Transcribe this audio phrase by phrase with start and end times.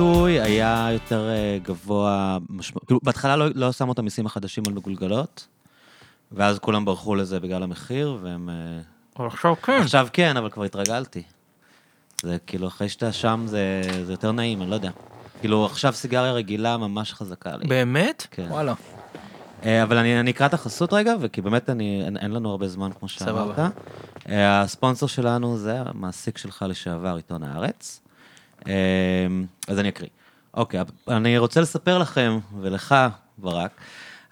[0.00, 2.80] המיסוי היה יותר אה, גבוה, משמע...
[2.86, 5.46] כאילו, בהתחלה לא, לא שמו את המיסים החדשים על מגולגלות,
[6.32, 8.50] ואז כולם ברחו לזה בגלל המחיר, והם...
[8.50, 8.54] אה,
[9.16, 9.80] אבל עכשיו כן.
[9.82, 11.22] עכשיו כן, אבל כבר התרגלתי.
[12.22, 14.90] זה כאילו, אחרי שאתה שם זה, זה יותר נעים, אני לא יודע.
[15.40, 17.66] כאילו, עכשיו סיגריה רגילה ממש חזקה לי.
[17.66, 18.26] באמת?
[18.30, 18.46] כן.
[18.50, 18.74] וואלה.
[19.64, 22.68] אה, אבל אני, אני אקרא את החסות רגע, וכי באמת אני, אין, אין לנו הרבה
[22.68, 23.56] זמן, כמו שאמרת.
[23.56, 23.68] סבבה.
[24.26, 28.00] הספונסר שלנו זה המעסיק שלך לשעבר, עיתון הארץ.
[28.66, 28.72] אה,
[29.68, 30.08] אז אני אקריא.
[30.54, 32.94] אוקיי, אני רוצה לספר לכם, ולך,
[33.38, 33.70] ברק,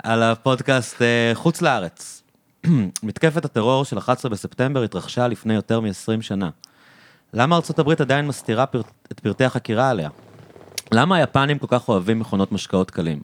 [0.03, 2.23] על הפודקאסט אה, חוץ לארץ.
[3.03, 6.51] מתקפת הטרור של 11 בספטמבר התרחשה לפני יותר מ-20 שנה.
[7.33, 8.81] למה ארצות הברית עדיין מסתירה פר...
[9.13, 10.11] את פרטי החקירה עליה?
[10.93, 13.21] למה היפנים כל כך אוהבים מכונות משקאות קלים?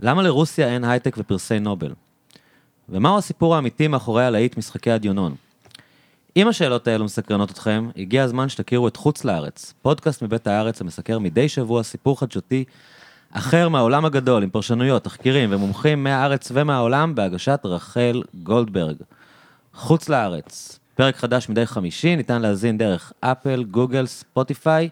[0.00, 1.92] למה לרוסיה אין הייטק ופרסי נובל?
[2.88, 5.34] ומהו הסיפור האמיתי מאחורי הלהיט משחקי הדיונון?
[6.36, 11.18] אם השאלות האלו מסקרנות אתכם, הגיע הזמן שתכירו את חוץ לארץ, פודקאסט מבית הארץ המסקר
[11.18, 12.64] מדי שבוע סיפור חדשותי
[13.32, 18.96] אחר מהעולם הגדול, עם פרשנויות, תחקירים ומומחים מהארץ ומהעולם, בהגשת רחל גולדברג.
[19.74, 24.88] חוץ לארץ, פרק חדש מדי חמישי, ניתן להזין דרך אפל, גוגל, ספוטיפיי,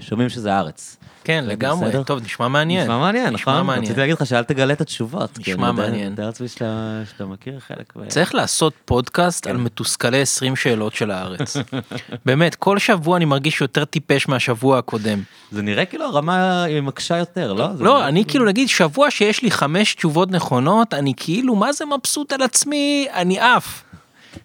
[0.00, 0.96] שומעים שזה הארץ.
[1.24, 1.90] כן, לגמרי.
[2.04, 2.82] טוב, נשמע מעניין.
[2.82, 3.66] נשמע מעניין, נשמע נכון?
[3.66, 3.84] מעניין.
[3.84, 5.38] רציתי להגיד לך שאל תגלה את התשובות.
[5.38, 6.12] נשמע מעניין.
[6.12, 7.92] מתאר לעצמי שאתה מכיר חלק.
[8.08, 9.50] צריך לעשות פודקאסט כן.
[9.50, 11.56] על מתוסכלי 20 שאלות של הארץ.
[12.26, 15.22] באמת, כל שבוע אני מרגיש יותר טיפש מהשבוע הקודם.
[15.52, 17.68] זה נראה כאילו הרמה היא מקשה יותר, לא?
[17.78, 22.32] לא, אני כאילו נגיד שבוע שיש לי חמש תשובות נכונות, אני כאילו מה זה מבסוט
[22.32, 23.82] על עצמי, אני עף.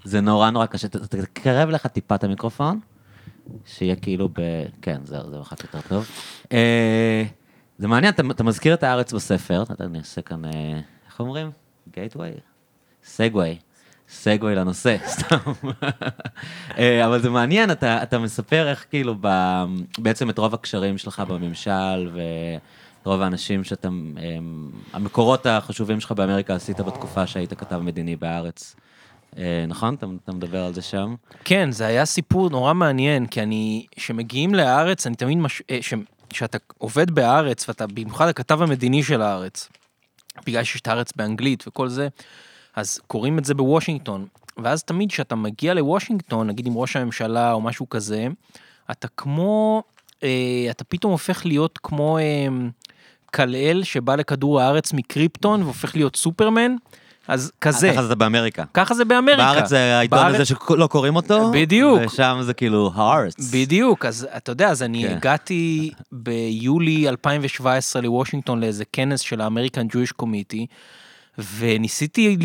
[0.04, 0.88] זה נורא נורא קשה.
[0.88, 2.80] תקרב לך טיפה את המיקרופון,
[3.66, 4.42] שיהיה כאילו ב...
[4.82, 6.08] כן, זהו, זה אחת יותר טוב.
[6.52, 7.24] אה,
[7.78, 11.52] זה מעניין, אתה, מזכיר את הארץ בספר, אני אעשה כאן, אה, איך אומרים?
[11.92, 12.30] גייטווי?
[13.04, 13.58] סגווי.
[14.10, 15.38] סגווי לנושא, סתם.
[16.78, 19.28] אה, אבל זה מעניין, אתה, אתה מספר איך כאילו ב,
[19.98, 23.90] בעצם את רוב הקשרים שלך בממשל ואת רוב האנשים שאתה,
[24.94, 28.76] המקורות החשובים שלך באמריקה עשית בתקופה שהיית כתב מדיני בארץ.
[29.38, 29.94] אה, נכון?
[29.96, 31.16] אתה, אתה מדבר על זה שם?
[31.44, 35.38] כן, זה היה סיפור נורא מעניין, כי אני, כשמגיעים לארץ, אני תמיד.
[35.70, 35.80] אה.
[36.30, 39.70] כשאתה עובד בארץ, ואתה במיוחד הכתב המדיני של הארץ,
[40.46, 42.08] בגלל שיש את הארץ באנגלית וכל זה,
[42.76, 47.62] אז קוראים את זה בוושינגטון, ואז תמיד כשאתה מגיע לוושינגטון, נגיד עם ראש הממשלה או
[47.62, 48.28] משהו כזה,
[48.92, 49.84] אתה כמו,
[50.24, 52.48] אה, אתה פתאום הופך להיות כמו אה,
[53.34, 56.76] כלאל שבא לכדור הארץ מקריפטון והופך להיות סופרמן,
[57.28, 57.92] אז כזה.
[57.94, 58.64] ככה זה באמריקה.
[58.74, 59.38] ככה זה באמריקה.
[59.54, 62.00] בארץ זה העיתון בארץ- הזה שלא קוראים אותו, בדיוק.
[62.06, 63.36] ושם זה כאילו הארץ.
[63.54, 65.16] בדיוק, אז אתה יודע, אז אני כן.
[65.16, 70.66] הגעתי ביולי 2017 לוושינגטון לאיזה כנס של האמריקן Jewish Committee,
[71.58, 72.38] וניסיתי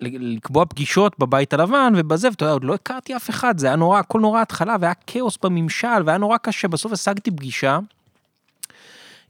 [0.00, 3.98] לקבוע פגישות בבית הלבן ובזה, ואתה יודע, עוד לא הכרתי אף אחד, זה היה נורא,
[3.98, 7.78] הכל נורא התחלה, והיה כאוס בממשל, והיה נורא קשה, בסוף השגתי פגישה.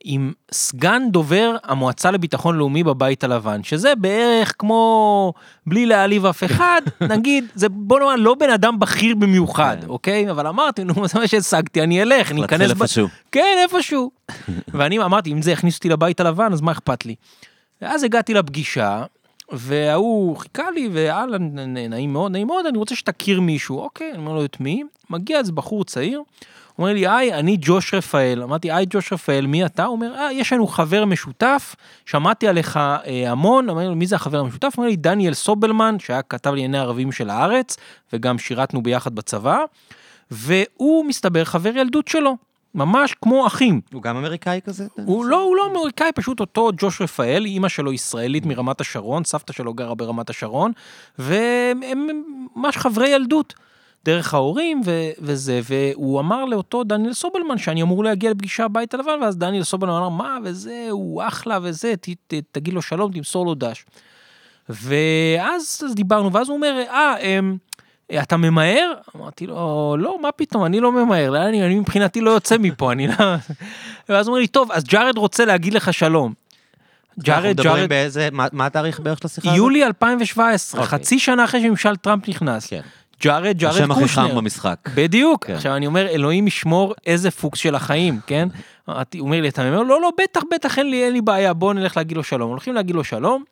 [0.04, 5.32] עם סגן דובר המועצה לביטחון לאומי בבית הלבן, שזה בערך כמו,
[5.66, 9.88] בלי להעליב אף אחד, נגיד, זה בוא נאמר לא בן אדם בכיר במיוחד, כן.
[9.88, 10.30] אוקיי?
[10.30, 12.70] אבל אמרתי, נו, זה מה שהשגתי, אני אלך, אני להתחיל אכנס...
[12.78, 13.08] ב- איפשהו.
[13.32, 14.10] כן, איפשהו.
[14.68, 17.14] ואני אמרתי, אם זה יכניס אותי לבית הלבן, אז מה אכפת לי?
[17.82, 19.04] ואז הגעתי לפגישה,
[19.52, 20.88] וההוא חיכה לי,
[21.40, 23.78] נ- נעים מאוד, נעים מאוד, אני רוצה שתכיר מישהו.
[23.80, 24.82] אוקיי, אני אומר לו, את מי?
[25.10, 26.22] מגיע איזה בחור צעיר,
[26.78, 28.42] אומר לי, היי, אני ג'וש רפאל.
[28.42, 29.84] אמרתי, היי, ג'וש רפאל, מי אתה?
[29.84, 31.74] הוא אומר, אה, יש לנו חבר משותף,
[32.06, 33.70] שמעתי עליך אה, המון.
[33.70, 34.72] אומר לו, מי זה החבר המשותף?
[34.76, 37.76] הוא אומר לי, דניאל סובלמן, שהיה כתב לענייני ערבים של הארץ,
[38.12, 39.58] וגם שירתנו ביחד בצבא,
[40.30, 42.36] והוא מסתבר חבר ילדות שלו,
[42.74, 43.80] ממש כמו אחים.
[43.92, 44.86] הוא גם אמריקאי כזה?
[45.04, 49.52] הוא לא, הוא לא אמריקאי, פשוט אותו ג'וש רפאל, אימא שלו ישראלית מרמת השרון, סבתא
[49.52, 50.72] שלו גרה ברמת השרון,
[51.18, 52.22] והם הם
[52.56, 53.54] ממש חברי ילדות.
[54.04, 59.22] דרך ההורים ו- וזה, והוא אמר לאותו דניאל סובלמן שאני אמור להגיע לפגישה הבית הלבן,
[59.22, 63.46] ואז דניאל סובלמן אמר, מה, וזה, הוא אחלה וזה, ת, ת, תגיד לו שלום, תמסור
[63.46, 63.84] לו דש.
[64.68, 67.56] ואז אז דיברנו, ואז הוא אומר, אה, אמ,
[68.22, 68.92] אתה ממהר?
[69.16, 73.06] אמרתי לו, לא, מה פתאום, אני לא ממהר, אני, אני מבחינתי לא יוצא מפה, אני
[73.08, 73.14] לא...
[74.08, 76.32] ואז הוא אומר לי, טוב, אז ג'ארד רוצה להגיד לך שלום.
[77.18, 79.56] אנחנו ג'ארד, מדברים ג'ארד, באיזה, מה מה התאריך בערך של השיחה הזאת?
[79.56, 80.98] יולי 2017, אוקיי.
[80.98, 82.66] חצי שנה אחרי שממשל טראמפ נכנס.
[82.66, 82.80] כן.
[83.22, 84.28] ג'ארד, ג'ארד השם הכי קושנר.
[84.28, 84.88] חם במשחק.
[84.94, 85.46] בדיוק.
[85.46, 85.54] כן.
[85.54, 88.48] עכשיו אני אומר, אלוהים ישמור איזה פוקס של החיים, כן?
[88.86, 91.74] הוא אומר לי, אתה אומר, לא, לא, בטח, בטח, אין לי, אין לי בעיה, בוא
[91.74, 92.50] נלך להגיד לו שלום.
[92.50, 93.44] הולכים להגיד לו שלום,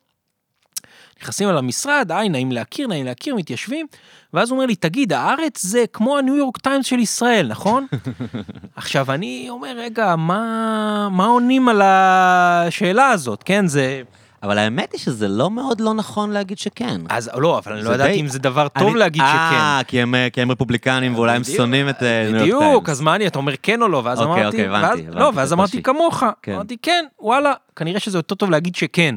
[1.22, 3.86] נכנסים אל המשרד, היי, נעים להכיר, נעים להכיר, מתיישבים,
[4.34, 7.86] ואז הוא אומר לי, תגיד, הארץ זה כמו הניו יורק טיימס של ישראל, נכון?
[8.76, 13.66] עכשיו, אני אומר, רגע, מה, מה עונים על השאלה הזאת, כן?
[13.66, 14.02] זה...
[14.42, 17.00] אבל האמת היא שזה לא מאוד לא נכון להגיד שכן.
[17.08, 19.34] אז לא, אבל אני לא ידעתי די- אם זה דבר טוב אני- להגיד שכן.
[19.56, 22.62] אה, כי הם, אה, כי הם רפובליקנים ואולי הם בדיוק, שונאים את אה, ניו יורק
[22.62, 22.88] בדיוק, טיימס.
[22.88, 25.18] אז מה אני, אתה אומר כן או לא, ואז אוקיי, אמרתי, אוקיי, הבנתי, ואז- הבנתי
[25.18, 25.52] לא, ואז.
[25.52, 26.52] אמרתי כמוך, כן.
[26.54, 29.14] אמרתי כן, וואלה, כנראה שזה יותר טוב להגיד שכן.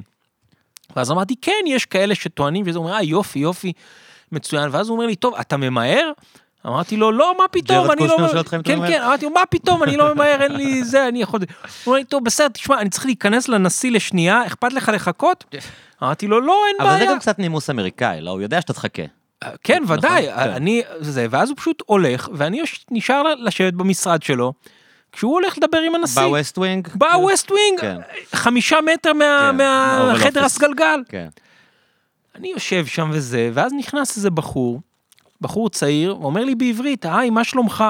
[0.96, 3.74] ואז אמרתי כן, יש כאלה שטוענים, וזה אומר, אה יופי, יופי,
[4.32, 6.12] מצוין, ואז הוא אומר לי, טוב, אתה ממהר?
[6.66, 8.18] אמרתי לו, לא, מה פתאום, אני לא...
[8.64, 8.88] כן?
[8.88, 11.40] כן, אמרתי לו, מה פתאום, אני לא ממהר, אין לי זה, אני יכול...
[11.40, 11.48] הוא
[11.86, 15.56] אומר לי, טוב, בסדר, תשמע, אני צריך להיכנס לנשיא לשנייה, אכפת לך לחכות?
[16.04, 17.12] אמרתי לו, לא, אין אבל זה בעיה.
[17.12, 18.32] גם קצת נימוס אמריקאי, לא?
[18.32, 19.04] הוא יודע שאתה תחכה.
[19.64, 20.50] כן, נכון, ודאי, כן.
[20.50, 24.54] אני, זה, ואז הוא פשוט הולך, ואני נשאר לשבת במשרד שלו,
[25.12, 26.22] כשהוא הולך לדבר עם הנשיא.
[26.22, 26.88] ב West Wing?
[26.96, 27.98] ב West Wing, כן.
[28.36, 31.00] חמישה מטר מה- כן, מהחדר אובל הסגלגל.
[31.10, 31.28] כן.
[32.36, 34.82] אני יושב שם וזה, ואז נכנס איזה בחור,
[35.42, 37.84] בחור צעיר, ואומר לי בעברית, היי, מה שלומך?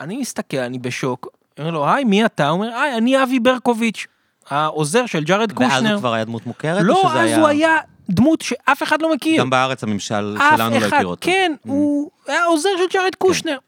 [0.00, 1.28] אני מסתכל, אני בשוק,
[1.58, 2.48] אומר לו, היי, מי אתה?
[2.48, 4.06] הוא אומר, היי, אני אבי ברקוביץ',
[4.50, 5.92] העוזר של ג'ארד ואז קושנר.
[5.92, 6.82] הוא כבר היה דמות מוכרת?
[6.84, 7.78] לא, אז הוא היה
[8.10, 9.40] דמות שאף אחד לא מכיר.
[9.40, 11.20] גם בארץ הממשל שלנו לא אחד, הכיר אותו.
[11.26, 11.68] כן, Mm.
[11.68, 13.58] הוא היה עוזר של ג'ארד קושנר.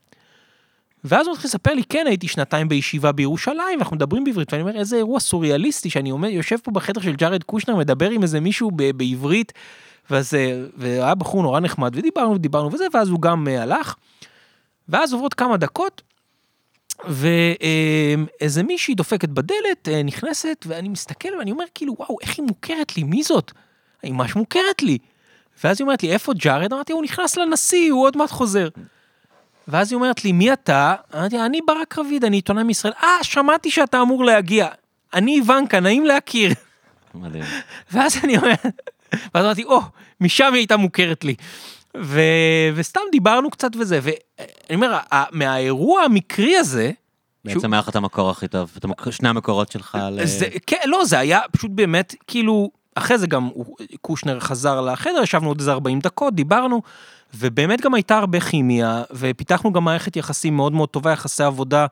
[1.04, 4.76] ואז הוא מתחיל לספר לי, כן, הייתי שנתיים בישיבה בירושלים, אנחנו מדברים בעברית, ואני אומר,
[4.76, 8.70] איזה אירוע סוריאליסטי, שאני עומד, יושב פה בחדר של ג'ארד קושנר, מדבר עם איזה מישהו
[8.70, 9.52] בעברית,
[10.10, 13.94] ואז, אה, והיה בחור נורא נחמד, ודיברנו ודיברנו וזה, ואז הוא גם אה, הלך.
[14.88, 16.02] ואז עוברות כמה דקות,
[17.08, 22.96] ואיזה מישהי דופקת בדלת, אה, נכנסת, ואני מסתכל ואני אומר, כאילו, וואו, איך היא מוכרת
[22.96, 23.52] לי, מי זאת?
[24.02, 24.98] היא ממש מוכרת לי.
[25.64, 26.72] ואז היא אומרת לי, איפה ג'ארד?
[26.72, 28.68] אמרתי, הוא נכנס לנשיא, הוא עוד מעט חוזר.
[29.68, 30.94] ואז היא אומרת לי, מי אתה?
[31.14, 32.92] אמרתי, אני ברק רביד, אני עיתונאי מישראל.
[33.02, 34.68] אה, שמעתי שאתה אמור להגיע.
[35.14, 36.52] אני איוונקה, נעים להכיר.
[37.14, 37.44] מדהים.
[37.92, 38.54] ואז אני אומר,
[39.34, 39.80] ואז אמרתי, או,
[40.20, 41.34] משם היא הייתה מוכרת לי.
[42.00, 42.20] ו...
[42.74, 44.16] וסתם דיברנו קצת וזה, ואני
[44.74, 44.98] אומר,
[45.32, 46.90] מהאירוע המקרי הזה,
[47.44, 50.24] בעצם היה לך את המקור הכי טוב, את המק- שני המקורות שלך ל...
[50.24, 53.50] זה, כן, לא, זה היה פשוט באמת, כאילו, אחרי זה גם
[54.00, 56.82] קושנר חזר לחדר, ישבנו עוד איזה 40 דקות, דיברנו,
[57.34, 61.86] ובאמת גם הייתה הרבה כימיה, ופיתחנו גם מערכת יחסים מאוד מאוד טובה, יחסי עבודה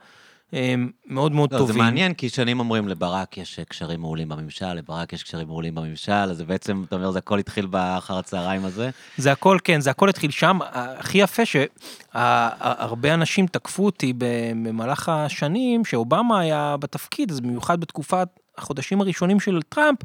[1.07, 1.85] מאוד מאוד לא, זה טובים.
[1.85, 6.37] מעניין, כי שנים אומרים לברק יש קשרים מעולים בממשל, לברק יש קשרים מעולים בממשל, אז
[6.37, 8.91] זה בעצם, אתה אומר, זה הכל התחיל באחר הצהריים הזה.
[9.17, 10.59] זה הכל, כן, זה הכל התחיל שם.
[10.73, 18.29] הכי יפה שהרבה אנשים תקפו אותי במהלך השנים, שאובמה היה בתפקיד, אז במיוחד בתקופת
[18.63, 19.99] החודשים הראשונים של טראמפ,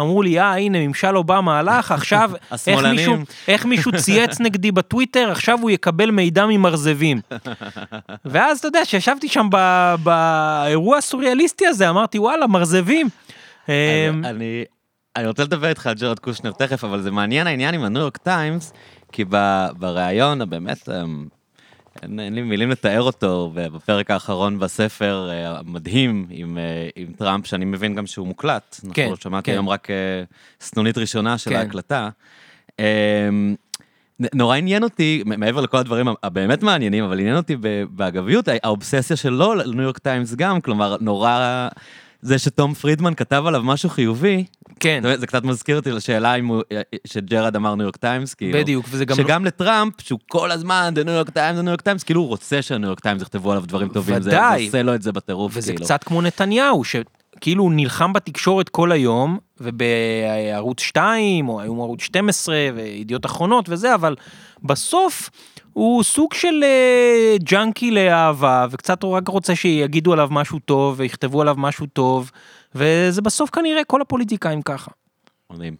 [0.00, 2.30] אמרו לי, אה, הנה, ממשל אובמה הלך, עכשיו,
[2.66, 2.84] איך.
[2.92, 3.14] מישהו,
[3.48, 7.20] איך מישהו צייץ נגדי בטוויטר, עכשיו הוא יקבל מידע ממרזבים.
[8.24, 13.08] ואז, אתה יודע, כשישבתי שם ב- באירוע הסוריאליסטי הזה, אמרתי, וואלה, מרזבים.
[13.68, 14.64] אמ, אני- אני,
[15.16, 18.16] אני רוצה לדבר איתך על ג'רד קושנר תכף, אבל זה מעניין העניין עם הניו יורק
[18.16, 18.72] טיימס,
[19.12, 19.24] כי
[19.78, 21.26] בריאיון הבאמת, אמ,
[22.02, 27.46] אין, אין לי מילים לתאר אותו, בפרק האחרון בספר אה, המדהים עם, אה, עם טראמפ,
[27.46, 28.80] שאני מבין גם שהוא מוקלט.
[28.94, 29.52] כן, אנחנו שמעתי כן.
[29.52, 29.96] היום רק אה,
[30.60, 31.56] סנונית ראשונה של כן.
[31.56, 32.08] ההקלטה.
[32.78, 32.84] אמ,
[34.34, 37.56] נורא עניין אותי, מעבר לכל הדברים הבאמת מעניינים, אבל עניין אותי
[37.90, 41.68] באגביות, האובססיה שלו לניו יורק טיימס גם, כלומר, נורא...
[42.22, 44.44] זה שתום פרידמן כתב עליו משהו חיובי,
[44.80, 46.62] כן, זה, זה קצת מזכיר אותי לשאלה אם הוא,
[47.06, 48.58] שג'רד אמר ניו יורק טיימס, כאילו.
[48.58, 49.16] בדיוק, וזה גם...
[49.18, 52.20] לא- שגם לטראמפ, שהוא כל הזמן, The New York Times, The New York Times, כאילו
[52.20, 54.22] הוא רוצה שהניו יורק טיימס יכתבו עליו דברים טובים.
[54.22, 54.60] זה- ודאי.
[54.60, 55.84] זה עושה לו את זה בטירוף, וזה כאילו.
[55.84, 62.56] קצת כמו נתניהו, שכאילו הוא נלחם בתקשורת כל היום, ובערוץ 2, או היום ערוץ 12,
[62.74, 64.14] וידיעות אחרונות וזה, אבל
[64.64, 65.30] בסוף
[65.72, 71.40] הוא סוג של אה, ג'אנקי לאהבה, וקצת הוא רק רוצה שיגידו עליו משהו טוב, ויכתבו
[71.40, 72.30] עליו משהו טוב,
[72.74, 74.90] וזה בסוף כנראה כל הפוליטיקאים ככה.
[75.50, 75.76] מדהים.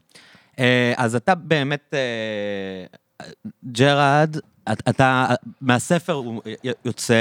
[0.58, 3.28] אה, אז אתה באמת, אה,
[3.73, 4.37] ג'רד,
[4.73, 5.26] את- אתה,
[5.61, 6.42] מהספר הוא
[6.85, 7.14] יוצא,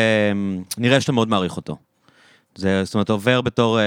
[0.78, 1.78] נראה שאתה מאוד מעריך אותו.
[2.56, 3.80] זה, זאת אומרת, עובר בתור,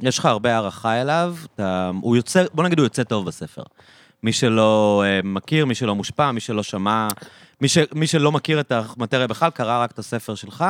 [0.00, 3.62] יש לך הרבה הערכה אליו, אתה, הוא יוצא, בוא נגיד הוא יוצא טוב בספר.
[4.22, 7.08] מי שלא אה, מכיר, מי שלא מושפע, מי שלא שמע,
[7.60, 10.64] מי, ש, מי שלא מכיר את המטריה בכלל, קרא רק את הספר שלך.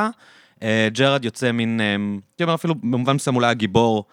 [0.62, 1.87] אה, ג'רד יוצא מין, אה,
[2.31, 4.05] הייתי אומר אפילו במובן מסוים אולי הגיבור,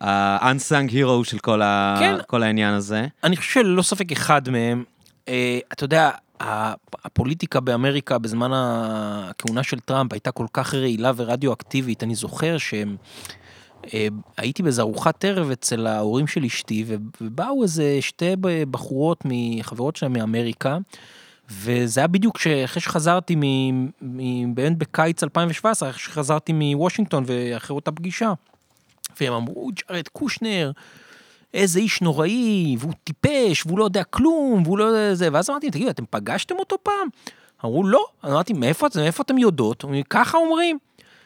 [0.00, 2.14] ה-unsung hero של כל, ה, כן.
[2.26, 3.06] כל העניין הזה.
[3.24, 4.84] אני חושב שללא ספק אחד מהם,
[5.72, 6.10] אתה יודע,
[7.04, 12.96] הפוליטיקה באמריקה בזמן הכהונה של טראמפ הייתה כל כך רעילה ורדיואקטיבית, אני זוכר שהם...
[13.94, 16.84] אה, הייתי באיזה ארוחת ערב אצל ההורים של אשתי,
[17.20, 18.36] ובאו איזה שתי
[18.70, 20.78] בחורות מחברות שלהם מאמריקה,
[21.50, 23.36] וזה היה בדיוק אחרי שחזרתי
[24.54, 28.32] באמת בקיץ 2017, אחרי שחזרתי מוושינגטון ואחרי אותה פגישה.
[29.20, 30.72] והם אמרו, ג'ארד קושנר,
[31.54, 35.70] איזה איש נוראי, והוא טיפש, והוא לא יודע כלום, והוא לא יודע זה, ואז אמרתי,
[35.70, 37.08] תגידו, אתם פגשתם אותו פעם?
[37.64, 38.04] אמרו, לא.
[38.24, 39.84] אמרתי, מאיפה, מאיפה אתם יודעות?
[40.10, 40.78] ככה אומרים.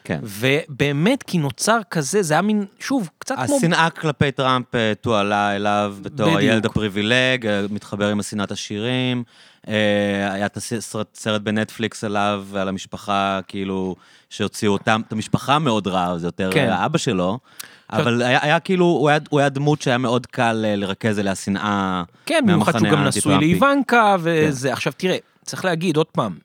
[0.04, 0.20] כן.
[0.22, 3.56] ובאמת, כי נוצר כזה, זה היה מין, שוב, קצת כמו...
[3.56, 6.40] השנאה כלפי טראמפ אה, תועלה אליו בתור בדיוק.
[6.40, 9.22] הילד הפריבילג, אה, מתחבר עם השנאת השירים.
[9.68, 13.96] אה, היה את הסרט סרט בנטפליקס עליו, על המשפחה, כאילו,
[14.30, 16.68] שהוציאו אותם, את המשפחה מאוד רעה, זה יותר כן.
[16.68, 17.38] אה, אבא שלו.
[17.90, 22.02] אבל היה, היה כאילו, הוא היה, הוא היה דמות שהיה מאוד קל לרכז אליה שנאה
[22.26, 23.46] כן, במיוחד שהוא מהמחנה גם נשוי האנטי-טראמפי.
[23.46, 26.38] לאיוונקה, וזה, עכשיו תראה, צריך להגיד עוד פעם,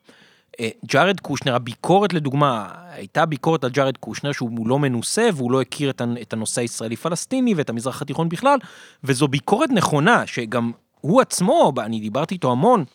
[0.85, 5.89] ג'ארד קושנר, הביקורת לדוגמה, הייתה ביקורת על ג'ארד קושנר שהוא לא מנוסה והוא לא הכיר
[6.21, 8.57] את הנושא הישראלי-פלסטיני ואת המזרח התיכון בכלל,
[9.03, 12.85] וזו ביקורת נכונה, שגם הוא עצמו, אני דיברתי איתו המון,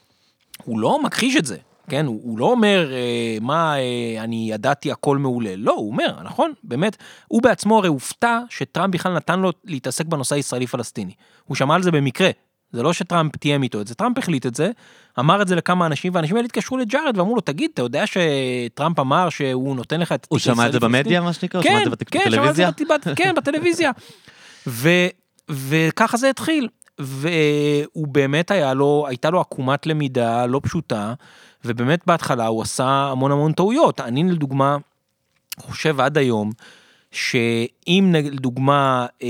[0.64, 1.56] הוא לא מכחיש את זה,
[1.88, 2.06] כן?
[2.06, 5.56] הוא, הוא לא אומר, אה, מה, אה, אני ידעתי הכל מעולה.
[5.56, 6.52] לא, הוא אומר, נכון?
[6.64, 6.96] באמת,
[7.28, 11.12] הוא בעצמו הרי הופתע שטראמפ בכלל נתן לו להתעסק בנושא הישראלי-פלסטיני.
[11.44, 12.30] הוא שמע על זה במקרה.
[12.72, 14.70] זה לא שטראמפ תיאם איתו את זה, טראמפ החליט את זה,
[15.18, 18.98] אמר את זה לכמה אנשים, והאנשים האלה התקשרו לג'ארד ואמרו לו, תגיד, אתה יודע שטראמפ
[18.98, 20.26] אמר שהוא נותן לך את...
[20.30, 21.62] הוא שמע את זה הישראלי-פלסטיני?" במדיה, מה שנקרא?
[21.62, 21.98] כן, כן, שמע את
[22.30, 22.70] בטלוויזיה?
[23.04, 23.90] זה כן, בטלוויזיה.
[25.48, 26.68] וככה זה התחיל.
[26.98, 31.14] והוא באמת היה לו, הייתה לו עקומת למידה לא פשוטה,
[31.64, 34.00] ובאמת בהתחלה הוא עשה המון המון טעויות.
[34.00, 34.76] אני לדוגמה,
[35.60, 36.50] חושב עד היום,
[37.12, 39.28] שאם לדוגמה, אה,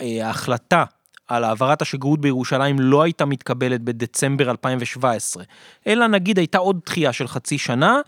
[0.00, 0.84] אה, ההחלטה
[1.28, 5.44] על העברת השגרירות בירושלים לא הייתה מתקבלת בדצמבר 2017,
[5.86, 8.00] אלא נגיד הייתה עוד דחייה של חצי שנה,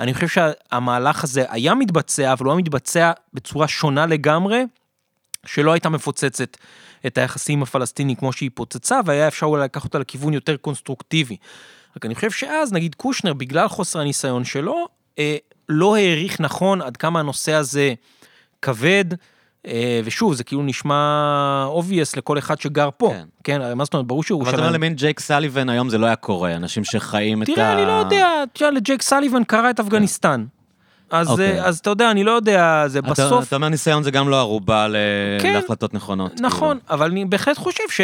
[0.00, 4.62] אני חושב שהמהלך הזה היה מתבצע, אבל הוא היה מתבצע בצורה שונה לגמרי,
[5.46, 6.56] שלא הייתה מפוצצת
[7.06, 11.36] את היחסים הפלסטיניים כמו שהיא פוצצה, והיה אפשר אולי לקחת אותה לכיוון יותר קונסטרוקטיבי.
[11.96, 15.36] רק אני חושב שאז, נגיד קושנר, בגלל חוסר הניסיון שלו, אה,
[15.68, 17.94] לא העריך נכון עד כמה הנושא הזה
[18.62, 19.04] כבד,
[20.04, 23.24] ושוב, זה כאילו נשמע obvious לכל אחד שגר פה, כן.
[23.44, 24.74] כן, מה זאת אומרת, ברור אבל אתה אומר שירושלים...
[24.74, 27.52] למין ג'ייק סליבן היום זה לא היה קורה, אנשים שחיים את ה...
[27.54, 30.44] תראה, אני לא יודע, תראה, לג'ק סליבן קרא את אפגניסטן.
[31.10, 31.60] אז, אוקיי.
[31.60, 33.48] אה, אז אתה יודע, אני לא יודע, זה אתה- בסוף...
[33.48, 34.96] אתה אומר ניסיון זה גם לא ערובה ל-
[35.40, 35.54] כן.
[35.54, 36.40] להחלטות נכונות.
[36.40, 36.94] נכון, כאילו.
[36.94, 38.00] אבל אני בהחלט חושב ש...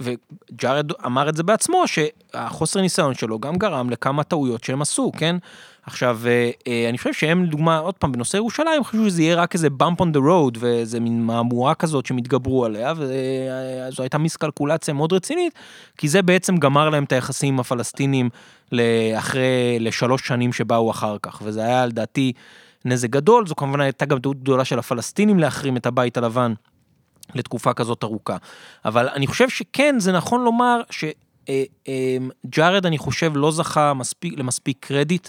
[0.00, 5.36] וג'ארד אמר את זה בעצמו, שהחוסר ניסיון שלו גם גרם לכמה טעויות שהם עשו, כן?
[5.86, 9.54] עכשיו, אה, אה, אני חושב שהם, לדוגמה, עוד פעם, בנושא ירושלים, חשבו שזה יהיה רק
[9.54, 14.94] איזה bump on the road, ואיזה מין מהמורה כזאת שהם התגברו עליה, וזו הייתה מיסקלקולציה
[14.94, 15.54] מאוד רצינית,
[15.98, 18.30] כי זה בעצם גמר להם את היחסים עם הפלסטינים
[18.72, 22.32] לאחרי, לשלוש שנים שבאו אחר כך, וזה היה לדעתי
[22.84, 26.54] נזק גדול, זו כמובן הייתה גם טעות גדולה של הפלסטינים להחרים את הבית הלבן.
[27.34, 28.36] לתקופה כזאת ארוכה.
[28.84, 35.28] אבל אני חושב שכן, זה נכון לומר שג'ארד, אני חושב, לא זכה מספיק, למספיק קרדיט.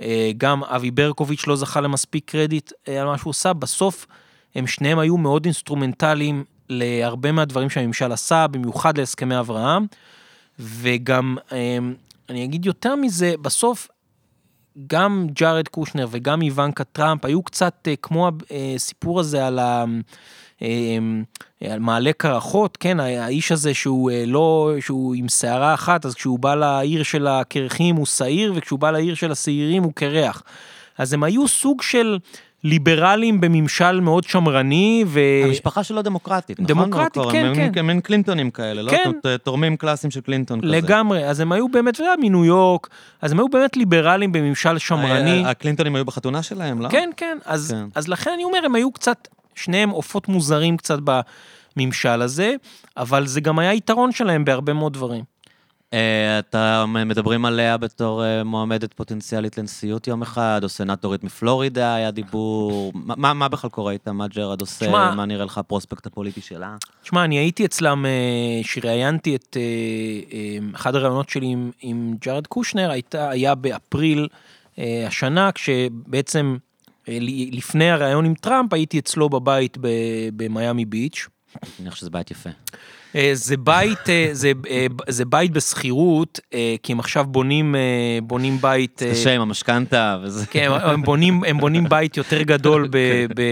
[0.00, 3.52] אה, גם אבי ברקוביץ' לא זכה למספיק קרדיט אה, על מה שהוא עשה.
[3.52, 4.06] בסוף,
[4.54, 9.86] הם שניהם היו מאוד אינסטרומנטליים להרבה מהדברים שהממשל עשה, במיוחד להסכמי אברהם.
[10.58, 11.78] וגם, אה,
[12.28, 13.88] אני אגיד יותר מזה, בסוף,
[14.86, 18.30] גם ג'ארד קושנר וגם איוונקה טראמפ היו קצת אה, כמו
[18.76, 19.84] הסיפור הזה על ה...
[20.62, 20.68] אה,
[21.72, 26.38] על מעלה קרחות, כן, האיש הזה שהוא אה, לא, שהוא עם שערה אחת, אז כשהוא
[26.38, 30.42] בא לעיר של הקרחים הוא שעיר, וכשהוא בא לעיר של השעירים הוא קרח.
[30.98, 32.18] אז הם היו סוג של
[32.64, 35.20] ליברלים בממשל מאוד שמרני, ו...
[35.44, 36.66] המשפחה שלו דמוקרטית, נכון?
[36.82, 37.60] דמוקרטית, כן, הם כן.
[37.62, 38.90] מין- הם מין קלינטונים כאלה, לא?
[38.90, 39.10] כן.
[39.22, 40.70] ת- תורמים קלאסיים של קלינטון כזה.
[40.72, 42.88] לגמרי, אז הם היו באמת, אתה יודע, מניו יורק,
[43.22, 45.42] אז הם היו באמת ליברלים בממשל שמרני.
[45.46, 46.88] הקלינטונים היו בחתונה שלהם, לא?
[46.88, 47.84] כן, כן, אז, כן.
[47.94, 50.98] אז לכן אני אומר, הם היו קצת, שניהם עופות מוזרים קצת
[51.76, 52.54] בממשל הזה,
[52.96, 55.24] אבל זה גם היה יתרון שלהם בהרבה מאוד דברים.
[55.92, 62.10] אה, אתה מדברים עליה בתור אה, מועמדת פוטנציאלית לנשיאות יום אחד, או סנטורית מפלורידה, היה
[62.10, 64.12] דיבור, מה- בכלל קורה איתה?
[64.12, 64.90] מה ג'רד עושה?
[64.90, 66.76] מה נראה לך הפרוספקט הפוליטי שלה?
[67.02, 68.04] תשמע, אני הייתי אצלם,
[68.62, 69.62] שראיינתי את אה,
[70.32, 74.28] אה, אחד הראיונות שלי עם, עם ג'ארד קושנר, הייתה, היה באפריל
[75.06, 76.56] השנה, כשבעצם
[77.52, 79.78] לפני הראיון עם טראמפ, הייתי אצלו בבית
[80.36, 81.28] במיאמי ביץ'.
[81.62, 82.50] אני מניח שזה בית יפה.
[83.16, 88.18] אה, זה בית, אה, זה, אה, זה בית בשכירות, אה, כי הם עכשיו בונים, אה,
[88.22, 89.02] בונים בית...
[89.02, 90.46] אה, קשה עם המשכנתה וזה.
[90.46, 92.98] כן, הם בונים, הם בונים בית יותר גדול ב,
[93.36, 93.42] ב,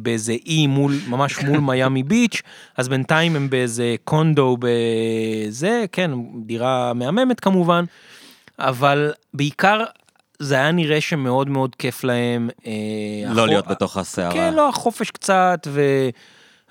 [0.00, 2.42] באיזה אי מול, ממש מול מיאמי ביץ',
[2.76, 6.10] אז בינתיים הם באיזה קונדו בזה, כן,
[6.46, 7.84] דירה מהממת כמובן,
[8.58, 9.84] אבל בעיקר
[10.40, 12.50] זה היה נראה שמאוד מאוד כיף להם.
[12.66, 12.72] אה,
[13.26, 14.32] לא החו- להיות בתוך הסערה.
[14.32, 15.80] כן, לא, החופש קצת, ו...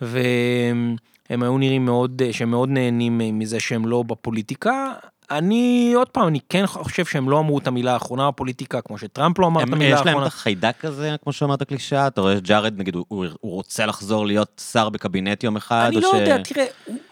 [0.02, 0.96] והם
[1.44, 4.94] היו נראים מאוד, שהם מאוד נהנים מזה שהם לא בפוליטיקה.
[5.32, 9.40] אני, עוד פעם, אני כן חושב שהם לא אמרו את המילה האחרונה בפוליטיקה, כמו שטראמפ
[9.40, 10.28] לא אמר את הם- המילה יש להם האחרונה.
[10.28, 12.08] את החיידק הזה, כמו שאמרת קלישאה?
[12.08, 15.86] אתה רואה ג'ארד, נגיד, הוא- הוא הוא רוצה לחזור להיות שר בקבינט יום אחד?
[15.94, 16.66] אני לא ש- יודע, תראה,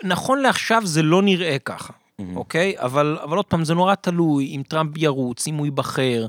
[0.03, 1.93] נכון לעכשיו זה לא נראה ככה,
[2.35, 2.75] אוקיי?
[2.77, 6.27] אבל, אבל עוד פעם, זה נורא תלוי אם טראמפ ירוץ, אם הוא ייבחר.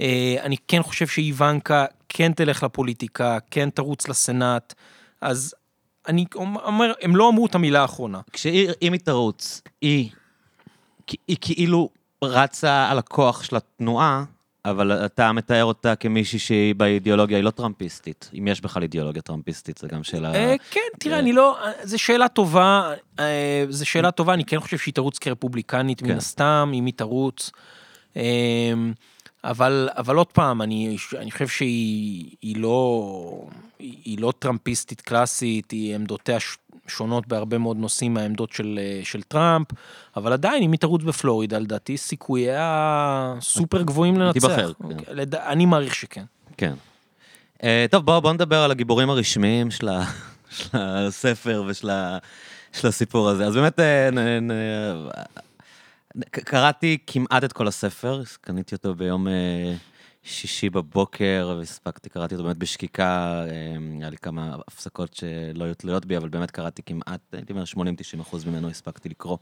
[0.00, 4.74] אה, אני כן חושב שאיוונקה כן תלך לפוליטיקה, כן תרוץ לסנאט,
[5.20, 5.54] אז
[6.08, 8.20] אני אומר, הם לא אמרו את המילה האחרונה.
[8.32, 10.10] כשהיא, אם היא תרוץ, היא,
[11.28, 11.90] היא כאילו
[12.24, 14.24] רצה על הכוח של התנועה,
[14.64, 18.30] אבל אתה מתאר אותה כמישהי שהיא באידיאולוגיה, היא לא טראמפיסטית.
[18.38, 20.34] אם יש בכלל אידיאולוגיה טראמפיסטית, זה גם שאלה...
[20.34, 21.58] אה, כן, תראה, אני לא...
[21.82, 26.16] זו שאלה טובה, אה, זו שאלה טובה, אני כן חושב שהיא תרוץ כרפובליקנית מן כן.
[26.16, 27.50] הסתם, אם היא תרוץ.
[28.16, 28.22] אה,
[29.44, 33.46] אבל, אבל עוד פעם, אני, אני חושב שהיא היא לא,
[33.78, 39.00] היא היא לא טראמפיסטית קלאסית, היא עמדותיה ש- שונות בהרבה מאוד נושאים מהעמדות של, אה,
[39.04, 39.66] של טראמפ,
[40.16, 44.32] אבל עדיין, אם היא תרוץ בפלורידה, לדעתי סיכוייה סופר גבוהים לנצח.
[44.32, 45.14] תיבחר, כן.
[45.14, 45.34] לד...
[45.34, 46.24] אני מעריך שכן.
[46.56, 46.74] כן.
[47.58, 50.04] Uh, טוב, בואו בוא נדבר על הגיבורים הרשמיים של, ה,
[50.58, 52.18] של הספר ושל ה,
[52.72, 53.46] של הסיפור הזה.
[53.46, 54.18] אז באמת, uh, נ,
[54.50, 54.52] נ,
[56.30, 59.26] ק- קראתי כמעט את כל הספר, קניתי אותו ביום
[60.22, 66.06] שישי בבוקר, והספקתי, קראתי אותו באמת בשקיקה, uh, היה לי כמה הפסקות שלא היו תלויות
[66.06, 69.38] בי, אבל באמת קראתי כמעט, הייתי אומר 80-90 אחוז ממנו הספקתי לקרוא.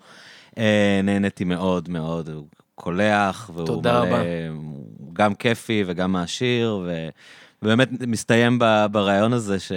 [0.50, 0.58] Uh,
[1.04, 4.22] נהניתי מאוד מאוד, הוא קולח, והוא תודה רבה.
[4.98, 6.88] הוא גם כיפי וגם מעשיר.
[7.62, 8.58] ובאמת מסתיים
[8.90, 9.72] ברעיון הזה ש...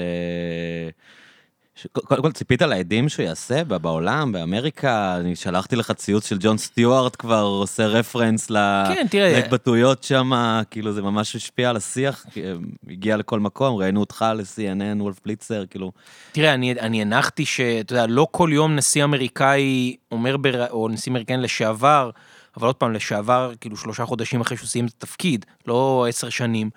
[1.92, 7.16] קודם כל ציפית לעדים שהוא יעשה בעולם, באמריקה, אני שלחתי לך ציוץ של ג'ון סטיוארט
[7.20, 8.52] כבר עושה רפרנס.
[8.52, 10.32] כן, להתבטאויות שם,
[10.72, 12.54] כאילו זה ממש השפיע על השיח, אה,
[12.90, 15.92] הגיע לכל מקום, ראינו אותך ל-CNN, וולף בליצר, כאילו,
[16.32, 20.70] תראה, אני, אני הנחתי שאתה יודע, לא כל יום נשיא אמריקאי אומר, בר...
[20.70, 22.10] או נשיא אמריקאי לשעבר,
[22.58, 26.70] אבל עוד פעם, לשעבר, כאילו שלושה חודשים אחרי שהוא סיים את התפקיד, לא עשר שנים,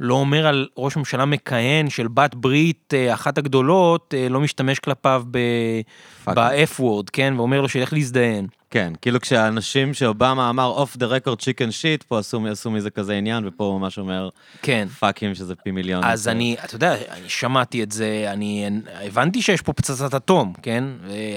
[0.00, 4.78] לא אומר על ראש ממשלה מכהן של בת ברית, אה, אחת הגדולות, אה, לא משתמש
[4.78, 5.24] כלפיו.
[5.30, 7.34] ב-F word, כן?
[7.36, 8.46] ואומר לו שילך להזדיין.
[8.70, 13.48] כן, כאילו כשאנשים שאובמה אמר off the record chickenshit, פה עשו, עשו מזה כזה עניין,
[13.48, 14.28] ופה הוא ממש אומר
[14.62, 14.88] כן.
[14.98, 16.04] fuck him שזה פי מיליון.
[16.04, 18.70] אז אני, אתה יודע, אני שמעתי את זה, אני
[19.06, 20.84] הבנתי שיש פה פצצת אטום, כן?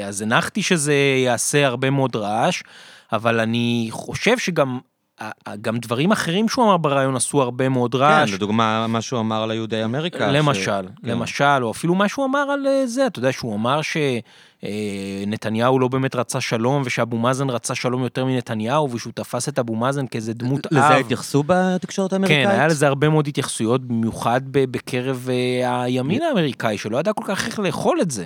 [0.07, 0.93] אז הנחתי שזה
[1.25, 2.63] יעשה הרבה מאוד רעש,
[3.11, 4.79] אבל אני חושב שגם
[5.61, 8.29] גם דברים אחרים שהוא אמר ברעיון עשו הרבה מאוד רעש.
[8.29, 10.31] כן, לדוגמה, מה שהוא אמר על היהודי אמריקה.
[10.31, 10.65] למשל, ש...
[10.65, 10.81] כן.
[11.03, 13.79] למשל, או אפילו מה שהוא אמר על אה, זה, אתה יודע, שהוא אמר
[14.63, 19.75] שנתניהו לא באמת רצה שלום, ושאבו מאזן רצה שלום יותר מנתניהו, ושהוא תפס את אבו
[19.75, 20.73] מאזן כאיזה דמות אב.
[20.73, 22.47] לזה התייחסו בתקשורת האמריקאית?
[22.47, 27.47] כן, היה לזה הרבה מאוד התייחסויות, במיוחד בקרב אה, הימין האמריקאי, שלא ידע כל כך
[27.47, 28.25] איך לאכול את זה.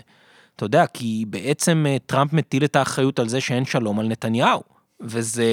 [0.56, 4.79] אתה יודע, כי בעצם אה, טראמפ מטיל את האחריות על זה שאין שלום על נתניהו.
[5.02, 5.46] וזה,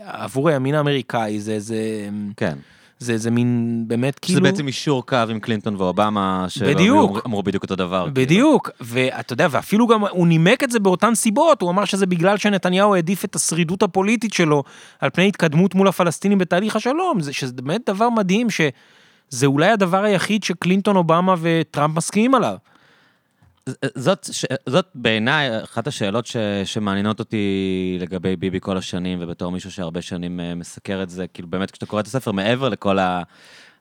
[0.00, 2.58] עבור הימין האמריקאי, זה, זה, כן.
[2.98, 4.36] זה, זה מין, באמת, כאילו...
[4.36, 7.08] זה בעצם אישור קו עם קלינטון ואובמה, בדיוק.
[7.08, 8.00] שאמרו אמרו בדיוק אותו דבר.
[8.00, 8.14] כאילו.
[8.14, 12.36] בדיוק, ואתה יודע, ואפילו גם הוא נימק את זה באותן סיבות, הוא אמר שזה בגלל
[12.36, 14.62] שנתניהו העדיף את השרידות הפוליטית שלו
[15.00, 20.04] על פני התקדמות מול הפלסטינים בתהליך השלום, זה, שזה באמת דבר מדהים, שזה אולי הדבר
[20.04, 22.56] היחיד שקלינטון, אובמה וטראמפ מסכימים עליו.
[23.94, 24.44] זאת, ש...
[24.68, 26.36] זאת בעיניי אחת השאלות ש...
[26.64, 31.48] שמעניינות אותי לגבי ביבי כל השנים, ובתור מישהו שהרבה שנים אה, מסקר את זה, כאילו
[31.48, 33.22] באמת כשאתה קורא את הספר, מעבר לכל ה...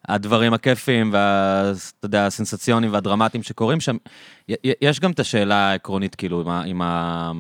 [0.08, 3.98] הדברים הכיפיים ואתה יודע, הסנסציונים והדרמטיים שקורים שם,
[4.82, 6.63] יש גם את השאלה העקרונית, כאילו, עם, ה...
[6.63, 7.32] עם, ה...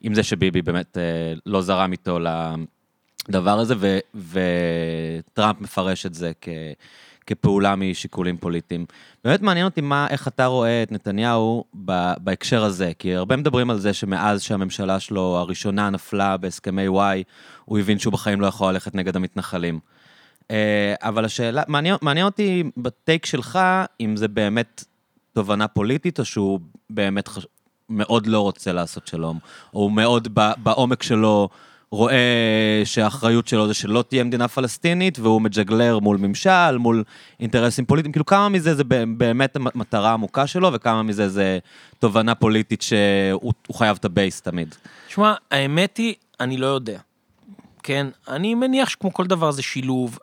[0.00, 2.18] עם זה שביבי באמת אה, לא זרם איתו
[3.28, 3.98] לדבר הזה, ו...
[4.14, 6.48] וטראמפ מפרש את זה כ...
[7.26, 8.86] כפעולה משיקולים פוליטיים.
[9.24, 13.70] באמת מעניין אותי מה, איך אתה רואה את נתניהו ב, בהקשר הזה, כי הרבה מדברים
[13.70, 17.22] על זה שמאז שהממשלה שלו הראשונה נפלה בהסכמי וואי,
[17.64, 19.80] הוא הבין שהוא בחיים לא יכול ללכת נגד המתנחלים.
[20.50, 23.58] אה, אבל השאלה, מעניין, מעניין אותי בטייק שלך,
[24.00, 24.84] אם זה באמת
[25.32, 27.46] תובנה פוליטית, או שהוא באמת חש...
[27.88, 29.38] מאוד לא רוצה לעשות שלום,
[29.74, 31.48] או הוא מאוד ב, בעומק שלו
[31.92, 37.04] רואה שהאחריות שלו זה שלא תהיה מדינה פלסטינית, והוא מג'גלר מול ממשל, מול
[37.40, 38.84] אינטרסים פוליטיים, כאילו כמה מזה זה
[39.16, 41.58] באמת המטרה העמוקה שלו, וכמה מזה זה
[41.98, 44.74] תובנה פוליטית שהוא הוא חייב את הבייס תמיד.
[45.08, 46.98] שמע, האמת היא, אני לא יודע.
[47.82, 50.18] כן, אני מניח שכמו כל דבר זה שילוב.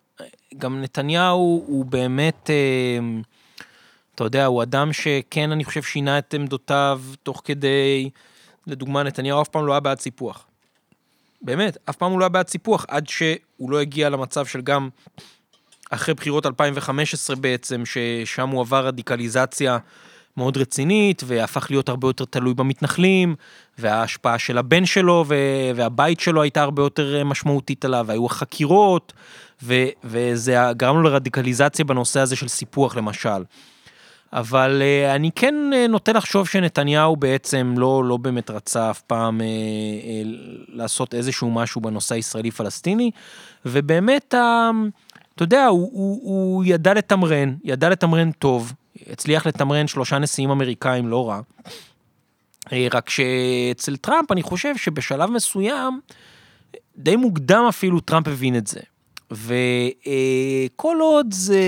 [0.58, 3.20] גם נתניהו הוא באמת, אה,
[4.16, 8.10] אתה יודע, הוא אדם שכן, אני חושב, שינה את עמדותיו תוך כדי,
[8.68, 10.49] לדוגמה, נתניהו אף פעם לא היה בעד סיפוח.
[11.42, 14.90] באמת, אף פעם הוא לא היה בעד סיפוח, עד שהוא לא הגיע למצב של גם
[15.90, 19.78] אחרי בחירות 2015 בעצם, ששם הוא עבר רדיקליזציה
[20.38, 23.36] מאוד רצינית, והפך להיות הרבה יותר תלוי במתנחלים,
[23.78, 25.26] וההשפעה של הבן שלו
[25.76, 29.14] והבית שלו הייתה הרבה יותר משמעותית עליו, והיו החקירות,
[29.64, 33.44] ו- וזה גרם לו לרדיקליזציה בנושא הזה של סיפוח למשל.
[34.34, 39.42] אבל uh, אני כן uh, נוטה לחשוב שנתניהו בעצם לא, לא באמת רצה אף פעם
[39.42, 40.28] uh, uh,
[40.68, 43.12] לעשות איזשהו משהו בנושא הישראלי-פלסטיני,
[43.66, 44.38] ובאמת, uh,
[45.36, 48.74] אתה יודע, הוא, הוא, הוא ידע לתמרן, ידע לתמרן טוב,
[49.12, 51.42] הצליח לתמרן שלושה נשיאים אמריקאים לא רע.
[52.92, 56.00] רק שאצל טראמפ אני חושב שבשלב מסוים,
[56.98, 58.80] די מוקדם אפילו טראמפ הבין את זה.
[59.32, 61.64] וכל עוד זה,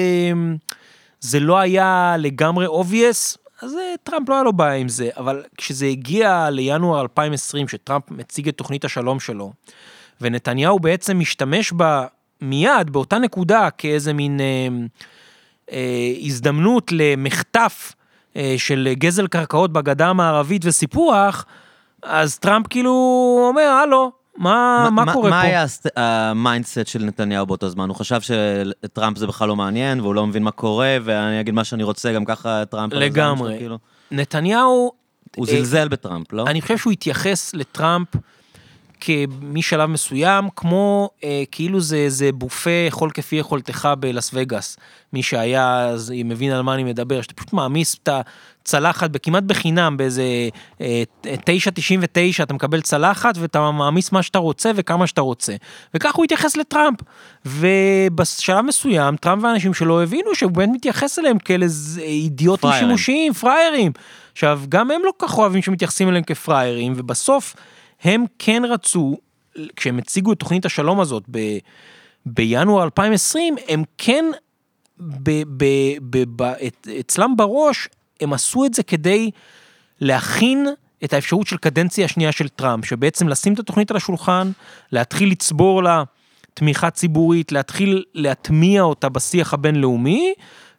[1.21, 5.43] זה לא היה לגמרי obvious, אז אה, טראמפ לא היה לו בעיה עם זה, אבל
[5.57, 9.53] כשזה הגיע לינואר 2020, שטראמפ מציג את תוכנית השלום שלו,
[10.21, 12.05] ונתניהו בעצם משתמש בה
[12.41, 14.67] מיד, באותה נקודה, כאיזה מין אה,
[15.71, 17.93] אה, הזדמנות למחטף
[18.35, 21.45] אה, של גזל קרקעות בגדה המערבית וסיפוח,
[22.03, 22.91] אז טראמפ כאילו
[23.49, 25.47] אומר, הלו, מה, מה קורה מה פה?
[25.47, 27.89] היה הסט- ה mindset של נתניהו באותו זמן?
[27.89, 31.63] הוא חשב שטראמפ זה בכלל לא מעניין, והוא לא מבין מה קורה, ואני אגיד מה
[31.63, 32.93] שאני רוצה, גם ככה טראמפ...
[32.93, 33.49] לגמרי.
[33.49, 33.77] שלו, כאילו.
[34.11, 34.91] נתניהו,
[35.35, 36.43] הוא אה, זלזל בטראמפ, לא?
[36.47, 38.15] אני חושב שהוא התייחס לטראמפפ
[39.41, 44.77] משלב מסוים, כמו אה, כאילו זה, זה בופה יכול כפי יכולתך בלאס וגאס.
[45.13, 48.09] מי שהיה, אז מבין על מה אני מדבר, שאתה פשוט מעמיס את
[48.63, 50.23] הצלחת בכמעט בחינם, באיזה
[50.81, 55.55] אה, 9.99 אתה מקבל צלחת ואתה מעמיס מה שאתה רוצה וכמה שאתה רוצה.
[55.93, 56.99] וכך הוא התייחס לטראמפ.
[57.45, 62.87] ובשלב מסוים, טראמפ והאנשים שלו הבינו שהוא באמת מתייחס אליהם כאלה ז- אידיוטים פראיירים.
[62.87, 63.91] שימושיים, פראיירים.
[64.31, 67.55] עכשיו, גם הם לא כל כך אוהבים שמתייחסים אליהם כפראיירים, ובסוף
[68.03, 69.17] הם כן רצו,
[69.75, 71.57] כשהם הציגו את תוכנית השלום הזאת ב,
[72.25, 74.25] בינואר 2020, הם כן,
[74.99, 75.65] ב, ב,
[76.09, 77.87] ב, ב, את, אצלם בראש,
[78.21, 79.31] הם עשו את זה כדי
[80.01, 80.67] להכין
[81.03, 84.51] את האפשרות של קדנציה שנייה של טראמפ, שבעצם לשים את התוכנית על השולחן,
[84.91, 86.03] להתחיל לצבור לה
[86.53, 90.33] תמיכה ציבורית, להתחיל להטמיע אותה בשיח הבינלאומי,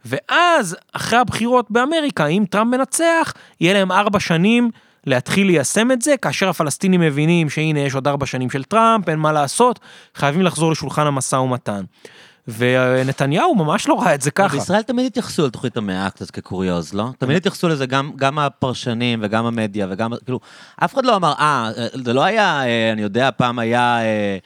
[0.05, 4.71] ואז, אחרי הבחירות באמריקה, אם טראמפ מנצח, יהיה להם ארבע שנים
[5.07, 9.19] להתחיל ליישם את זה, כאשר הפלסטינים מבינים שהנה יש עוד ארבע שנים של טראמפ, אין
[9.19, 9.81] מה לעשות,
[10.15, 11.85] חייבים לחזור לשולחן המשא ומתן.
[12.49, 14.57] ונתניהו ממש לא ראה את זה ככה.
[14.57, 17.09] בישראל תמיד התייחסו לתוכנית המאה קצת כקוריוז, לא?
[17.19, 20.41] תמיד התייחסו לזה גם, גם הפרשנים וגם המדיה וגם, כאילו,
[20.85, 21.71] אף אחד לא אמר, אה,
[22.05, 24.39] זה לא היה, אה, אני יודע, פעם היה, אה,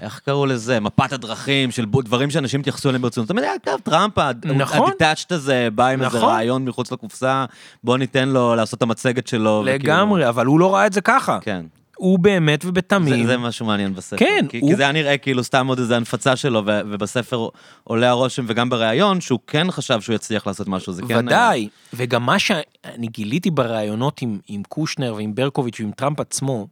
[0.00, 3.28] איך קראו לזה, מפת הדרכים של דברים שאנשים התייחסו אליהם ברצינות.
[3.28, 4.88] תמיד היה, טוב, טראמפ, נכון.
[4.88, 6.28] הדיטאצ'ט הזה, בא עם איזה נכון.
[6.30, 7.44] רעיון מחוץ לקופסה,
[7.84, 9.62] בוא ניתן לו לעשות את המצגת שלו.
[9.66, 11.38] וכאילו- לגמרי, אבל הוא לא ראה את זה ככה.
[11.42, 11.66] כן.
[11.96, 13.26] הוא באמת זה, ובתמים.
[13.26, 14.16] זה משהו מעניין בספר.
[14.16, 17.48] כן, כי, הוא- כי זה היה נראה כאילו סתם עוד איזה הנפצה שלו, ו, ובספר
[17.84, 21.26] עולה הרושם, וגם בריאיון, שהוא כן חשב שהוא יצליח לעשות משהו, זה כן...
[21.26, 22.66] ודאי, וגם מה שאני
[23.06, 26.66] גיליתי בראיונות עם, עם קושנר ועם ברקוביץ' ועם טראמפ עצמו,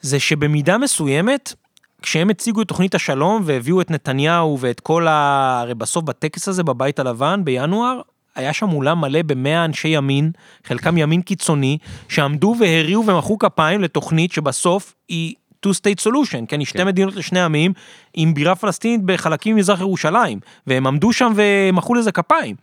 [0.00, 1.54] זה שבמידה מסוימת,
[2.02, 5.58] כשהם הציגו את תוכנית השלום והביאו את נתניהו ואת כל ה...
[5.62, 8.00] הרי בסוף בטקס הזה בבית הלבן בינואר,
[8.34, 10.30] היה שם אולם מלא במאה אנשי ימין,
[10.64, 11.78] חלקם ימין קיצוני,
[12.08, 15.34] שעמדו והריעו ומחאו כפיים לתוכנית שבסוף היא
[15.66, 16.86] two state solution, כן, היא שתי כן.
[16.86, 17.72] מדינות לשני עמים,
[18.14, 22.56] עם בירה פלסטינית בחלקים ממזרח ירושלים, והם עמדו שם ומחאו לזה כפיים.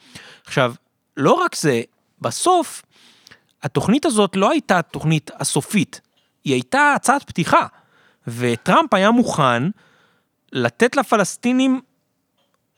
[0.46, 0.74] עכשיו,
[1.18, 1.82] לא רק זה,
[2.22, 2.84] בסוף,
[3.64, 6.02] התוכנית הזאת לא הייתה התוכנית הסופית,
[6.44, 7.66] היא הייתה הצעת פתיחה,
[8.28, 9.64] וטראמפ היה מוכן
[10.52, 11.82] לתת לפלסטינים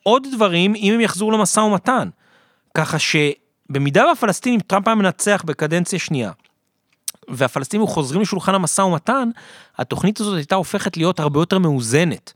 [0.04, 2.10] עוד דברים אם הם יחזרו למשא ומתן.
[2.74, 6.32] ככה שבמידה והפלסטינים, טראמפ היה מנצח בקדנציה שנייה,
[7.28, 9.30] והפלסטינים חוזרים לשולחן המשא ומתן,
[9.78, 12.34] התוכנית הזאת הייתה הופכת להיות הרבה יותר מאוזנת.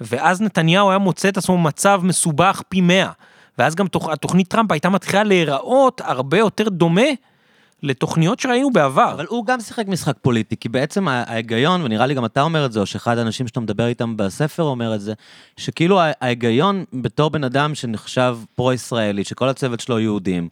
[0.00, 3.10] ואז נתניהו היה מוצא את עצמו במצב מסובך פי מאה.
[3.58, 4.08] ואז גם תוכ...
[4.08, 7.06] התוכנית טראמפ הייתה מתחילה להיראות הרבה יותר דומה
[7.82, 9.12] לתוכניות שראינו בעבר.
[9.12, 12.72] אבל הוא גם שיחק משחק פוליטי, כי בעצם ההיגיון, ונראה לי גם אתה אומר את
[12.72, 15.12] זה, או שאחד האנשים שאתה מדבר איתם בספר אומר את זה,
[15.56, 20.48] שכאילו ההיגיון בתור בן אדם שנחשב פרו-ישראלי, שכל הצוות שלו יהודים,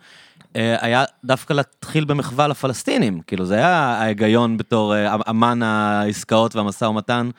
[0.57, 6.85] אה, היה דווקא להתחיל במחווה לפלסטינים, כאילו זה היה ההיגיון בתור אה, אמן העסקאות והמשא
[6.85, 7.31] ומתן.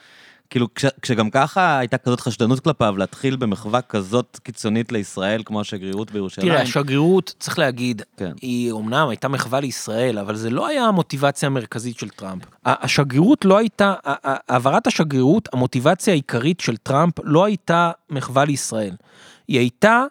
[0.50, 6.10] כאילו, כש, כשגם ככה הייתה כזאת חשדנות כלפיו, להתחיל במחווה כזאת קיצונית לישראל, כמו השגרירות
[6.10, 6.48] בירושלים.
[6.48, 8.32] תראה, השגרירות, צריך להגיד, כן.
[8.42, 12.42] היא אומנם הייתה מחווה לישראל, אבל זה לא היה המוטיבציה המרכזית של טראמפ.
[12.64, 18.94] השגרירות לא הייתה, העברת השגרירות, המוטיבציה העיקרית של טראמפ לא הייתה מחווה לישראל.
[19.48, 20.04] היא הייתה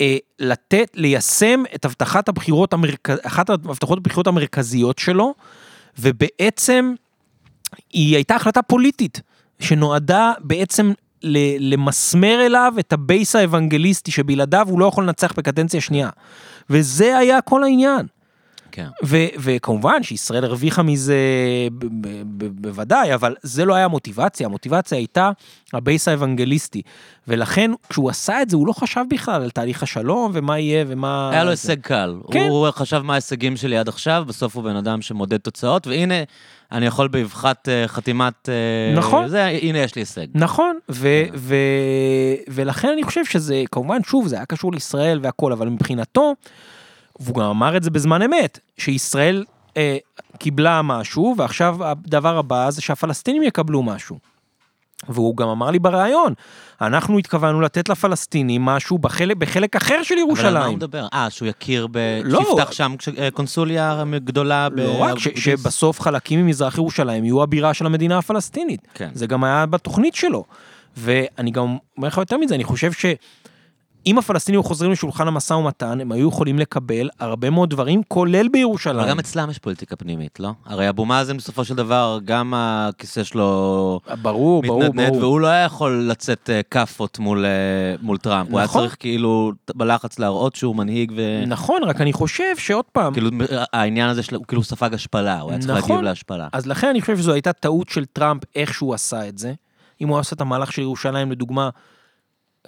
[0.00, 5.34] אה, לתת, ליישם את הבטחת הבחירות, המרכז, אחת הבטחות הבחירות המרכזיות שלו,
[5.98, 6.94] ובעצם
[7.92, 9.20] היא הייתה החלטה פוליטית,
[9.60, 10.92] שנועדה בעצם
[11.60, 16.10] למסמר אליו את הבייס האוונגליסטי שבלעדיו הוא לא יכול לנצח בקדנציה שנייה.
[16.70, 18.06] וזה היה כל העניין.
[18.72, 18.86] כן.
[19.04, 21.16] ו- וכמובן שישראל הרוויחה מזה
[21.72, 25.30] ב- ב- ב- בוודאי, אבל זה לא היה המוטיבציה, המוטיבציה הייתה
[25.72, 26.82] הבייס האוונגליסטי.
[27.28, 31.30] ולכן כשהוא עשה את זה הוא לא חשב בכלל על תהליך השלום ומה יהיה ומה...
[31.32, 31.50] היה לו.
[31.50, 32.16] הישג קל.
[32.30, 32.46] כן.
[32.48, 36.14] הוא חשב מה ההישגים שלי עד עכשיו, בסוף הוא בן אדם שמודד תוצאות, והנה,
[36.72, 38.48] אני יכול באבחת אה, חתימת...
[38.48, 39.28] אה, נכון.
[39.28, 40.26] זה, הנה יש לי הישג.
[40.34, 41.54] נכון, ו- ו-
[42.48, 46.34] ולכן אני חושב שזה, כמובן, שוב, זה היה קשור לישראל והכל, אבל מבחינתו,
[47.20, 49.44] והוא גם אמר את זה בזמן אמת, שישראל
[49.76, 49.96] אה,
[50.38, 54.18] קיבלה משהו, ועכשיו הדבר הבא זה שהפלסטינים יקבלו משהו.
[55.08, 56.34] והוא גם אמר לי בריאיון,
[56.80, 60.76] אנחנו התכוונו לתת לפלסטינים משהו בחלק, בחלק אחר של אבל על מה הוא ירושלים.
[60.76, 61.06] מדבר?
[61.14, 62.20] אה, שהוא יכיר ב...
[62.24, 62.40] לא.
[62.44, 64.74] שיפתח שם אה, קונסוליה גדולה ב...
[64.80, 65.28] לא רק ש-?
[65.34, 68.80] שבסוף חלקים ממזרח ירושלים יהיו הבירה של המדינה הפלסטינית.
[68.94, 69.10] כן.
[69.14, 70.44] זה גם היה בתוכנית שלו.
[70.96, 72.92] ואני גם אומר לך יותר מזה, אני חושב
[74.04, 78.98] שאם הפלסטינים חוזרים לשולחן המשא ומתן, הם היו יכולים לקבל הרבה מאוד דברים, כולל בירושלים.
[78.98, 80.52] אבל גם אצלם יש פוליטיקה פנימית, לא?
[80.66, 85.22] הרי אבו מאזן בסופו של דבר, גם הכיסא שלו ברור, ברור, מתנדנד, ברור.
[85.22, 87.50] והוא לא היה יכול לצאת אה, כאפות מול, אה,
[88.02, 88.50] מול טראמפ.
[88.50, 88.82] הוא היה נכון.
[88.82, 91.44] צריך כאילו בלחץ להראות שהוא מנהיג, ו...
[91.46, 93.30] נכון, רק אני חושב שעוד פעם, כאילו,
[93.72, 95.90] העניין הזה שלו, הוא כאילו ספג השפלה, הוא היה צריך נכון.
[95.90, 96.48] להגיב להשפלה.
[96.52, 99.52] אז לכן אני חושב שזו הייתה טעות של טראמפ איך שהוא עשה את זה.
[100.00, 101.70] אם הוא עושה את המהלך של ירושלים, לדוגמה,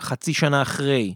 [0.01, 1.15] חצי שנה אחרי,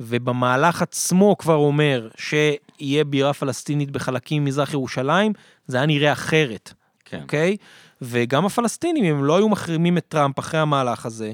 [0.00, 5.32] ובמהלך עצמו כבר אומר שיהיה בירה פלסטינית בחלקים ממזרח ירושלים,
[5.66, 6.72] זה היה נראה אחרת,
[7.04, 7.22] כן.
[7.22, 7.56] אוקיי?
[8.02, 11.32] וגם הפלסטינים, אם הם לא היו מחרימים את טראמפ אחרי המהלך הזה,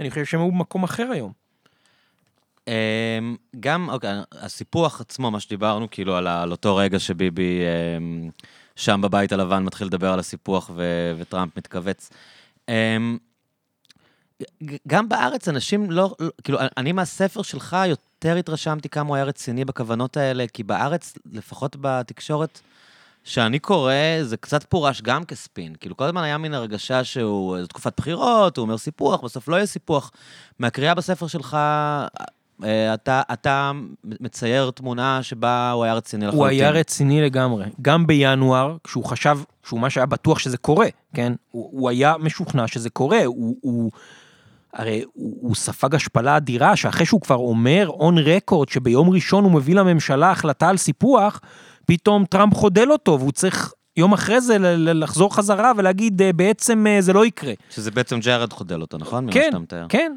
[0.00, 1.32] אני חושב שהם היו במקום אחר היום.
[2.68, 7.60] אמ, גם, אוקיי, הסיפוח עצמו, מה שדיברנו, כאילו, על, על אותו רגע שביבי
[7.98, 8.30] אמ,
[8.76, 12.10] שם בבית הלבן מתחיל לדבר על הסיפוח ו- וטראמפ מתכווץ.
[14.88, 19.64] גם בארץ אנשים לא, לא, כאילו, אני מהספר שלך יותר התרשמתי כמה הוא היה רציני
[19.64, 22.60] בכוונות האלה, כי בארץ, לפחות בתקשורת
[23.24, 25.74] שאני קורא, זה קצת פורש גם כספין.
[25.80, 29.56] כאילו, כל הזמן היה מין הרגשה שהוא, זו תקופת בחירות, הוא אומר סיפוח, בסוף לא
[29.56, 30.10] יהיה סיפוח.
[30.58, 31.54] מהקריאה בספר שלך,
[32.64, 33.72] אה, אתה, אתה
[34.04, 36.40] מצייר תמונה שבה הוא היה רציני לחלוטין.
[36.40, 37.64] הוא היה רציני לגמרי.
[37.82, 41.32] גם בינואר, כשהוא חשב, שהוא מה שהיה בטוח שזה קורה, כן?
[41.50, 43.56] הוא, הוא היה משוכנע שזה קורה, הוא...
[43.60, 43.90] הוא
[44.74, 49.52] הרי הוא, הוא ספג השפלה אדירה, שאחרי שהוא כבר אומר און רקורד שביום ראשון הוא
[49.52, 51.40] מביא לממשלה החלטה על סיפוח,
[51.86, 57.00] פתאום טראמפ חודל אותו, והוא צריך יום אחרי זה לחזור חזרה ולהגיד, "אה, בעצם אה,
[57.00, 57.52] זה לא יקרה.
[57.70, 59.26] שזה בעצם ג'ארד חודל אותו, נכון?
[59.32, 59.50] כן.
[59.88, 60.16] כן.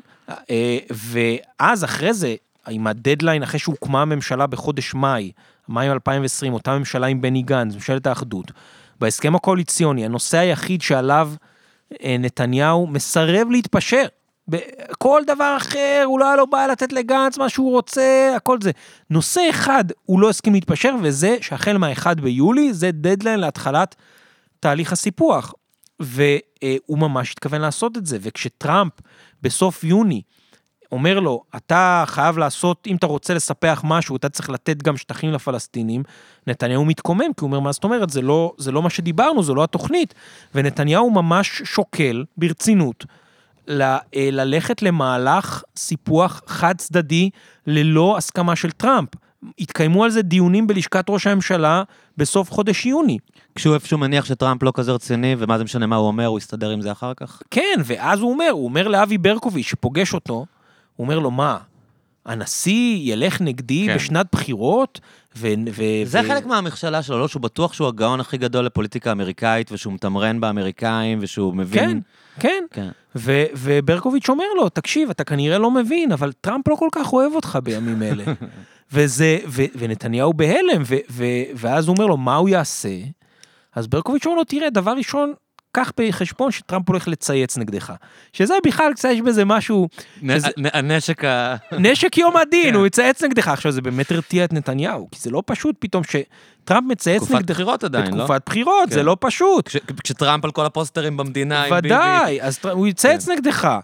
[0.49, 2.35] אה, ואז אחרי זה,
[2.67, 5.31] עם הדדליין, אחרי שהוקמה הממשלה בחודש מאי,
[5.69, 8.51] מאי 2020, אותה ממשלה עם בני גנץ, ממשלת האחדות,
[8.99, 11.31] בהסכם הקואליציוני, הנושא היחיד שעליו
[12.19, 14.05] נתניהו מסרב להתפשר.
[14.97, 18.71] כל דבר אחר, הוא לא היה לו בעיה לתת לגנץ מה שהוא רוצה, הכל זה.
[19.09, 23.95] נושא אחד, הוא לא הסכים להתפשר, וזה שהחל מה-1 ביולי, זה דדליין להתחלת
[24.59, 25.53] תהליך הסיפוח.
[25.99, 28.91] והוא ממש התכוון לעשות את זה, וכשטראמפ
[29.41, 30.21] בסוף יוני
[30.91, 35.31] אומר לו, אתה חייב לעשות, אם אתה רוצה לספח משהו, אתה צריך לתת גם שטחים
[35.31, 36.03] לפלסטינים,
[36.47, 39.55] נתניהו מתקומם, כי הוא אומר, מה זאת אומרת, זה לא, זה לא מה שדיברנו, זו
[39.55, 40.13] לא התוכנית.
[40.55, 43.05] ונתניהו ממש שוקל, ברצינות,
[43.69, 43.82] ל-
[44.15, 47.29] אה, ללכת למהלך סיפוח חד צדדי
[47.67, 49.10] ללא הסכמה של טראמפ.
[49.60, 51.84] התקיימו על זה דיונים בלשכת ראש הממשלה
[52.17, 53.17] בסוף חודש יוני.
[53.55, 56.69] כשהוא איפשהו מניח שטראמפ לא כזה רציני, ומה זה משנה מה הוא אומר, הוא יסתדר
[56.69, 57.41] עם זה אחר כך?
[57.51, 60.45] כן, ואז הוא אומר, הוא אומר לאבי ברקוביץ' שפוגש אותו, הוא
[61.05, 61.58] אומר לו, מה,
[62.25, 63.95] הנשיא ילך נגדי כן.
[63.95, 64.99] בשנת בחירות?
[65.35, 65.47] ו...
[65.71, 66.27] ו זה ו...
[66.27, 67.27] חלק מהמכשלה שלו, לא?
[67.27, 71.89] שהוא בטוח שהוא הגאון הכי גדול לפוליטיקה אמריקאית, ושהוא מתמרן באמריקאים, ושהוא מבין...
[71.89, 71.97] כן,
[72.39, 72.63] כן.
[72.71, 72.89] כן.
[73.15, 77.33] ו- וברקוביץ' אומר לו, תקשיב, אתה כנראה לא מבין, אבל טראמפ לא כל כך אוהב
[77.33, 78.23] אותך בימים אלה.
[78.93, 82.97] וזה, ו- ונתניהו בהלם, ו- ו- ואז הוא אומר לו, מה הוא יעשה?
[83.75, 85.33] אז ברקוביץ' אומר לו, תראה, דבר ראשון,
[85.71, 87.93] קח בחשבון שטראמפ הולך לצייץ נגדך.
[88.34, 89.88] שזה בכלל, קצת יש בזה משהו,
[90.27, 91.55] שזה- הנשק ה...
[91.71, 92.75] נשק יום הדין, כן.
[92.75, 93.47] הוא יצייץ נגדך.
[93.47, 97.51] עכשיו, זה באמת הרתיע את נתניהו, כי זה לא פשוט פתאום שטראמפ מצייץ תקופת נגדך.
[97.55, 98.23] בחירות עדיין, לא?
[98.23, 99.05] בתקופת בחירות, זה כן.
[99.05, 99.67] לא פשוט.
[99.67, 101.88] כש- כשטראמפ על כל הפוסטרים במדינה עם ביבי.
[101.95, 103.32] ודאי, אז הוא יצייץ כן.
[103.36, 103.77] נגדך.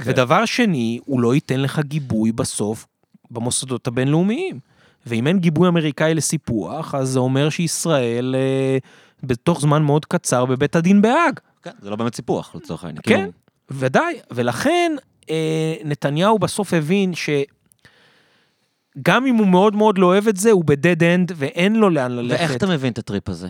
[0.00, 2.86] ודבר שני, הוא לא ייתן לך גיבוי בסוף
[3.30, 4.58] במוסדות הבינלאומיים.
[5.06, 8.78] ואם אין גיבוי אמריקאי לסיפוח, אז זה אומר שישראל אה,
[9.22, 11.40] בתוך זמן מאוד קצר בבית הדין בהאג.
[11.62, 13.02] כן, זה לא באמת סיפוח, לצורך העניין.
[13.02, 13.30] כן, כאילו,
[13.70, 14.20] ודאי.
[14.30, 14.92] ולכן
[15.30, 20.72] אה, נתניהו בסוף הבין שגם אם הוא מאוד מאוד לא אוהב את זה, הוא ב
[20.72, 22.40] dead end ואין לו לאן ללכת.
[22.40, 23.48] ואיך אתה מבין את ה trip הזה?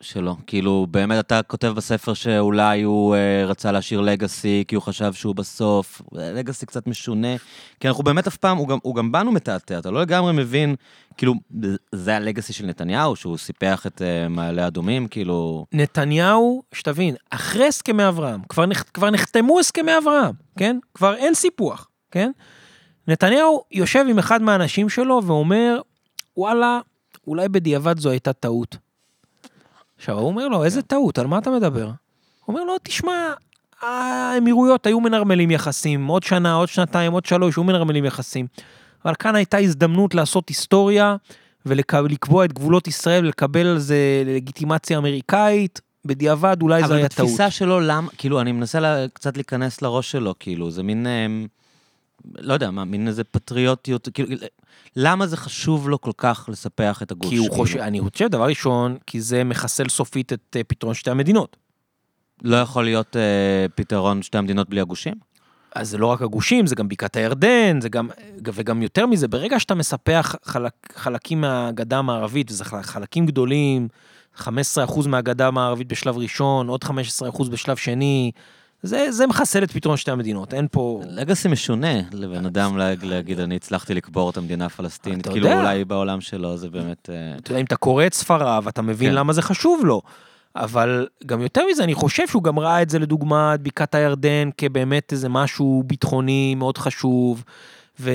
[0.00, 0.34] שלא.
[0.46, 5.34] כאילו, באמת אתה כותב בספר שאולי הוא אה, רצה להשאיר legacy, כי הוא חשב שהוא
[5.34, 7.36] בסוף, legacy קצת משונה.
[7.80, 10.74] כי אנחנו באמת אף פעם, הוא גם, הוא גם בנו מתעתע, אתה לא לגמרי מבין,
[11.16, 11.34] כאילו,
[11.92, 15.66] זה הלגאסי של נתניהו, שהוא סיפח את אה, מעלה אדומים, כאילו...
[15.72, 20.78] נתניהו, שתבין, אחרי הסכמי אברהם, כבר, נח, כבר נחתמו הסכמי אברהם, כן?
[20.94, 22.30] כבר אין סיפוח, כן?
[23.08, 25.80] נתניהו יושב עם אחד מהאנשים שלו ואומר,
[26.36, 26.80] וואלה,
[27.26, 28.85] אולי בדיעבד זו הייתה טעות.
[29.96, 31.84] עכשיו, הוא אומר לו, איזה טעות, על מה אתה מדבר?
[31.84, 31.94] הוא
[32.48, 33.32] אומר לו, תשמע,
[33.80, 38.46] האמירויות היו מנרמלים יחסים, עוד שנה, עוד שנתיים, עוד שלוש, היו מנרמלים יחסים.
[39.04, 41.16] אבל כאן הייתה הזדמנות לעשות היסטוריה
[41.66, 45.80] ולקבוע את גבולות ישראל ולקבל על זה לגיטימציה אמריקאית.
[46.04, 47.18] בדיעבד אולי זו הייתה טעות.
[47.18, 51.06] אבל בתפיסה שלו, למה, כאילו, אני מנסה לה, קצת להיכנס לראש שלו, כאילו, זה מין,
[51.06, 51.26] אה,
[52.34, 54.28] לא יודע, מה, מין איזה פטריוטיות, כאילו,
[54.96, 57.30] למה זה חשוב לו כל כך לספח את הגוש?
[57.30, 61.10] כי הוא חושב, אני חושב, דבר ראשון, כי זה מחסל סופית את uh, פתרון שתי
[61.10, 61.56] המדינות.
[62.42, 65.14] לא יכול להיות uh, פתרון שתי המדינות בלי הגושים?
[65.74, 68.08] אז זה לא רק הגושים, זה גם בקעת הירדן, זה גם,
[68.54, 73.88] וגם יותר מזה, ברגע שאתה מספח חלק, חלקים מהגדה המערבית, וזה חלקים גדולים,
[74.38, 74.48] 15%
[75.06, 78.30] מהגדה המערבית בשלב ראשון, עוד 15% בשלב שני,
[78.86, 81.00] זה, זה מחסל את פתרון שתי המדינות, אין פה...
[81.08, 85.52] לגאסי משונה לבן אדם להגיד, אני הצלחתי לקבור את המדינה הפלסטינית, כאילו.
[85.52, 87.10] אולי בעולם שלו זה באמת...
[87.12, 89.14] אה, אתה יודע, אם אתה קורא את ספריו, אתה מבין כן.
[89.14, 90.02] למה זה חשוב לו.
[90.56, 94.48] אבל גם יותר מזה, אני חושב שהוא גם ראה את זה לדוגמה, את בקעת הירדן,
[94.58, 97.44] כבאמת איזה משהו ביטחוני מאוד חשוב,
[98.00, 98.10] ו...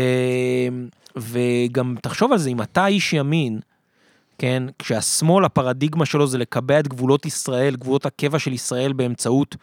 [1.17, 3.59] וגם תחשוב על זה, אם אתה איש ימין,
[4.37, 9.55] כן, כשהשמאל, הפרדיגמה שלו זה לקבע את גבולות ישראל, גבולות הקבע של ישראל באמצעות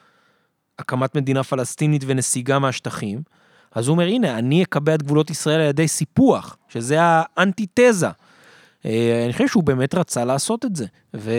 [0.79, 3.23] הקמת מדינה פלסטינית ונסיגה מהשטחים,
[3.73, 8.09] אז הוא אומר, הנה, אני אקבע את גבולות ישראל על ידי סיפוח, שזה האנטיתזה.
[8.85, 10.87] אה, אני חושב שהוא באמת רצה לעשות את זה.
[11.14, 11.33] ו...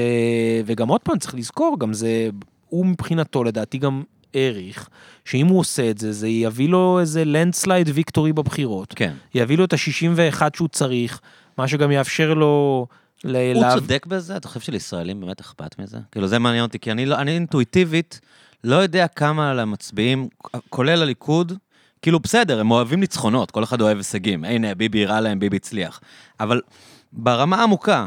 [0.66, 2.30] וגם עוד פעם, צריך לזכור, גם זה,
[2.70, 4.90] הוא מבחינתו לדעתי גם העריך,
[5.26, 8.94] שאם הוא עושה את זה, זה יביא לו איזה לנדסלייד ויקטורי בבחירות.
[8.96, 9.14] כן.
[9.36, 11.20] יביא לו את ה-61 שהוא צריך,
[11.58, 12.88] מה שגם יאפשר לו...
[13.24, 13.36] ל...
[13.56, 13.74] הוא.
[13.74, 14.38] צודק בזה?
[14.38, 15.98] אתה חושב שלישראלים באמת אכפת מזה?
[16.12, 18.20] כאילו, זה מעניין אותי, כי אני, לא, אני אינטואיטיבית,
[18.64, 20.28] לא יודע כמה על המצביעים,
[20.70, 21.54] כולל הליכוד,
[22.02, 24.44] כאילו בסדר, הם אוהבים ניצחונות, כל אחד אוהב הישגים.
[24.44, 26.00] הנה, ביבי הראה להם, ביבי הצליח.
[26.40, 26.62] אבל
[27.14, 28.06] ברמה העמוקה,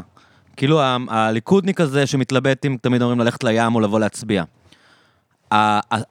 [0.57, 4.43] כאילו הליכודניק הזה שמתלבט אם תמיד אומרים ללכת לים או לבוא להצביע.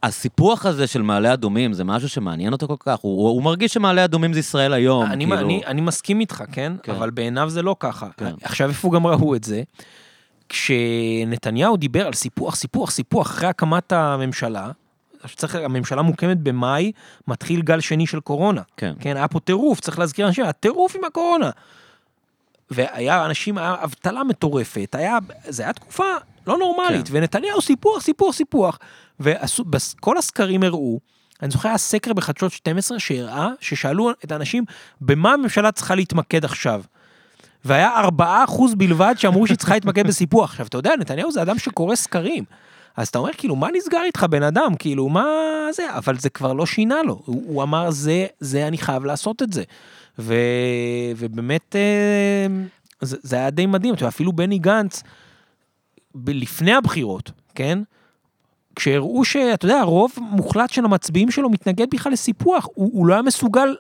[0.03, 4.05] הסיפוח הזה של מעלה אדומים זה משהו שמעניין אותו כל כך, הוא, הוא מרגיש שמעלה
[4.05, 5.41] אדומים זה ישראל היום, אני, כאילו...
[5.41, 6.73] אני, אני מסכים איתך, כן?
[6.83, 6.93] כן?
[6.93, 8.09] אבל בעיניו זה לא ככה.
[8.17, 8.33] כן.
[8.43, 9.63] עכשיו, איפה גם ראו את זה?
[10.53, 14.71] כשנתניהו דיבר על סיפוח, סיפוח, סיפוח, אחרי הקמת הממשלה,
[15.27, 16.93] שצריך, הממשלה מוקמת במאי,
[17.29, 18.63] מתחיל גל שני של קורונה.
[18.77, 18.93] כן.
[19.01, 21.51] כן, היה פה טירוף, צריך להזכיר אנשים, היה טירוף עם הקורונה.
[22.71, 26.05] והיה אנשים, היה אבטלה מטורפת, היה, זה היה תקופה
[26.47, 27.17] לא נורמלית, כן.
[27.17, 28.79] ונתניהו סיפוח, סיפוח, סיפוח.
[29.21, 31.01] וכל הסקרים הראו,
[31.43, 34.65] אני זוכר היה סקר בחדשות 12 שהראה, ששאלו את האנשים,
[35.01, 36.83] במה הממשלה צריכה להתמקד עכשיו?
[37.65, 38.23] והיה 4%
[38.77, 40.51] בלבד שאמרו שהיא צריכה להתמקד בסיפוח.
[40.51, 42.45] עכשיו, אתה יודע, נתניהו זה אדם שקורא סקרים.
[42.97, 44.75] אז אתה אומר, כאילו, מה נסגר איתך, בן אדם?
[44.79, 45.27] כאילו, מה
[45.73, 45.97] זה?
[45.97, 47.23] אבל זה כבר לא שינה לו.
[47.25, 49.63] הוא, הוא אמר, זה, זה, אני חייב לעשות את זה.
[50.19, 50.35] ו,
[51.17, 52.47] ובאמת, אה,
[53.01, 53.95] זה, זה היה די מדהים.
[54.09, 55.03] אפילו בני גנץ,
[56.27, 57.79] לפני הבחירות, כן?
[58.77, 63.23] כשהראו שאתה יודע, רוב מוחלט של המצביעים שלו מתנגד בכלל לסיפוח, הוא, הוא לא היה
[63.23, 63.77] מסוגל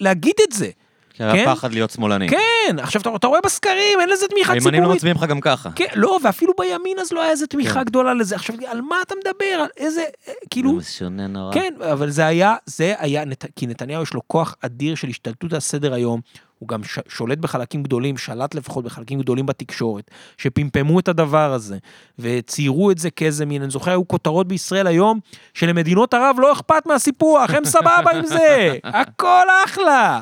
[0.00, 0.70] להגיד את זה.
[1.16, 1.54] כי היה כן?
[1.54, 2.28] פחד להיות שמאלני.
[2.28, 4.74] כן, עכשיו אתה, אתה רואה בסקרים, אין לזה תמיכה ציבורית.
[4.74, 5.70] הימנים לא מצביעים לך גם ככה.
[5.74, 7.84] כן, לא, ואפילו בימין אז לא היה איזה תמיכה כן.
[7.84, 8.34] גדולה לזה.
[8.34, 9.60] עכשיו, על מה אתה מדבר?
[9.60, 10.70] על איזה, אה, כאילו...
[10.70, 11.54] זה משונה נורא.
[11.54, 13.22] כן, אבל זה היה, זה היה,
[13.56, 16.20] כי נתניהו יש לו כוח אדיר של השתלטות על סדר היום.
[16.58, 21.78] הוא גם שולט בחלקים גדולים, שלט לפחות בחלקים גדולים בתקשורת, שפמפמו את הדבר הזה,
[22.18, 25.20] וציירו את זה כאיזה מין, אני זוכר, היו כותרות בישראל היום,
[25.54, 30.20] שלמדינות ערב לא אכפת מהסיפוח, הם סבבה עם זה, הכל אחלה.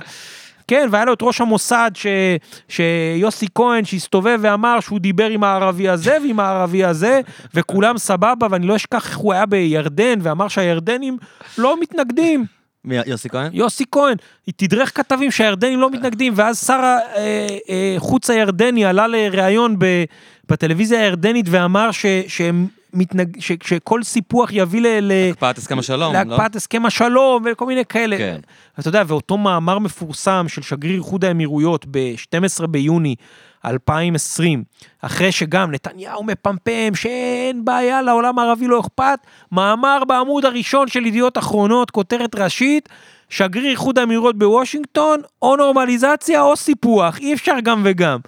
[0.69, 2.07] כן, והיה לו את ראש המוסד, ש,
[2.69, 7.21] שיוסי כהן, שהסתובב ואמר שהוא דיבר עם הערבי הזה ועם הערבי הזה,
[7.55, 11.19] וכולם סבבה, ואני לא אשכח איך הוא היה בירדן, ואמר שהירדנים
[11.59, 12.45] לא מתנגדים.
[12.85, 13.51] מי, יוסי כהן?
[13.53, 14.17] יוסי כהן,
[14.57, 16.97] תדרך כתבים שהירדנים לא מתנגדים, ואז שר
[17.97, 19.77] החוץ אה, אה, הירדני עלה לראיון
[20.49, 23.41] בטלוויזיה הירדנית ואמר ש, שהם מתנג...
[23.41, 23.53] ש...
[23.63, 24.87] שכל סיפוח יביא ל...
[25.01, 26.23] להקפאת הסכם השלום, לא?
[26.23, 28.19] להקפאת הסכם השלום וכל מיני כאלה.
[28.19, 28.41] כן.
[28.79, 33.15] אתה יודע, ואותו מאמר מפורסם של שגריר איחוד האמירויות ב-12 ביוני
[33.65, 34.65] 2020,
[35.01, 39.19] אחרי שגם נתניהו מפמפם שאין בעיה, לעולם הערבי לא אכפת,
[39.53, 42.89] מאמר בעמוד הראשון של ידיעות אחרונות, כותרת ראשית,
[43.29, 48.19] שגריר איחוד האמירויות בוושינגטון, או נורמליזציה או סיפוח, אי אפשר גם וגם.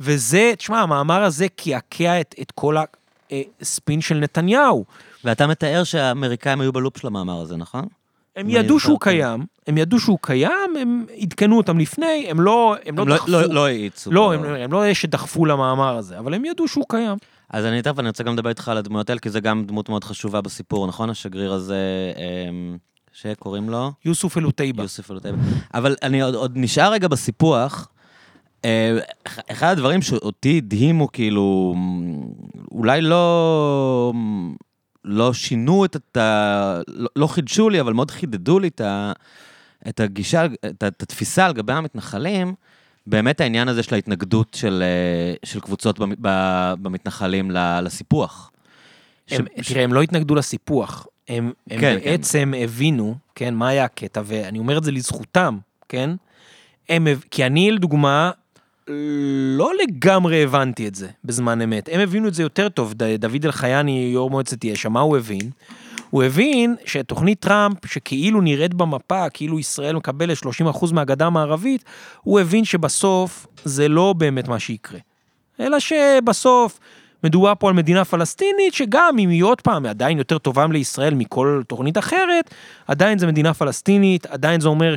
[0.00, 2.84] וזה, תשמע, המאמר הזה קעקע את, את כל ה...
[3.32, 4.84] אה, ספין של נתניהו.
[5.24, 7.84] ואתה מתאר שהאמריקאים היו בלופ של המאמר הזה, נכון?
[8.36, 9.02] הם ידעו שהוא הסברת?
[9.02, 13.16] קיים, הם ידעו שהוא קיים, הם עדכנו אותם לפני, הם לא, הם לא הם לא-
[13.16, 13.30] דחפו.
[13.30, 14.12] לא לא האיצו.
[14.12, 14.32] לא, בו.
[14.32, 17.16] הם, הם לא שדחפו למאמר הזה, אבל הם ידעו שהוא קיים.
[17.50, 19.88] אז אני תכף, אני רוצה גם לדבר איתך על הדמויות האלה, כי זה גם דמות
[19.88, 21.10] מאוד חשובה בסיפור, נכון?
[21.10, 22.76] השגריר הזה, אמ,
[23.12, 23.92] שקוראים לו?
[24.04, 24.82] יוסוף אלוטייבה.
[24.82, 25.38] יוסף אלוטייבה.
[25.74, 27.88] אבל אני עוד, עוד נשאר רגע בסיפוח.
[28.64, 28.98] אה,
[29.50, 31.74] אחד הדברים שאותי הדהימו, כאילו,
[32.76, 34.12] אולי לא,
[35.04, 36.80] לא שינו את ה...
[36.88, 39.12] לא, לא חידשו לי, אבל מאוד חידדו לי את, ה,
[39.88, 42.54] את הגישה, את, את התפיסה על גבי המתנחלים,
[43.06, 45.98] באמת העניין הזה של ההתנגדות של, אה, של קבוצות
[46.82, 47.50] במתנחלים
[47.82, 48.50] לסיפוח.
[49.30, 53.84] הם, ש- תראה, הם לא התנגדו לסיפוח, הם, הם כן, בעצם הבינו, כן, מה היה
[53.84, 55.58] הקטע, ואני אומר את זה לזכותם,
[55.88, 56.10] כן?
[56.88, 58.30] הם, כי אני, לדוגמה,
[59.56, 61.88] לא לגמרי הבנתי את זה בזמן אמת.
[61.92, 65.50] הם הבינו את זה יותר טוב, ד- דוד אלחייני, יו"ר מועצת יש"ע, מה הוא הבין?
[66.10, 71.84] הוא הבין שתוכנית טראמפ, שכאילו נראית במפה, כאילו ישראל מקבלת 30% מהגדה המערבית,
[72.22, 74.98] הוא הבין שבסוף זה לא באמת מה שיקרה.
[75.60, 76.78] אלא שבסוף
[77.24, 81.62] מדובר פה על מדינה פלסטינית, שגם אם היא עוד פעם עדיין יותר טובה לישראל מכל
[81.68, 82.54] תוכנית אחרת,
[82.86, 84.94] עדיין זה מדינה פלסטינית, עדיין זה אומר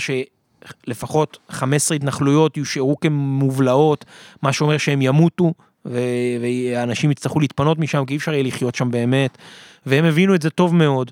[0.86, 4.06] שלפחות 15 התנחלויות יושארו כמובלעות,
[4.42, 5.54] מה שאומר שהם ימותו,
[5.86, 9.38] ואנשים יצטרכו להתפנות משם, כי אי אפשר יהיה לחיות שם באמת,
[9.86, 11.12] והם הבינו את זה טוב מאוד.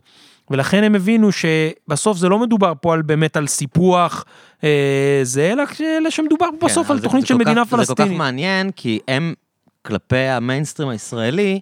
[0.51, 4.25] ולכן הם הבינו שבסוף זה לא מדובר פה על באמת על סיפוח
[4.63, 7.61] אה, זה, אלא, אלא שמדובר פה בסוף כן, על זה- תוכנית זה של כל מדינה
[7.65, 8.11] כך, זה כל פלסטינית.
[8.11, 9.33] כך מעניין, כי הם,
[9.81, 11.59] כלפי המיינסטרים הישראלי,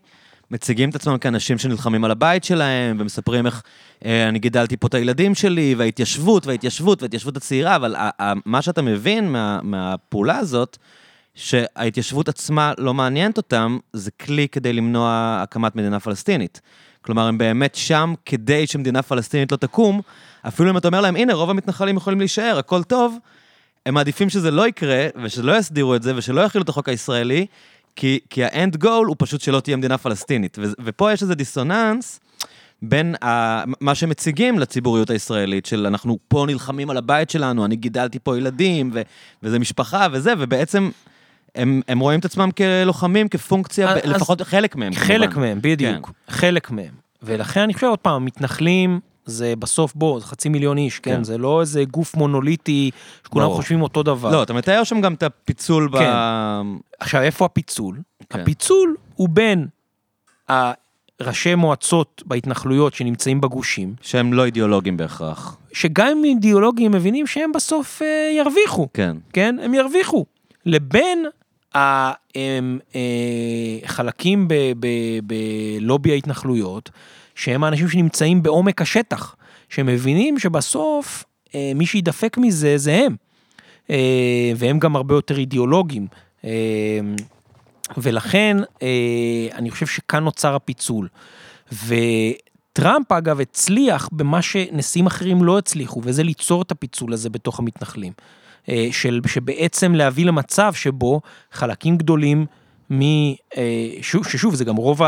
[0.51, 3.61] מציגים את עצמם כאנשים שנלחמים על הבית שלהם, ומספרים איך
[4.05, 8.61] אה, אני גידלתי פה את הילדים שלי, וההתיישבות, וההתיישבות, וההתיישבות הצעירה, אבל ה- ה- מה
[8.61, 10.77] שאתה מבין מה, מהפעולה הזאת,
[11.35, 16.61] שההתיישבות עצמה לא מעניינת אותם, זה כלי כדי למנוע הקמת מדינה פלסטינית.
[17.01, 20.01] כלומר, הם באמת שם כדי שמדינה פלסטינית לא תקום,
[20.47, 23.17] אפילו אם אתה אומר להם, הנה, רוב המתנחלים יכולים להישאר, הכל טוב,
[23.85, 27.45] הם מעדיפים שזה לא יקרה, ושלא יסדירו את זה, ושלא יכילו את החוק הישראלי,
[27.95, 30.57] כי, כי האנד גול הוא פשוט שלא תהיה מדינה פלסטינית.
[30.61, 32.19] ו, ופה יש איזה דיסוננס
[32.81, 38.19] בין ה, מה שמציגים לציבוריות הישראלית, של אנחנו פה נלחמים על הבית שלנו, אני גידלתי
[38.19, 39.01] פה ילדים, ו,
[39.43, 40.89] וזה משפחה וזה, ובעצם
[41.55, 45.47] הם, הם רואים את עצמם כלוחמים, כפונקציה, אז- לפחות חלק מהם, חלק כמובן.
[45.47, 46.05] מהם, בדיוק.
[46.05, 46.33] כן.
[46.33, 46.93] חלק מהם.
[47.23, 51.15] ולכן אני חושב עוד פעם, מתנחלים זה בסוף בוא, זה חצי מיליון איש, כן?
[51.15, 51.23] כן.
[51.23, 52.91] זה לא איזה גוף מונוליטי
[53.25, 53.55] שכולם ברור.
[53.55, 54.31] חושבים אותו דבר.
[54.31, 55.97] לא, אתה מתאר שם גם את הפיצול ב...
[55.97, 56.11] כן.
[56.99, 57.99] עכשיו, איפה הפיצול?
[58.29, 58.39] כן.
[58.39, 59.67] הפיצול הוא בין
[60.49, 65.57] הראשי מועצות בהתנחלויות שנמצאים בגושים, שהם לא אידיאולוגים בהכרח.
[65.73, 69.17] שגם אם אידיאולוגים מבינים שהם בסוף אה, ירוויחו, כן.
[69.33, 69.55] כן?
[69.63, 70.25] הם ירוויחו.
[70.65, 71.25] לבין
[73.85, 74.47] החלקים
[75.23, 76.89] בלובי ההתנחלויות,
[77.35, 79.35] שהם האנשים שנמצאים בעומק השטח,
[79.69, 81.23] שמבינים שבסוף
[81.55, 83.15] אה, מי שידפק מזה זה הם.
[83.89, 86.07] אה, והם גם הרבה יותר אידיאולוגים.
[86.45, 86.99] אה,
[87.97, 91.07] ולכן אה, אני חושב שכאן נוצר הפיצול.
[91.71, 98.13] וטראמפ אגב הצליח במה שנשיאים אחרים לא הצליחו, וזה ליצור את הפיצול הזה בתוך המתנחלים.
[98.69, 101.21] אה, של, שבעצם להביא למצב שבו
[101.51, 102.45] חלקים גדולים
[102.91, 103.01] מ...
[103.57, 103.63] אה,
[104.01, 105.01] שוב, ששוב, זה גם רוב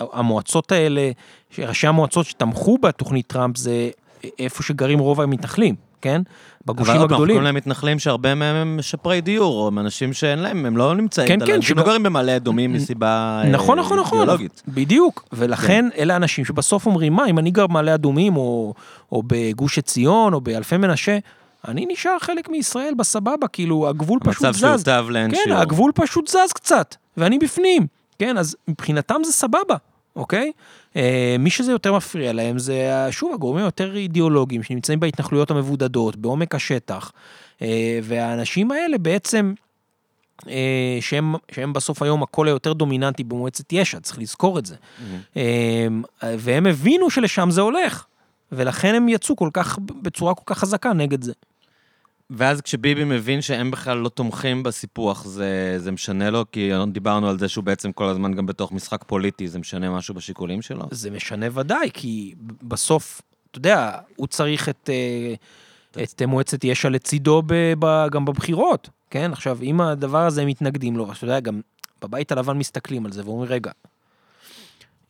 [0.00, 1.10] המועצות האלה,
[1.58, 3.90] ראשי המועצות שתמכו בתוכנית טראמפ זה
[4.38, 6.22] איפה שגרים רוב המתנחלים, כן?
[6.66, 7.34] בגושים אבל עוד פעם, הגדולים.
[7.34, 11.28] קוראים להם מתנחלים שהרבה מהם הם משפרי דיור, הם אנשים שאין להם, הם לא נמצאים,
[11.28, 14.28] כן, כן, לא- אנשים שבא- לא גרים במעלה אדומים מסיבה אה, נכון, נכון, נכון.
[14.68, 18.74] בדיוק, ולכן אלה אנשים שבסוף אומרים, מה, אם אני גר במעלה אדומים, או,
[19.12, 21.18] או בגוש עציון, או באלפי מנשה,
[21.68, 24.60] אני נשאר חלק מישראל בסבבה, כאילו, הגבול פשוט המצב זז.
[24.60, 25.60] שהוטב לאין כן, שיעור.
[25.60, 27.86] הגבול פשוט זז קצת, ואני בפנים,
[28.18, 29.76] כן, אז מבחינתם זה סבבה,
[30.16, 30.52] אוקיי?
[30.96, 36.54] אה, מי שזה יותר מפריע להם זה, שוב, הגורמים היותר אידיאולוגיים שנמצאים בהתנחלויות המבודדות, בעומק
[36.54, 37.12] השטח,
[37.62, 39.54] אה, והאנשים האלה בעצם,
[40.48, 44.76] אה, שהם, שהם בסוף היום הקול היותר דומיננטי במועצת יש"ע, צריך לזכור את זה.
[45.36, 45.86] אה,
[46.22, 48.04] והם הבינו שלשם זה הולך,
[48.52, 51.32] ולכן הם יצאו כל כך, בצורה כל כך חזקה נגד זה.
[52.30, 56.44] ואז כשביבי מבין שהם בכלל לא תומכים בסיפוח, זה, זה משנה לו?
[56.52, 60.14] כי דיברנו על זה שהוא בעצם כל הזמן גם בתוך משחק פוליטי, זה משנה משהו
[60.14, 60.84] בשיקולים שלו?
[60.90, 67.42] זה משנה ודאי, כי בסוף, אתה יודע, הוא צריך את, אה, את מועצת יש"ע לצידו
[67.46, 69.32] ב, גם בבחירות, כן?
[69.32, 71.60] עכשיו, אם הדבר הזה מתנגדים לו, אתה יודע, גם
[72.02, 73.70] בבית הלבן מסתכלים על זה ואומרים, רגע,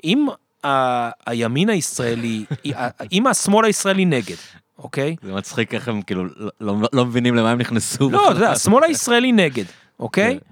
[0.04, 0.26] אם
[0.64, 2.44] ה, הימין הישראלי,
[3.12, 4.36] אם השמאל הישראלי נגד,
[4.80, 5.16] אוקיי?
[5.22, 8.10] זה מצחיק איך הם כאילו לא, לא, לא מבינים למה הם נכנסו.
[8.10, 8.30] לא.
[8.30, 9.64] אתה יודע, השמאל הישראלי נגד,
[10.00, 10.38] אוקיי?
[10.40, 10.50] כן.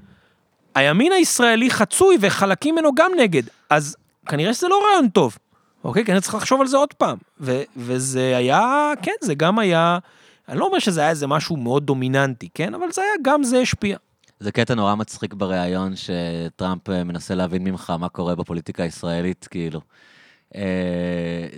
[0.74, 5.38] הימין הישראלי חצוי וחלקים ממנו גם נגד, אז כנראה שזה לא רעיון טוב.
[5.84, 6.04] אוקיי?
[6.04, 7.18] כנראה צריך לחשוב על זה עוד פעם.
[7.40, 9.98] ו- וזה היה, כן, זה גם היה,
[10.48, 12.74] אני לא אומר שזה היה איזה משהו מאוד דומיננטי, כן?
[12.74, 13.96] אבל זה היה, גם זה השפיע.
[14.40, 19.80] זה קטע נורא מצחיק בריאיון שטראמפ אה, מנסה להבין ממך מה קורה בפוליטיקה הישראלית, כאילו.
[20.54, 20.62] אה,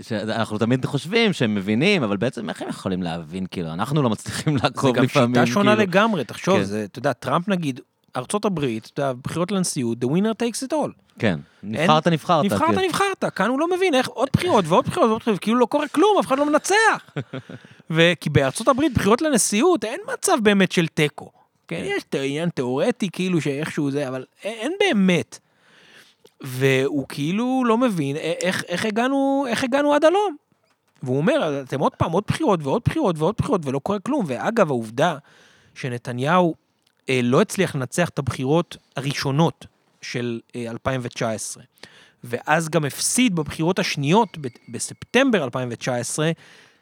[0.03, 4.59] שאנחנו תמיד חושבים שהם מבינים, אבל בעצם איך הם יכולים להבין, כאילו, אנחנו לא מצליחים
[4.59, 5.83] זה לעקוב גם לפעמים, שיטה שונה כאילו.
[5.91, 6.65] לגמרי, תחשוב, כן.
[6.65, 7.81] זה, אתה יודע, טראמפ נגיד,
[8.17, 10.91] ארצות הברית, אתה יודע, בחירות לנשיאות, the winner takes it all.
[11.19, 12.45] כן, נבחרת, נבחרת.
[12.45, 12.85] נבחרת, כן.
[12.85, 15.89] נבחרת, כאן הוא לא מבין איך עוד בחירות ועוד בחירות ועוד בחירות, כאילו לא קורה
[15.89, 17.11] כלום, אף אחד לא מנצח.
[17.91, 21.31] וכי בארצות הברית בחירות לנשיאות אין מצב באמת של תיקו.
[21.69, 21.85] כן, כן.
[21.97, 25.39] יש את העניין תיאורטי כאילו שאיכשהו זה, אבל אין באמת.
[26.43, 30.37] והוא כאילו לא מבין איך, איך, הגענו, איך הגענו עד הלום.
[31.03, 34.25] והוא אומר, אתם עוד פעם, עוד בחירות ועוד בחירות ועוד בחירות ולא קורה כלום.
[34.29, 35.17] ואגב, העובדה
[35.75, 36.55] שנתניהו
[37.09, 39.67] אה, לא הצליח לנצח את הבחירות הראשונות
[40.03, 41.63] של אה, 2019,
[42.25, 46.31] ואז גם הפסיד בבחירות השניות ב- בספטמבר 2019,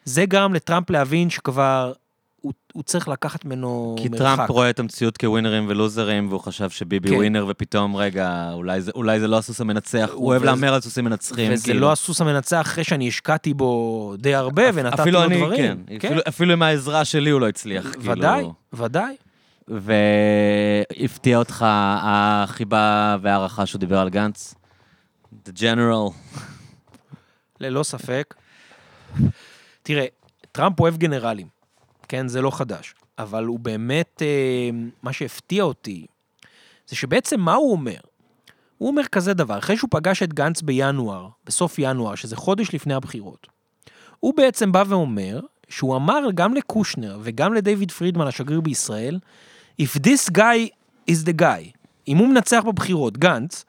[0.04, 1.92] זה גרם לטראמפ להבין שכבר
[2.40, 4.22] הוא, הוא צריך לקחת ממנו כי מרחק.
[4.22, 7.14] טראמפ רואה את המציאות כווינרים ולוזרים, והוא חשב שביבי כן.
[7.14, 11.04] ווינר, ופתאום, רגע, אולי זה, אולי זה לא הסוס המנצח, הוא אוהב להמר על סוסים
[11.04, 11.80] מנצחים, וזה כאילו.
[11.80, 15.84] לא הסוס המנצח אחרי שאני השקעתי בו די הרבה ונתתי אפילו לו אני, דברים.
[15.86, 18.12] כן, אפילו, אפילו עם העזרה שלי הוא לא הצליח, כאילו.
[18.12, 19.16] ודאי, ודאי.
[19.68, 21.64] והפתיע אותך
[22.02, 24.54] החיבה וההערכה שהוא דיבר על גנץ?
[25.34, 26.12] The General.
[27.60, 28.34] ללא ספק.
[29.82, 30.06] תראה,
[30.52, 31.46] טראמפ אוהב גנרלים,
[32.08, 34.70] כן, זה לא חדש, אבל הוא באמת, אה,
[35.02, 36.06] מה שהפתיע אותי,
[36.88, 38.00] זה שבעצם מה הוא אומר?
[38.78, 42.94] הוא אומר כזה דבר, אחרי שהוא פגש את גנץ בינואר, בסוף ינואר, שזה חודש לפני
[42.94, 43.46] הבחירות,
[44.20, 49.18] הוא בעצם בא ואומר שהוא אמר גם לקושנר וגם לדיוויד פרידמן, השגריר בישראל,
[49.82, 50.68] If this guy
[51.10, 51.78] is the guy,
[52.08, 53.64] אם הוא מנצח בבחירות, גנץ,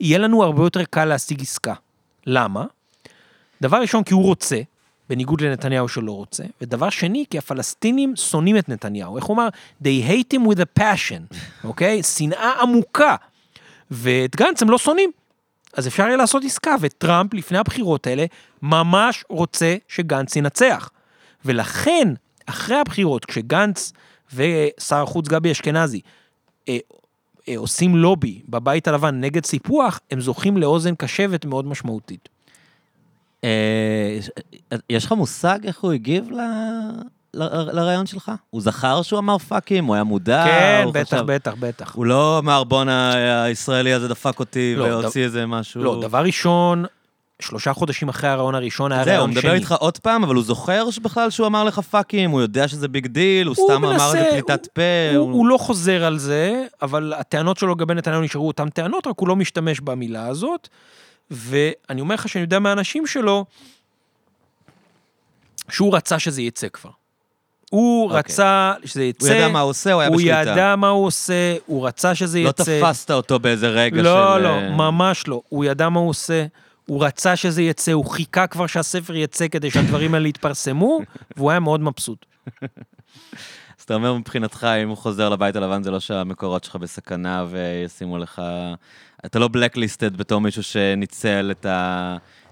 [0.00, 1.74] יהיה לנו הרבה יותר קל להשיג עסקה.
[2.26, 2.66] למה?
[3.62, 4.60] דבר ראשון, כי הוא רוצה,
[5.10, 9.16] בניגוד לנתניהו שלא רוצה, ודבר שני, כי הפלסטינים שונאים את נתניהו.
[9.16, 9.48] איך הוא אמר?
[9.82, 12.02] They hate him with a passion, אוקיי?
[12.02, 13.16] שנאה עמוקה.
[13.90, 15.10] ואת גנץ הם לא שונאים.
[15.74, 18.24] אז אפשר יהיה לעשות עסקה, וטראמפ לפני הבחירות האלה
[18.62, 20.90] ממש רוצה שגנץ ינצח.
[21.44, 22.08] ולכן,
[22.46, 23.92] אחרי הבחירות, כשגנץ
[24.34, 26.00] ושר החוץ גבי אשכנזי
[26.68, 26.78] אה,
[27.48, 32.28] אה, עושים לובי בבית הלבן נגד סיפוח, הם זוכים לאוזן קשבת מאוד משמעותית.
[33.44, 34.18] אה,
[34.90, 36.40] יש- לך מושג איך הוא הגיב ל...
[37.34, 38.32] ל- לרעיון שלך?
[38.50, 39.84] הוא זכר שהוא אמר fuck him?
[39.84, 40.44] הוא היה מודע?
[40.46, 41.94] כן, הוא בטח, חשב- בטח, בטח.
[41.94, 43.12] הוא לא אמר בואנה
[43.44, 45.82] הישראלי הזה דפק אותי לא, והוציא איזה משהו.
[45.84, 46.84] לא, דבר ראשון,
[47.42, 49.52] שלושה חודשים אחרי הרעיון הראשון היה זהו, הוא רעיון מדבר שני.
[49.54, 52.88] איתך עוד פעם, אבל הוא זוכר שבכלל שהוא אמר לך fuck him, הוא יודע שזה
[52.88, 54.82] big deal, הוא הוא סתם אמר את זה מנסה- פליטת פה.
[55.16, 59.14] הוא, הוא לא חוזר על זה, אבל הטענות שלו לגבי נתניהו נשארו אותן טענות, רק
[59.18, 60.68] הוא לא משתמש במילה הזאת.
[61.30, 63.44] ואני אומר לך שאני יודע מהאנשים שלו,
[65.70, 66.90] שהוא רצה שזה יצא כבר.
[67.70, 68.18] הוא אוקיי.
[68.18, 70.40] רצה שזה יצא, הוא ידע מה הוא עושה, הוא היה הוא בשליטה.
[70.40, 72.80] ידע מה הוא עושה, הוא רצה שזה לא יצא.
[72.80, 74.02] תפסת אותו באיזה רגע של...
[74.02, 75.42] לא, לא, ממש לא.
[75.48, 76.46] הוא ידע מה הוא עושה,
[76.86, 81.00] הוא רצה שזה יצא, הוא חיכה כבר שהספר יצא כדי שהדברים האלה יתפרסמו,
[81.36, 82.26] והוא היה מאוד מבסוט.
[83.78, 88.18] אז אתה אומר מבחינתך, אם הוא חוזר לבית הלבן, זה לא שהמקורות שלך בסכנה וישימו
[88.18, 88.42] לך...
[89.26, 91.66] אתה לא blacklisted בתור מישהו שניצל את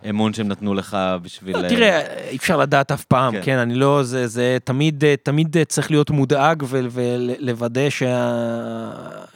[0.04, 1.56] האמון שהם נתנו לך בשביל...
[1.62, 3.40] לא, תראה, אי אפשר לדעת אף פעם, כן.
[3.44, 8.90] כן, אני לא, זה, זה תמיד, אה, תמיד אה, צריך להיות מודאג ולוודא שה...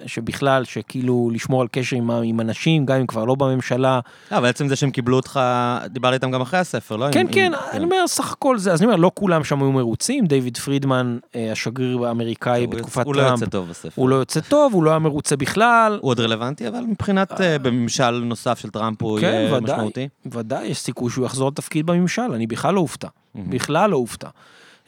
[0.06, 4.00] שבכלל, שכאילו לשמור על קשר עם, עם אנשים, גם אם כבר לא בממשלה.
[4.32, 5.40] לא, אבל עצם זה שהם קיבלו אותך,
[5.86, 7.06] דיברתי איתם גם אחרי הספר, לא?
[7.12, 9.62] כן, עם- כן, עם- אני אומר, סך הכל זה, אז אני אומר, לא כולם שם
[9.62, 13.90] היו מרוצים, דיוויד פרידמן, אה, השגריר האמריקאי הוא בתקופת הוא לא טראמפ, יוצא טוב בספר.
[14.02, 15.98] הוא לא יוצא טוב, הוא לא היה מרוצה בכלל.
[16.02, 19.60] הוא עוד רלוונטי, אבל מבחינת, אה, בממשל נוסף של טראמפ הוא כן, יהיה ודאי.
[19.74, 20.08] משמעותי.
[20.26, 23.08] ודאי, יש סיכוי שהוא יחזור לתפקיד בממשל, אני בכלל לא אופתע.
[23.34, 24.28] בכלל לא אופתע.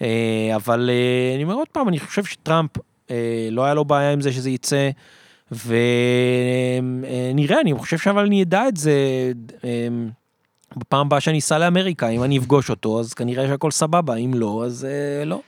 [0.02, 2.70] אה, אבל אה, אני אומר עוד פעם, אני חושב שטראמפ,
[3.10, 3.16] אה,
[3.50, 4.90] לא היה לו בעיה עם זה שזה יצא,
[7.32, 8.92] ונראה, אני חושב שאבל אני אדע את זה
[10.76, 14.62] בפעם הבאה שאני אסע לאמריקה, אם אני אפגוש אותו, אז כנראה שהכל סבבה, אם לא,
[14.66, 15.40] אז אה, לא.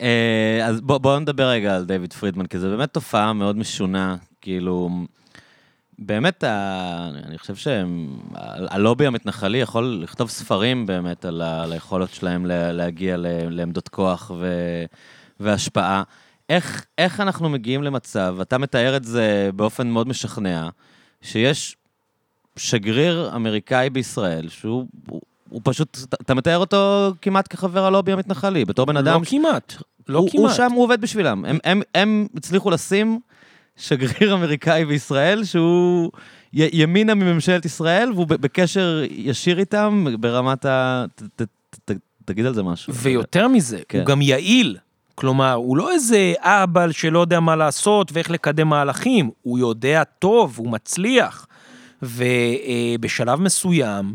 [0.00, 4.16] אה, אז בוא- בואו נדבר רגע על דיוויד פרידמן, כי זו באמת תופעה מאוד משונה,
[4.40, 4.90] כאילו,
[6.00, 6.44] באמת,
[7.24, 13.16] אני חושב שהלובי המתנחלי יכול לכתוב ספרים באמת על ה- על היכולת שלהם לה- להגיע
[13.50, 14.84] לעמדות כוח ו-
[15.40, 16.02] והשפעה.
[16.48, 20.68] איך, איך אנחנו מגיעים למצב, אתה מתאר את זה באופן מאוד משכנע,
[21.22, 21.76] שיש
[22.56, 28.86] שגריר אמריקאי בישראל, שהוא הוא, הוא פשוט, אתה- מתאר אותו כמעט כחבר הלובי המתנחלי, בתור
[28.86, 29.74] בן אדם לא כמעט,
[30.08, 30.42] לא הוא, כמעט.
[30.44, 31.44] הוא שם, הוא עובד בשבילם.
[31.44, 33.20] הם, הם, הם הצליחו לשים
[33.80, 36.10] שגריר אמריקאי בישראל, שהוא
[36.52, 41.04] י- ימינה מממשלת ישראל, והוא בקשר ישיר איתם ברמת ה...
[41.14, 41.46] ת, ת,
[41.84, 41.90] ת,
[42.24, 42.94] תגיד על זה משהו.
[42.94, 43.98] ויותר מזה, כן.
[43.98, 44.76] הוא גם יעיל.
[45.14, 50.54] כלומר, הוא לא איזה אהבל שלא יודע מה לעשות ואיך לקדם מהלכים, הוא יודע טוב,
[50.58, 51.46] הוא מצליח.
[52.02, 54.14] ובשלב מסוים,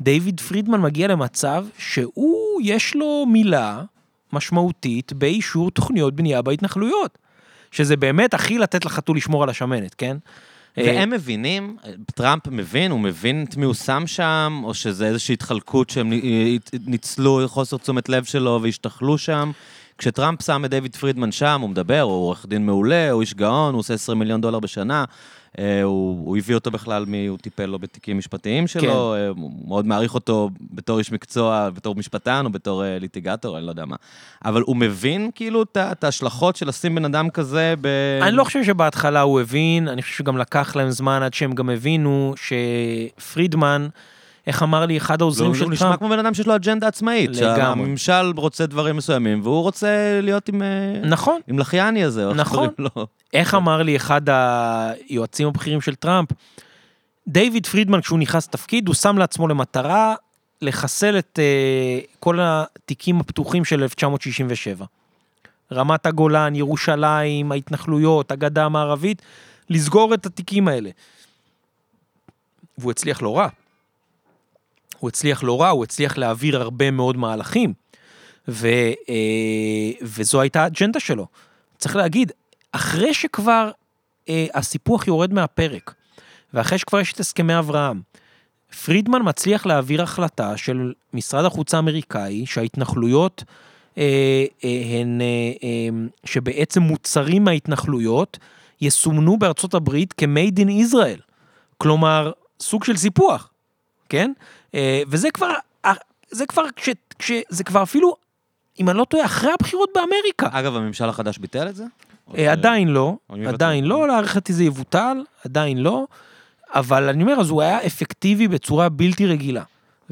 [0.00, 3.82] דיוויד פרידמן מגיע למצב שהוא, יש לו מילה
[4.32, 7.18] משמעותית באישור תוכניות בנייה בהתנחלויות.
[7.70, 10.16] שזה באמת הכי לתת לחתול לשמור על השמנת, כן?
[10.78, 11.76] אה, והם מבינים,
[12.14, 16.12] טראמפ מבין, הוא מבין את מי הוא שם שם, או שזה איזושהי התחלקות שהם
[16.86, 19.50] ניצלו חוסר תשומת לב שלו והשתחלו שם.
[19.98, 23.74] כשטראמפ שם את דיוויד פרידמן שם, הוא מדבר, הוא עורך דין מעולה, הוא איש גאון,
[23.74, 25.04] הוא עושה 20 מיליון דולר בשנה.
[25.58, 28.88] אה, הוא, הוא הביא אותו בכלל, מ, הוא טיפל לו בתיקים משפטיים שלו, כן.
[28.88, 33.66] אה, הוא מאוד מעריך אותו בתור איש מקצוע, בתור משפטן או בתור אה, ליטיגטור, אני
[33.66, 33.96] לא יודע מה.
[34.44, 37.88] אבל הוא מבין כאילו את ההשלכות של לשים בן אדם כזה ב...
[38.22, 41.70] אני לא חושב שבהתחלה הוא הבין, אני חושב שגם לקח להם זמן עד שהם גם
[41.70, 43.88] הבינו שפרידמן,
[44.46, 46.88] איך אמר לי אחד העוזרים של הוא נשמע טראמפ, כמו בן אדם שיש לו אג'נדה
[46.88, 47.30] עצמאית.
[47.30, 47.56] לגמרי.
[47.56, 50.62] שהממשל רוצה דברים מסוימים, והוא רוצה להיות עם...
[51.04, 52.68] נכון, עם לחיאני הזה, נכון.
[52.78, 53.06] לו.
[53.32, 56.28] איך אמר לי אחד היועצים הבכירים של טראמפ,
[57.28, 60.14] דיוויד פרידמן כשהוא נכנס לתפקיד, הוא שם לעצמו למטרה
[60.62, 64.84] לחסל את uh, כל התיקים הפתוחים של 1967.
[65.72, 69.22] רמת הגולן, ירושלים, ההתנחלויות, הגדה המערבית,
[69.70, 70.90] לסגור את התיקים האלה.
[72.78, 73.48] והוא הצליח לא רע.
[74.98, 77.72] הוא הצליח לא רע, הוא הצליח להעביר הרבה מאוד מהלכים.
[78.48, 78.68] ו,
[79.08, 81.26] אה, וזו הייתה האג'נדה שלו.
[81.78, 82.32] צריך להגיד,
[82.72, 83.70] אחרי שכבר
[84.28, 85.94] אה, הסיפוח יורד מהפרק,
[86.54, 88.00] ואחרי שכבר יש את הסכמי אברהם,
[88.84, 93.44] פרידמן מצליח להעביר החלטה של משרד החוץ האמריקאי שההתנחלויות
[93.98, 95.26] אה, אה, הן, אה,
[95.62, 98.38] אה, שבעצם מוצרים מההתנחלויות
[98.80, 101.20] יסומנו בארצות הברית כ-made in Israel.
[101.78, 103.50] כלומר, סוג של סיפוח,
[104.08, 104.32] כן?
[104.74, 105.52] אה, וזה כבר,
[105.84, 105.92] אה,
[106.30, 108.16] זה כבר, כש, כש, זה כבר אפילו,
[108.80, 110.48] אם אני לא טועה, אחרי הבחירות באמריקה.
[110.50, 111.84] אגב, הממשל החדש ביטל את זה?
[112.38, 113.16] אה, עדיין לא,
[113.46, 113.84] עדיין?
[113.84, 116.06] לא, להערכתי זה יבוטל, עדיין לא,
[116.74, 119.62] אבל אני אומר, אז הוא היה אפקטיבי בצורה בלתי רגילה.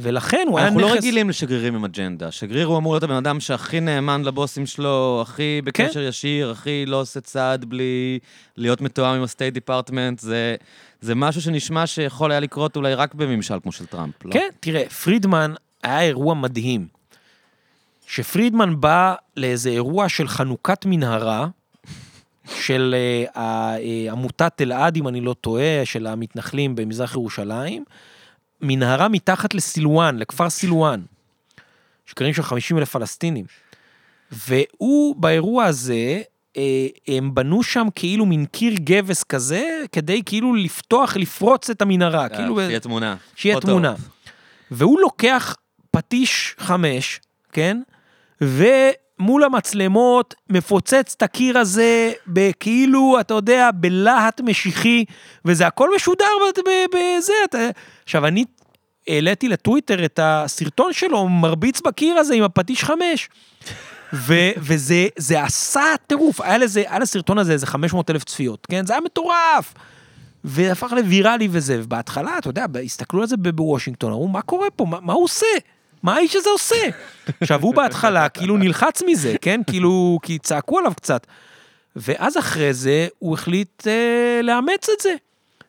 [0.00, 0.76] ולכן הוא היה נכס...
[0.76, 2.30] אנחנו לא רגילים לשגרירים עם אג'נדה.
[2.30, 6.08] שגריר הוא אמור להיות הבן אדם שהכי נאמן לבוסים שלו, הכי בקשר כן.
[6.08, 8.18] ישיר, הכי לא עושה צעד בלי
[8.56, 10.18] להיות מתואם עם ה State Department.
[10.18, 10.56] זה,
[11.00, 14.32] זה משהו שנשמע שיכול היה לקרות אולי רק בממשל כמו של טראמפ, לא?
[14.32, 16.97] כן, תראה, פרידמן היה אירוע מדהים.
[18.08, 21.48] שפרידמן בא לאיזה אירוע של חנוכת מנהרה,
[22.54, 27.84] של אה, אה, עמותת אלעד, אם אני לא טועה, של המתנחלים במזרח ירושלים,
[28.60, 31.00] מנהרה מתחת לסילואן, לכפר סילואן,
[32.06, 33.44] שקרים שם 50 אלף פלסטינים.
[34.32, 36.22] והוא, באירוע הזה,
[36.56, 42.28] אה, הם בנו שם כאילו מין קיר גבס כזה, כדי כאילו לפתוח, לפרוץ את המנהרה.
[42.28, 42.60] כאילו...
[42.60, 43.16] שיהיה תמונה.
[43.36, 43.60] שיהיה.
[43.60, 43.94] תמונה.
[44.70, 45.56] והוא לוקח
[45.90, 47.20] פטיש חמש,
[47.52, 47.80] כן?
[48.40, 55.04] ומול המצלמות מפוצץ את הקיר הזה בכאילו, אתה יודע, בלהט משיחי,
[55.44, 56.24] וזה הכל משודר
[56.94, 57.32] בזה.
[57.44, 57.58] אתה...
[58.04, 58.44] עכשיו, אני
[59.08, 63.28] העליתי לטוויטר את הסרטון שלו, מרביץ בקיר הזה עם הפטיש חמש.
[64.12, 68.86] ו- וזה זה עשה טירוף, היה לזה, היה לסרטון הזה איזה 500 אלף צפיות, כן?
[68.86, 69.74] זה היה מטורף.
[70.44, 74.84] והפך לוויראלי וזה, ובהתחלה, אתה יודע, הסתכלו על זה בוושינגטון, אמרו, מה קורה פה?
[74.84, 75.46] מה, מה הוא עושה?
[76.02, 76.76] מה האיש הזה עושה?
[77.40, 79.60] עכשיו, הוא בהתחלה כאילו נלחץ מזה, כן?
[79.66, 81.26] כאילו, כי צעקו עליו קצת.
[81.96, 85.14] ואז אחרי זה, הוא החליט אה, לאמץ את זה.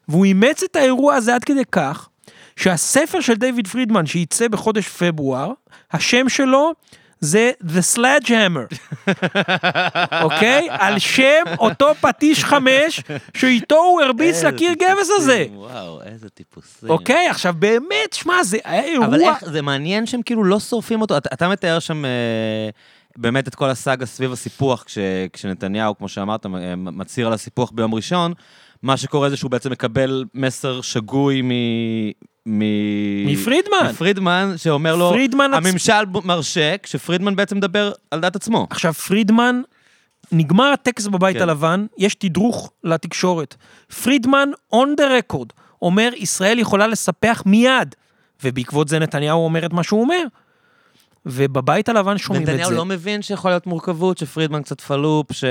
[0.07, 2.09] והוא אימץ את האירוע הזה עד כדי כך,
[2.55, 5.51] שהספר של דיוויד פרידמן, שייצא בחודש פברואר,
[5.91, 6.73] השם שלו
[7.19, 8.75] זה The Sledgehammer,
[10.23, 10.67] אוקיי?
[10.69, 13.01] על שם אותו פטיש חמש,
[13.37, 15.45] שאיתו הוא הרביץ לקיר גבס הזה.
[15.53, 16.89] וואו, איזה טיפוסים.
[16.89, 19.07] אוקיי, עכשיו באמת, שמע, זה היה אירוע...
[19.07, 21.17] אבל איך, זה מעניין שהם כאילו לא שורפים אותו.
[21.17, 22.69] אתה, אתה מתאר שם אה,
[23.17, 24.97] באמת את כל הסאגה סביב הסיפוח, כש,
[25.33, 28.33] כשנתניהו, כמו שאמרת, אה, מצהיר על הסיפוח ביום ראשון.
[28.83, 31.51] מה שקורה זה שהוא בעצם מקבל מסר שגוי מ...
[32.49, 32.61] מ...
[33.27, 33.87] מפרידמן.
[33.89, 38.67] מפרידמן, שאומר לו, פרידמן עצ- הממשל ב- מרשה, כשפרידמן בעצם מדבר על דעת עצמו.
[38.69, 39.61] עכשיו, פרידמן,
[40.31, 41.41] נגמר הטקסט בבית כן.
[41.41, 43.55] הלבן, יש תדרוך לתקשורת.
[44.03, 47.95] פרידמן, on the record, אומר, ישראל יכולה לספח מיד,
[48.43, 50.23] ובעקבות זה נתניהו אומר את מה שהוא אומר.
[51.25, 52.53] ובבית הלבן שומעים את זה.
[52.53, 55.31] ונתניהו לא מבין שיכול להיות מורכבות, שפרידמן קצת פלופ.
[55.31, 55.43] ש...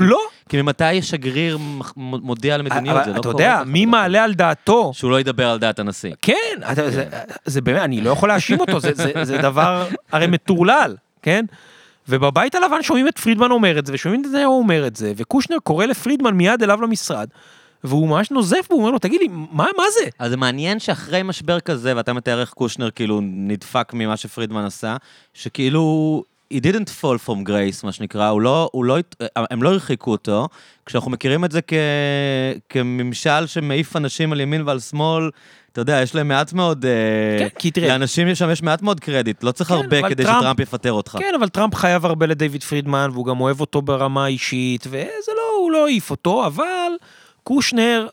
[0.00, 3.04] לא, כי ממתי שגריר מח- מודיע על מדיניות?
[3.04, 3.90] זה לא אתה קורה יודע, ככה מי כלל.
[3.90, 6.14] מעלה על דעתו שהוא לא ידבר על דעת הנשיא.
[6.22, 6.34] כן,
[6.72, 7.04] אתה, זה,
[7.44, 11.44] זה באמת, אני לא יכול להאשים אותו, זה, זה, זה דבר הרי מטורלל, כן?
[12.08, 15.56] ובבית הלבן שומעים את פרידמן אומר את זה, ושומעים את נתניהו אומר את זה, וקושנר
[15.62, 17.28] קורא לפרידמן מיד אליו למשרד,
[17.84, 19.46] והוא ממש נוזף בו, הוא אומר לו, תגיד לי, מה,
[19.76, 20.10] מה זה?
[20.18, 24.96] אז זה מעניין שאחרי משבר כזה, ואתה מתאר איך קושנר כאילו נדפק ממה שפרידמן עשה,
[25.34, 26.22] שכאילו,
[26.54, 28.96] he didn't fall from grace, מה שנקרא, הוא לא, הוא לא,
[29.50, 30.48] הם לא הרחיקו אותו,
[30.86, 31.72] כשאנחנו מכירים את זה כ,
[32.68, 35.30] כממשל שמעיף אנשים על ימין ועל שמאל,
[35.72, 36.90] אתה יודע, יש להם מעט מאוד, אה,
[37.38, 40.38] כן, כי תראה- לאנשים שם יש מעט מאוד קרדיט, לא צריך כן, הרבה כדי טראמפ-
[40.38, 41.16] שטראמפ יפטר אותך.
[41.18, 45.00] כן, אבל טראמפ חייב הרבה לדיוויד פרידמן, והוא גם אוהב אותו ברמה האישית, וזה
[45.36, 46.92] לא, הוא לא העיף אותו, אבל
[47.44, 48.06] קושנר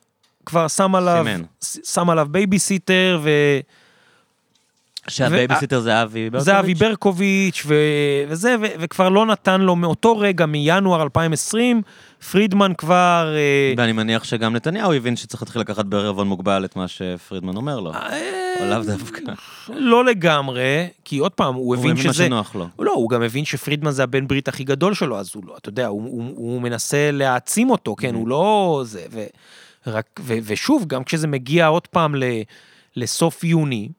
[0.46, 1.42] כבר שם עליו, סימן.
[1.84, 3.30] שם עליו בייביסיטר, ו...
[5.08, 6.46] שהבייביסיטר זה אבי ברקוביץ'?
[6.46, 7.76] זה אבי ברקוביץ' ו...
[8.28, 8.66] וזה, ו...
[8.80, 11.82] וכבר לא נתן לו מאותו רגע, מינואר 2020,
[12.32, 13.34] פרידמן כבר...
[13.36, 17.80] אה, ואני מניח שגם נתניהו הבין שצריך להתחיל לקחת בערבון מוגבל את מה שפרידמן אומר
[17.80, 17.94] לו.
[17.94, 19.22] אה, או לאו דווקא.
[19.70, 22.26] לא לגמרי, כי עוד פעם, הוא הוא הבין מה שזה...
[22.26, 22.68] שנוח לו.
[22.80, 25.70] לא, הוא גם הבין שפרידמן זה הבן ברית הכי גדול שלו, אז הוא לא, אתה
[25.70, 29.24] יודע, הוא, הוא, הוא מנסה להעצים אותו, כן, הוא לא זה, ו,
[29.88, 32.24] רק, ו, ושוב, גם כשזה מגיע עוד פעם ל,
[32.96, 33.90] לסוף יוני,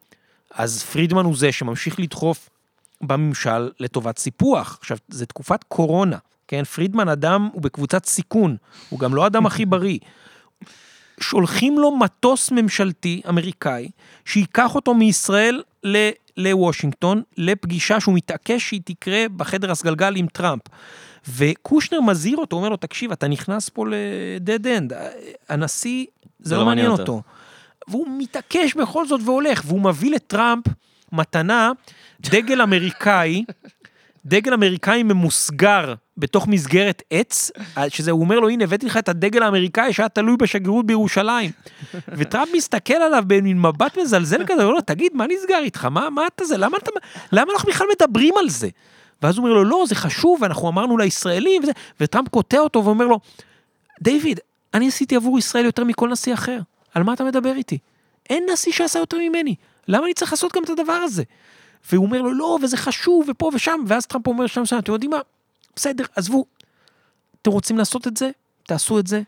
[0.56, 2.50] אז פרידמן הוא זה שממשיך לדחוף
[3.00, 4.76] בממשל לטובת סיפוח.
[4.80, 6.16] עכשיו, זה תקופת קורונה,
[6.48, 6.64] כן?
[6.64, 8.56] פרידמן אדם, הוא בקבוצת סיכון,
[8.88, 9.98] הוא גם לא האדם הכי בריא.
[11.20, 13.88] שולחים לו מטוס ממשלתי אמריקאי,
[14.24, 20.62] שייקח אותו מישראל ל- לוושינגטון, לפגישה שהוא מתעקש שהיא תקרה בחדר הסגלגל עם טראמפ.
[21.28, 24.94] וקושנר מזהיר אותו, אומר לו, תקשיב, אתה נכנס פה ל-dead end,
[25.48, 26.06] הנשיא,
[26.40, 27.22] זה לא מעניין אותו.
[27.88, 30.64] והוא מתעקש בכל זאת והולך, והוא מביא לטראמפ
[31.12, 31.72] מתנה,
[32.20, 33.44] דגל אמריקאי,
[34.26, 37.50] דגל אמריקאי ממוסגר בתוך מסגרת עץ,
[37.88, 41.50] שזה, הוא אומר לו, הנה, הבאתי לך את הדגל האמריקאי שהיה תלוי בשגרירות בירושלים.
[42.08, 45.84] וטראמפ מסתכל עליו במין מבט מזלזל כזה, הוא אומר לו, תגיד, מה נסגר איתך?
[45.84, 46.56] מה, מה אתה זה?
[46.56, 46.90] למה, אתה,
[47.32, 48.68] למה אנחנו בכלל מדברים על זה?
[49.22, 53.06] ואז הוא אומר לו, לא, זה חשוב, אנחנו אמרנו לישראלים, וזה, וטראמפ קוטע אותו ואומר
[53.06, 53.20] לו,
[54.00, 54.40] דיוויד,
[54.74, 56.58] אני עשיתי עבור ישראל יותר מכל נשיא אחר.
[56.96, 57.78] על מה אתה מדבר איתי?
[58.30, 59.54] אין נשיא שעשה יותר ממני.
[59.88, 61.22] למה אני צריך לעשות גם את הדבר הזה?
[61.92, 65.10] והוא אומר לו, לא, וזה חשוב, ופה ושם, ואז טראמפ אומר שם, שם, אתם יודעים
[65.10, 65.18] מה?
[65.76, 66.44] בסדר, עזבו.
[67.42, 68.30] אתם רוצים לעשות את זה?
[68.66, 69.22] תעשו את זה.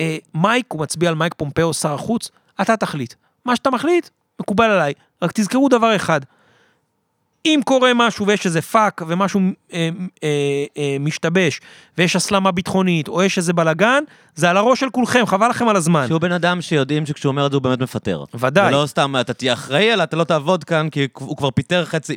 [0.00, 2.30] אה, מייק, הוא מצביע על מייק פומפאו, שר החוץ,
[2.60, 3.14] אתה תחליט.
[3.44, 4.08] מה שאתה מחליט,
[4.40, 4.92] מקובל עליי.
[5.22, 6.20] רק תזכרו דבר אחד,
[7.44, 9.40] אם קורה משהו ויש איזה פאק ומשהו
[9.72, 9.88] אה,
[10.24, 10.28] אה,
[10.78, 11.60] אה, משתבש
[11.98, 14.02] ויש הסלמה ביטחונית או יש איזה בלאגן,
[14.34, 16.06] זה על הראש של כולכם, חבל לכם על הזמן.
[16.08, 18.24] שהוא בן אדם שיודעים שכשהוא אומר את זה הוא באמת מפטר.
[18.34, 18.68] ודאי.
[18.68, 22.16] ולא סתם אתה תהיה אחראי, אלא אתה לא תעבוד כאן, כי הוא כבר פיטר חצי...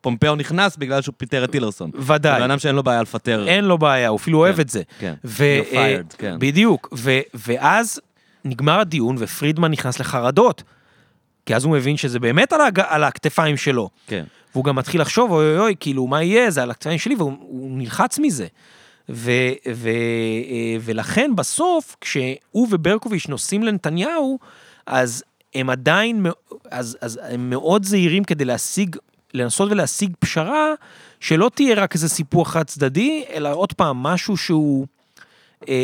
[0.00, 1.90] פומפאו נכנס בגלל שהוא פיטר את טילרסון.
[1.94, 2.40] ודאי.
[2.40, 3.44] בן אדם שאין לו בעיה לפטר.
[3.48, 4.82] אין לו בעיה, הוא אפילו אוהב את זה.
[4.98, 5.14] כן.
[5.24, 5.42] ו-
[5.72, 6.36] אה, fired, כן.
[6.38, 6.88] בדיוק.
[6.96, 8.00] ו- ואז
[8.44, 10.62] נגמר הדיון ופרידמן נכנס לחרדות.
[11.48, 12.80] כי אז הוא מבין שזה באמת על, הג...
[12.80, 13.90] על הכתפיים שלו.
[14.06, 14.24] כן.
[14.52, 16.50] והוא גם מתחיל לחשוב, אוי אוי אוי, כאילו, מה יהיה?
[16.50, 18.46] זה על הכתפיים שלי, והוא הוא נלחץ מזה.
[19.08, 19.30] ו,
[19.74, 24.38] ו, אה, ולכן בסוף, כשהוא וברקוביץ' נוסעים לנתניהו,
[24.86, 25.24] אז
[25.54, 26.26] הם עדיין,
[26.70, 28.96] אז, אז הם מאוד זהירים כדי להשיג,
[29.34, 30.72] לנסות ולהשיג פשרה,
[31.20, 34.86] שלא תהיה רק איזה סיפוח חד צדדי, אלא עוד פעם, משהו שהוא
[35.68, 35.74] אה,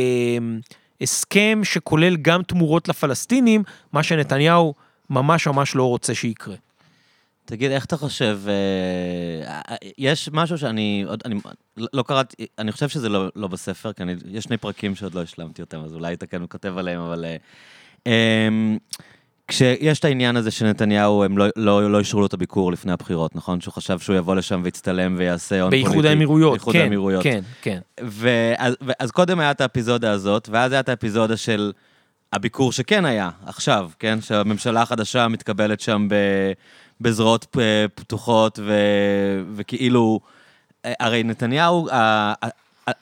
[1.00, 3.62] הסכם שכולל גם תמורות לפלסטינים,
[3.92, 4.74] מה שנתניהו
[5.10, 6.54] ממש ממש לא רוצה שיקרה.
[7.44, 11.34] תגיד, איך אתה חושב, אה, אה, יש משהו שאני, עוד, אני
[11.76, 15.14] לא לא קראתי, אני חושב שזה לא, לא בספר, כי אני, יש שני פרקים שעוד
[15.14, 17.24] לא השלמתי אותם, אז אולי אתה כן כותב עליהם, אבל...
[17.24, 17.36] אה,
[18.06, 18.48] אה,
[19.48, 23.36] כשיש את העניין הזה שנתניהו, הם לא, לא, לא אישרו לו את הביקור לפני הבחירות,
[23.36, 23.60] נכון?
[23.60, 25.88] שהוא חשב שהוא יבוא לשם ויצטלם ויעשה הון פוליטי.
[25.88, 27.22] באיחוד האמירויות, באיחוד כן, האמירויות.
[27.22, 27.78] כן, כן.
[28.02, 31.72] ואז, ואז קודם היה את האפיזודה הזאת, ואז היה את האפיזודה של
[32.34, 34.20] הביקור שכן היה, עכשיו, כן?
[34.20, 36.14] שהממשלה החדשה מתקבלת שם ב,
[37.00, 37.56] בזרועות
[37.94, 38.74] פתוחות, ו,
[39.54, 40.20] וכאילו,
[40.84, 42.32] הרי נתניהו, ה,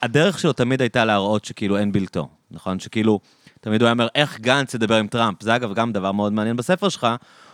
[0.03, 2.78] הדרך שלו תמיד הייתה להראות שכאילו אין בלתו, נכון?
[2.80, 3.20] שכאילו,
[3.61, 5.43] תמיד הוא היה אומר, איך גנץ ידבר עם טראמפ?
[5.43, 7.07] זה אגב גם דבר מאוד מעניין בספר שלך,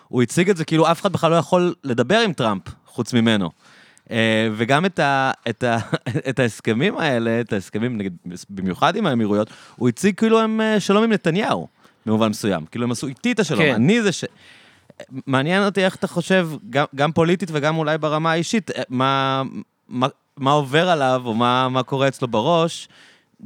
[0.08, 3.50] הוא הציג את זה כאילו אף אחד בכלל לא יכול לדבר עם טראמפ, חוץ ממנו.
[4.10, 5.78] אה, וגם את, ה, את, ה,
[6.28, 8.16] את ההסכמים האלה, את ההסכמים, נגיד,
[8.50, 11.66] במיוחד עם האמירויות, הוא הציג כאילו הם אה, שלום עם נתניהו,
[12.06, 12.66] במובן מסוים.
[12.66, 13.74] כאילו הם עשו איתי את השלום, כן.
[13.74, 14.24] אני זה ש...
[15.26, 19.42] מעניין אותי איך אתה חושב, גם, גם פוליטית וגם אולי ברמה האישית, אה, מה,
[19.88, 20.06] מה,
[20.36, 22.88] מה עובר עליו, או מה, מה קורה אצלו בראש,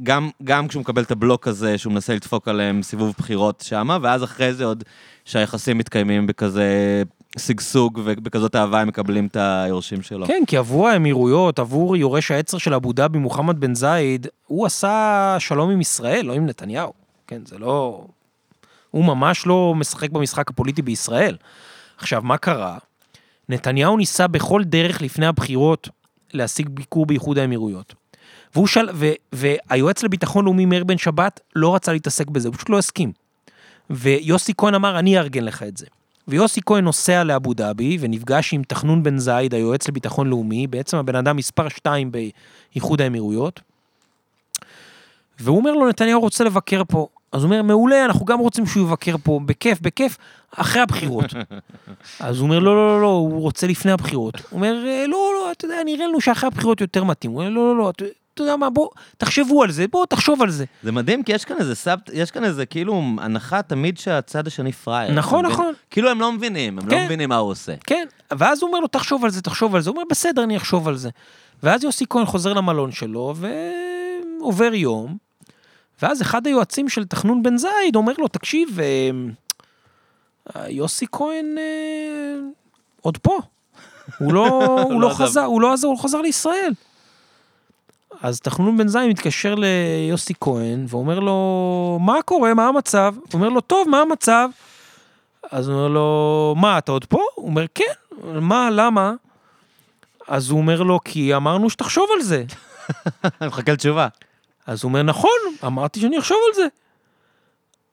[0.03, 4.23] גם, גם כשהוא מקבל את הבלוק הזה, שהוא מנסה לדפוק עליהם סיבוב בחירות שמה, ואז
[4.23, 4.83] אחרי זה עוד
[5.25, 7.03] שהיחסים מתקיימים בכזה
[7.39, 10.27] שגשוג ובכזאת אהבה הם מקבלים את היורשים שלו.
[10.27, 15.35] כן, כי עבור האמירויות, עבור יורש העצר של אבו דאבי, מוחמד בן זייד, הוא עשה
[15.39, 16.93] שלום עם ישראל, לא עם נתניהו.
[17.27, 18.05] כן, זה לא...
[18.91, 21.37] הוא ממש לא משחק במשחק הפוליטי בישראל.
[21.97, 22.77] עכשיו, מה קרה?
[23.49, 25.89] נתניהו ניסה בכל דרך לפני הבחירות
[26.33, 27.93] להשיג ביקור באיחוד האמירויות.
[28.55, 32.69] והוא שאל, ו, והיועץ לביטחון לאומי מאיר בן שבת לא רצה להתעסק בזה, הוא פשוט
[32.69, 33.11] לא הסכים.
[33.89, 35.85] ויוסי כהן אמר, אני אארגן לך את זה.
[36.27, 41.15] ויוסי כהן נוסע לאבו דאבי ונפגש עם תחנון בן זייד, היועץ לביטחון לאומי, בעצם הבן
[41.15, 43.61] אדם מספר 2 באיחוד האמירויות.
[45.39, 47.07] והוא אומר לו, נתניהו רוצה לבקר פה.
[47.31, 50.17] אז הוא אומר, מעולה, אנחנו גם רוצים שהוא יבקר פה, בכיף, בכיף,
[50.55, 51.25] אחרי הבחירות.
[52.19, 54.35] אז הוא אומר, לא, לא, לא, לא, הוא רוצה לפני הבחירות.
[54.35, 57.31] הוא אומר, "אה, לא, לא, אתה יודע, נראה לנו שאחרי הבחירות יותר מתאים.
[57.31, 57.91] הוא אומר, לא, לא, לא,
[58.33, 60.65] אתה- יודע מה, בוא, תחשבו על זה, בוא, תחשוב על זה.
[60.83, 64.71] זה מדהים, כי יש כאן איזה סאב, יש כאן איזה כאילו הנחה תמיד שהצד השני
[64.71, 65.13] פראייר.
[65.13, 65.59] נכון, אתה מבין?
[65.61, 65.73] נכון.
[65.91, 67.05] כאילו הם לא מבינים, הם לא כן.
[67.05, 67.73] מבינים מה הוא עושה.
[67.87, 69.89] כן, ואז הוא אומר לו, תחשוב על זה, תחשוב על זה.
[69.89, 71.09] הוא אומר, בסדר, אני אחשוב על זה.
[71.63, 73.33] ואז יוסי כהן חוזר למלון שלו,
[74.39, 75.17] ועובר יום,
[76.01, 82.35] ואז אחד היועצים של תחנון בן זייד אומר לו, תקשיב, אה, יוסי כהן אה,
[83.01, 83.39] עוד פה.
[84.19, 84.47] הוא לא,
[84.91, 85.23] הוא לא עזב.
[85.23, 86.73] חזר, הוא לא הוא חזר לישראל.
[88.21, 93.13] אז תחנון בן זייד מתקשר ליוסי כהן, ואומר לו, מה קורה, מה המצב?
[93.17, 94.49] הוא אומר לו, טוב, מה המצב?
[95.51, 97.21] אז הוא אומר לו, מה, אתה עוד פה?
[97.35, 97.83] הוא אומר, כן.
[98.41, 99.13] מה, למה?
[100.27, 102.43] אז הוא אומר לו, כי אמרנו שתחשוב על זה.
[103.23, 104.07] אני מחכה לתשובה.
[104.67, 105.29] אז הוא אומר, נכון,
[105.65, 106.67] אמרתי שאני אחשוב על זה.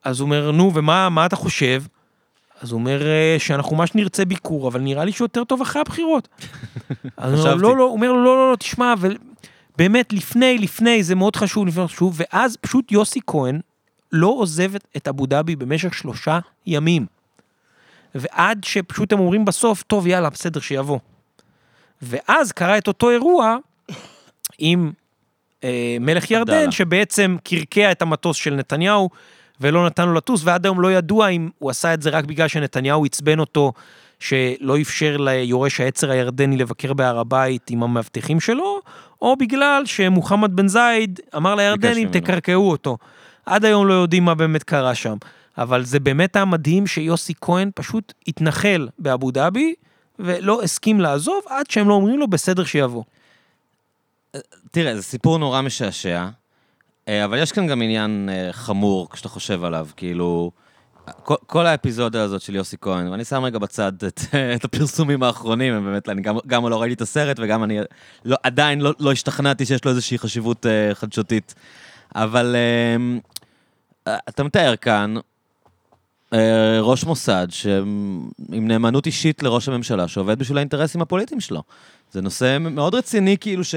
[0.05, 1.83] אז הוא אומר, נו, ומה מה אתה חושב?
[2.61, 5.81] אז הוא אומר, "אה, שאנחנו ממש נרצה ביקור, אבל נראה לי שהוא יותר טוב אחרי
[5.81, 6.29] הבחירות.
[7.17, 7.55] אז הוא אומר.
[7.55, 8.95] לא, לא, אומר לו, לא, לא, לא, תשמע,
[9.81, 13.61] באמת, לפני, לפני, זה מאוד חשוב, לפני חשוב, ואז פשוט יוסי כהן
[14.13, 17.07] לא עוזב את- אבו דאבי במשך שלושה ימים.
[18.15, 20.99] ועד שפשוט הם אומרים בסוף, טוב, יאללה, בסדר, שיבוא.
[22.03, 23.57] ואז קרה את אותו אירוע
[24.59, 24.93] עם
[25.65, 26.73] אה, מלך ירדן, עבדאללה.
[26.73, 29.11] שבעצם קרקע את המטוס של נתניהו,
[29.61, 32.49] ולא נתן לו לטוס, ועד היום לא ידוע אם הוא עשה את זה רק בגלל
[32.49, 33.73] שנתניהו עצבן אותו,
[34.21, 38.81] שלא אפשר ליורש העצר הירדני לבקר בהר הבית עם המאבטחים שלו,
[39.23, 42.09] או בגלל שמוחמד בן זייד אמר לירדנים.
[42.09, 42.99] תקרקעו אותו.
[43.47, 45.17] עד היום לא יודעים מה באמת קרה שם.
[45.59, 49.75] אבל זה באמת היה מדהים שיוסי כהן פשוט התנחל באבו דאבי,
[50.19, 53.03] ולא הסכים לעזוב עד שהם לא אומרים לו בסדר שיבוא.
[54.71, 56.29] תראה, זה סיפור נורא משעשע,
[57.09, 60.51] אה, אבל יש כאן גם עניין אה, חמור כשאתה חושב עליו, כאילו...
[61.23, 64.21] כל, כל האפיזודה הזאת של יוסי כהן, ואני שם רגע בצד את,
[64.57, 67.79] את הפרסומים האחרונים, הם באמת, אני גם, גם לא ראיתי את הסרט וגם אני
[68.25, 71.55] לא, עדיין לא, לא השתכנעתי שיש לו איזושהי חשיבות אה, חדשותית.
[72.15, 72.57] אבל
[74.07, 75.15] אה, אתה מתאר כאן
[76.33, 81.63] אה, ראש מוסד שעם נאמנות אישית לראש הממשלה, שעובד בשביל האינטרסים הפוליטיים שלו.
[82.13, 83.75] זה נושא מאוד רציני, כאילו ש...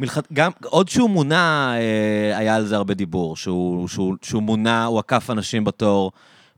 [0.00, 0.32] מלכת...
[0.32, 4.98] גם, עוד שהוא מונה, אה, היה על זה הרבה דיבור, שהוא, שהוא, שהוא מונה, הוא
[4.98, 6.12] עקף אנשים בתור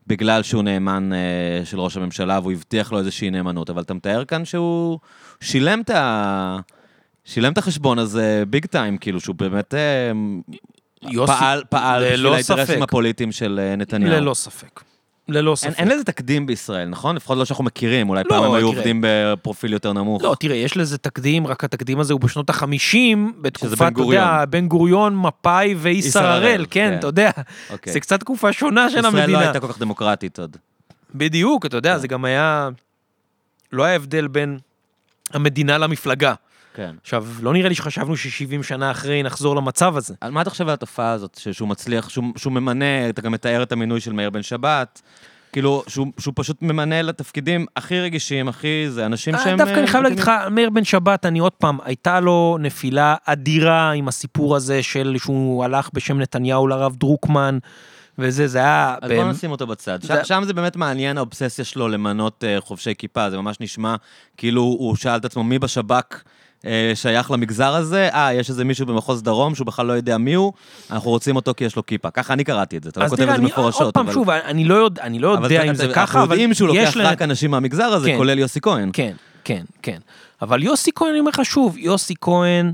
[0.07, 4.25] בגלל שהוא נאמן אה, של ראש הממשלה, והוא הבטיח לו איזושהי נאמנות, אבל אתה מתאר
[4.25, 4.99] כאן שהוא
[5.41, 6.59] שילם את ה...
[7.25, 10.13] שילם את החשבון הזה ביג טיים, כאילו שהוא באמת אה,
[11.03, 12.83] יוסי, פעל, פעל בשביל האינטרסים.
[12.83, 14.13] הפוליטיים של אה, נתניהו.
[14.13, 14.81] ללא ספק.
[15.29, 15.79] ללא אין, ספק.
[15.79, 17.17] אין לזה תקדים בישראל, נכון?
[17.17, 18.77] לפחות לא שאנחנו מכירים, אולי לא, פעם הם היו תראה.
[18.77, 20.23] עובדים בפרופיל יותר נמוך.
[20.23, 24.45] לא, תראה, יש לזה תקדים, רק התקדים הזה הוא בשנות החמישים, בתקופת, בן אתה יודע,
[24.51, 26.99] בן גוריון, מפא"י ואיסר איסר הראל, כן, כן.
[26.99, 27.31] אתה יודע.
[27.71, 27.93] אוקיי.
[27.93, 29.41] זה קצת תקופה שונה של ישראל לא המדינה.
[29.41, 30.57] הייתה כל כך דמוקרטית עוד.
[31.15, 32.69] בדיוק, אתה יודע, זה גם היה...
[33.73, 34.59] לא היה הבדל בין
[35.33, 36.35] המדינה למפלגה.
[36.77, 36.95] כן.
[37.03, 40.15] עכשיו, לא נראה לי שחשבנו ש-70 שנה אחרי נחזור למצב הזה.
[40.21, 43.63] על מה אתה חושב על התופעה הזאת, שהוא מצליח, שהוא, שהוא ממנה, אתה גם מתאר
[43.63, 45.03] את המינוי של מאיר בן שבת,
[45.53, 48.87] כאילו, שהוא, שהוא פשוט ממנה לתפקידים הכי רגישים, הכי...
[48.89, 49.59] זה אנשים אה, שהם...
[49.59, 50.31] דווקא אה, אני חייב להגיד לך.
[50.51, 55.65] מאיר בן שבת, אני עוד פעם, הייתה לו נפילה אדירה עם הסיפור הזה של שהוא
[55.65, 57.59] הלך בשם נתניהו לרב דרוקמן,
[58.19, 58.97] וזה, זה היה...
[59.03, 60.03] אז באמת- בוא נשים אותו בצד.
[60.03, 63.95] זה- שם, שם זה באמת מעניין האובססיה שלו למנות uh, חובשי כיפה, זה ממש נשמע
[64.37, 66.23] כאילו הוא שאל את עצמו מי בשב"כ
[66.95, 70.53] שייך למגזר הזה, אה, יש איזה מישהו במחוז דרום שהוא בכלל לא יודע מי הוא,
[70.91, 72.11] אנחנו רוצים אותו כי יש לו כיפה.
[72.11, 74.31] ככה אני קראתי את זה, אתה לא כותב את זה אני- עוד מפורשות, פעם, שוב,
[74.31, 77.11] אני לא יודע, אני לא יודע אם זה ככה, אנחנו אבל יודעים שהוא יש לוקח
[77.11, 78.17] רק אנשים מהמגזר הזה, כן.
[78.17, 78.91] כולל יוסי כהן.
[78.93, 79.13] כן,
[79.45, 79.99] כן, כן.
[80.43, 82.73] אבל יוסי כהן, אני אומר לך שוב, יוסי כהן,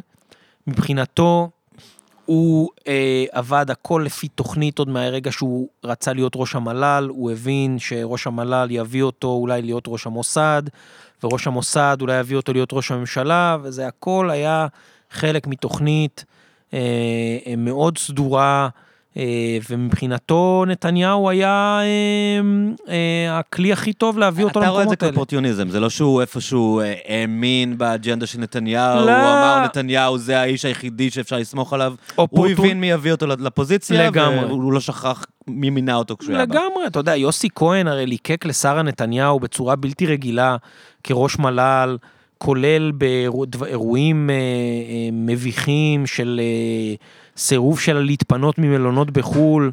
[0.67, 1.51] מבחינתו,
[2.25, 7.79] הוא אה, עבד הכל לפי תוכנית עוד מהרגע שהוא רצה להיות ראש המל"ל, הוא הבין
[7.79, 10.63] שראש המל"ל יביא אותו אולי להיות ראש המוסד,
[11.25, 14.67] וראש המוסד אולי יביא אותו להיות ראש הממשלה, וזה הכל היה
[15.11, 16.25] חלק מתוכנית
[16.75, 16.79] אה,
[17.47, 18.69] אה, מאוד סדורה.
[19.17, 19.23] אה,
[19.71, 22.41] ומבחינתו נתניהו היה אה,
[22.89, 25.13] אה, הכלי הכי טוב להביא אותו אתה רואה את זה למקומות האלה.
[25.13, 29.03] כאופורטיוניזם, זה לא שהוא איפשהו אה, האמין באג'נדה של נתניהו, לא.
[29.03, 33.27] הוא אמר נתניהו זה האיש היחידי שאפשר לסמוך עליו, הוא אופורטונ- הבין מי יביא אותו
[33.27, 34.45] לפוזיציה, לגמרי.
[34.45, 36.55] והוא לא שכח מי מינה אותו כשהוא היה בה.
[36.55, 40.57] לגמרי, אתה יודע, יוסי כהן הרי ליקק לשרה נתניהו בצורה בלתי רגילה
[41.05, 41.97] כראש מל"ל,
[42.39, 44.41] כולל באירועים אה, אה,
[45.13, 46.95] מביכים של אה,
[47.37, 49.73] סירוב שלה להתפנות ממלונות בחו"ל,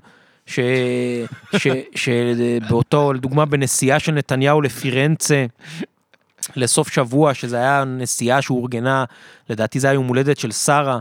[1.96, 5.46] שבאותו, לדוגמה, בנסיעה של נתניהו לפירנצה,
[6.56, 9.06] לסוף שבוע, שזה היה נסיעה שאורגנה,
[9.50, 11.00] לדעתי זה היה יום הולדת של שרה,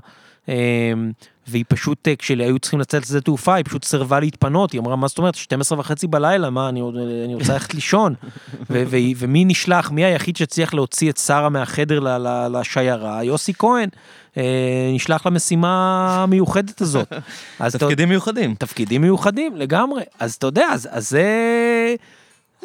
[1.51, 5.09] והיא פשוט, אה, כשהיו צריכים לצאת לשדה תעופה, היא פשוט סירבה להתפנות, היא אמרה, מה
[5.09, 6.83] זאת אומרת, 12 וחצי בלילה, מה, אני,
[7.25, 8.15] אני רוצה ללכת לישון.
[8.71, 13.25] ו- ו- ומי נשלח, מי היחיד שהצליח להוציא את שרה מהחדר ל- ל- לשיירה?
[13.25, 13.89] יוסי כהן.
[14.37, 17.13] אה, נשלח למשימה המיוחדת הזאת.
[17.85, 18.55] תפקידים מיוחדים.
[18.55, 20.03] תפקידים מיוחדים לגמרי.
[20.21, 21.27] אז אתה יודע, אז, אז זה,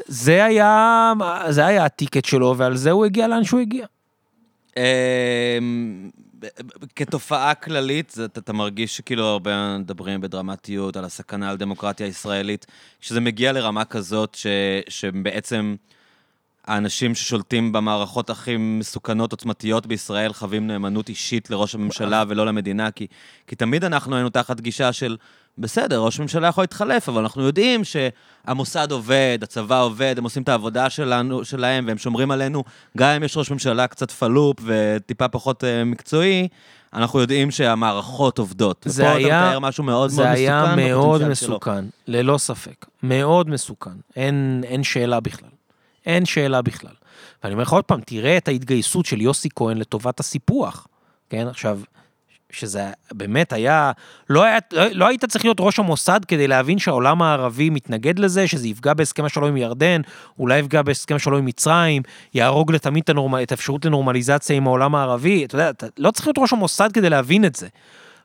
[0.07, 1.13] זה היה,
[1.49, 3.85] זה היה הטיקט שלו, ועל זה הוא הגיע לאן שהוא הגיע.
[6.95, 12.65] כתופעה כללית, אתה, אתה מרגיש שכאילו הרבה מדברים בדרמטיות על הסכנה על דמוקרטיה הישראלית,
[13.01, 14.47] כשזה מגיע לרמה כזאת ש,
[14.89, 15.75] שבעצם
[16.65, 23.07] האנשים ששולטים במערכות הכי מסוכנות, עוצמתיות בישראל, חווים נאמנות אישית לראש הממשלה ולא למדינה, כי,
[23.47, 25.17] כי תמיד אנחנו היינו תחת גישה של,
[25.57, 30.49] בסדר, ראש הממשלה יכול להתחלף, אבל אנחנו יודעים שהמוסד עובד, הצבא עובד, הם עושים את
[30.49, 32.63] העבודה שלנו, שלהם, והם שומרים עלינו,
[32.97, 36.47] גם אם יש ראש ממשלה קצת פלופ וטיפה פחות uh, מקצועי,
[36.93, 38.85] אנחנו יודעים שהמערכות עובדות.
[38.89, 40.41] זה ופה היה- אתה מתאר משהו מאוד זה מאוד מסוכן.
[40.43, 41.49] היה מאוד בפוטנציאל שלו.
[41.49, 42.85] מסוכן, ללא ספק.
[43.03, 43.91] מאוד מסוכן.
[44.15, 45.49] אין, אין שאלה בכלל.
[46.05, 46.93] אין שאלה בכלל.
[47.43, 50.87] ואני אומר לך עוד פעם, תראה את ההתגייסות של יוסי כהן לטובת הסיפוח.
[51.29, 51.79] כן, עכשיו,
[52.53, 53.91] שזה באמת היה,
[54.29, 58.47] לא, היה, לא, לא היית צריך להיות ראש המוסד כדי להבין שהעולם הערבי מתנגד לזה,
[58.47, 60.01] שזה יפגע בהסכם השלום עם ירדן,
[60.39, 62.01] אולי יפגע בהסכם השלום עם מצרים,
[62.33, 63.43] יהרוג לתמיד את.
[63.43, 67.09] את האפשרות לנורמליזציה עם העולם הערבי, אתה יודע, אתה לא צריך להיות ראש המוסד כדי
[67.09, 67.67] להבין את זה.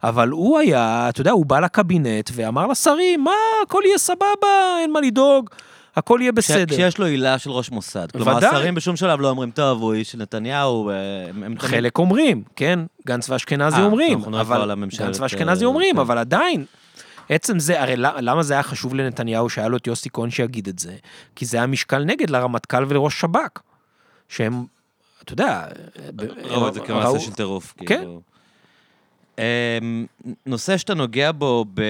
[0.03, 3.31] אבל הוא היה, אתה יודע, הוא בא לקבינט ואמר לשרים, מה,
[3.67, 5.51] הכל יהיה סבבה, אין מה לדאוג,
[5.99, 6.75] הכל יהיה בסדר.
[6.75, 8.11] כשיש לו עילה של ראש מוסד.
[8.13, 8.49] כלומר, ודאי.
[8.49, 10.95] השרים בשום שלב לא אומרים, טוב, הוא איש של נתניהו, אה,
[11.29, 11.59] הם הם תמיד...
[11.71, 16.01] חלק אומרים, כן, גנץ ואשכנזי אה, אומרים, נדבר אבל גנץ ואשכנזי אה, אומרים, כן.
[16.01, 16.65] אבל עדיין,
[17.29, 20.79] עצם זה, הרי למה- זה היה חשוב לנתניהו שהיה לו את יוסי כהן שיגיד את
[20.79, 20.97] זה?
[21.37, 23.61] כי זה היה משקל נגד לרמטכ"ל ולראש שב"כ,
[24.29, 24.65] שהם,
[25.23, 25.65] אתה יודע,
[26.45, 27.75] ראו את זה כמעשה של טירוף.
[27.79, 27.85] כן.
[27.87, 28.21] כאילו.
[29.39, 30.07] אמ,
[30.47, 31.65] נושא שאתה נוגע בו.
[31.75, 31.83] ב...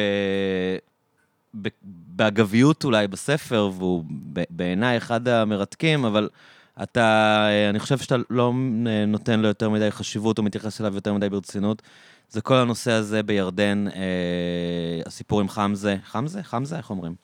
[2.19, 4.05] באגביות אולי בספר, והוא
[4.51, 6.29] בעיניי אחד המרתקים, אבל
[6.83, 7.01] אתה,
[7.51, 8.53] אה, אני חושב שאתה לא
[9.07, 11.83] נותן לו יותר מדי חשיבות או מתייחס אליו יותר מדי ברצינות.
[12.31, 16.43] זה כל הנושא הזה בירדן, אה, הסיפור עם חמזה, חמזה?
[16.43, 16.77] חמזה?
[16.77, 17.15] איך אומרים?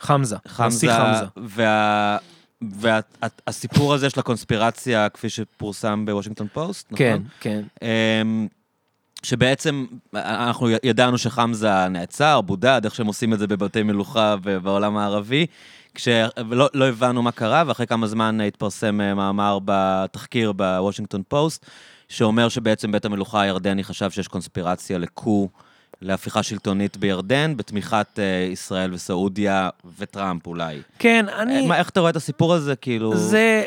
[0.00, 1.24] חמזה, חמזה, חמזה.
[1.36, 2.18] וה...
[2.62, 6.98] והסיפור הזה של הקונספירציה, כפי שפורסם בוושינגטון פוסט, נכון?
[6.98, 7.62] כן, כן.
[7.82, 8.48] אמ,
[9.22, 15.46] שבעצם אנחנו ידענו שחמזה נעצר, בודד, איך שהם עושים את זה בבתי מלוכה ובעולם הערבי,
[15.94, 21.66] כשלא לא הבנו מה קרה, ואחרי כמה זמן התפרסם אה, מאמר בתחקיר בוושינגטון פוסט,
[22.08, 25.48] שאומר שבעצם בית המלוכה הירדני חשב שיש קונספירציה לקו,
[26.02, 30.82] להפיכה שלטונית בירדן, בתמיכת אה, ישראל וסעודיה וטראמפ אולי.
[30.98, 31.66] כן, אני...
[31.66, 33.16] מה, איך אתה רואה את הסיפור הזה, כאילו...
[33.16, 33.64] זה...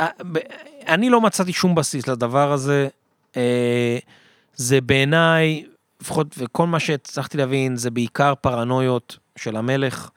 [0.00, 0.06] אה,
[0.88, 2.88] אני לא מצאתי שום בסיס לדבר הזה.
[3.36, 3.98] אה,
[4.56, 5.64] זה בעיניי,
[6.00, 10.10] לפחות, וכל מה שהצלחתי להבין, זה בעיקר פרנויות של המלך.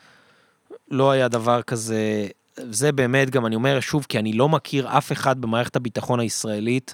[0.92, 2.28] לא היה דבר כזה.
[2.58, 6.94] זה באמת, גם אני אומר שוב, כי אני לא מכיר אף אחד במערכת הביטחון הישראלית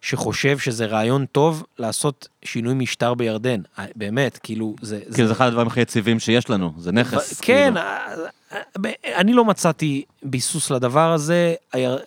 [0.00, 3.60] שחושב שזה רעיון טוב לעשות שינוי משטר בירדן.
[3.96, 5.00] באמת, כאילו, זה...
[5.14, 7.40] כאילו זה אחד הדברים הכי יציבים שיש לנו, זה נכס.
[7.40, 7.80] כן, כאילו.
[7.80, 8.58] אה,
[9.04, 11.54] אה, אני לא מצאתי ביסוס לדבר הזה,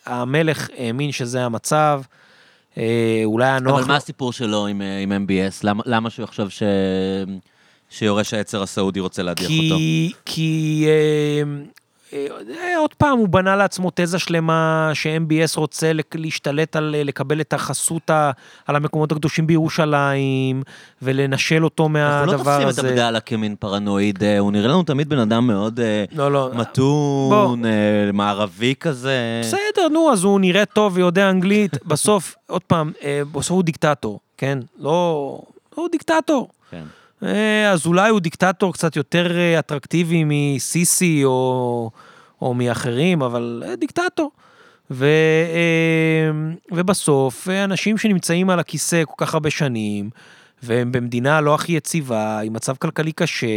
[0.06, 2.02] המלך האמין שזה המצב,
[3.26, 5.60] אולי היה נוח אבל מה הסיפור שלו עם, אה, עם MBS?
[5.64, 6.64] למה, למה שהוא יחשוב ש...
[7.90, 9.76] שיורש העצר הסעודי רוצה להדיח אותו?
[9.78, 11.54] כי, כי אה, אה, אה,
[12.78, 18.10] עוד פעם, הוא בנה לעצמו תזה שלמה ש-MBS רוצה להשתלט על, אה, לקבל את החסות
[18.68, 20.64] על המקומות הקדושים בירושלים,
[21.02, 22.90] ולנשל אותו אנחנו לא מהדבר תופסים את הזה.
[22.90, 26.52] עבדאללה כמין פרנואיד, אה, הוא נראה לנו תמיד בן אדם מאוד אה, לא, לא.
[26.56, 27.72] מתון, אה,
[28.14, 29.42] מערבי כזה.
[29.44, 31.84] בסדר, נו, אז הוא נראה טוב ויודע אנגלית.
[31.88, 34.60] בסוף, עוד פעם, אה, בסוף הוא דיקטטור, כן?
[34.80, 35.42] לא...
[35.76, 36.50] הוא דיקטטור.
[36.72, 36.84] כן.
[37.24, 41.92] אה, אז אולי הוא דיקטטור קצת יותר אה, אטרקטיבי מסיסי או,
[42.42, 44.32] או מאחרים, אבל אה, דיקטטור.
[44.92, 45.08] ו,
[46.72, 50.10] ובסוף, אנשים שנמצאים על הכיסא כל כך הרבה שנים,
[50.64, 53.48] והם במדינה לא הכי יציבה, עם מצב כלכלי קשה,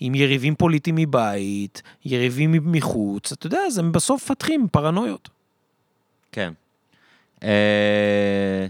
[0.00, 5.28] עם יריבים פוליטיים מבית, יריבים מחוץ, אתה יודע, אז הם בסוף מפתחים פרנויות.
[6.32, 6.52] כן.
[7.42, 8.66] אה,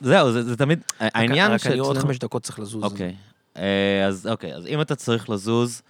[0.00, 2.84] זהו, זה, זה תמיד, העניין רק, רק אני עוד חמש דקות צריך לזוז.
[2.84, 3.14] אוקיי.
[3.56, 5.82] אה, אז אוקיי, אז אם אתה צריך לזוז,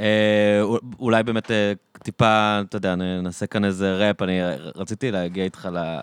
[0.00, 0.62] אה,
[0.98, 1.72] אולי באמת אה,
[2.02, 4.40] טיפה, אתה יודע, נעשה כאן איזה ראפ, אני
[4.76, 5.98] רציתי להגיע איתך ל...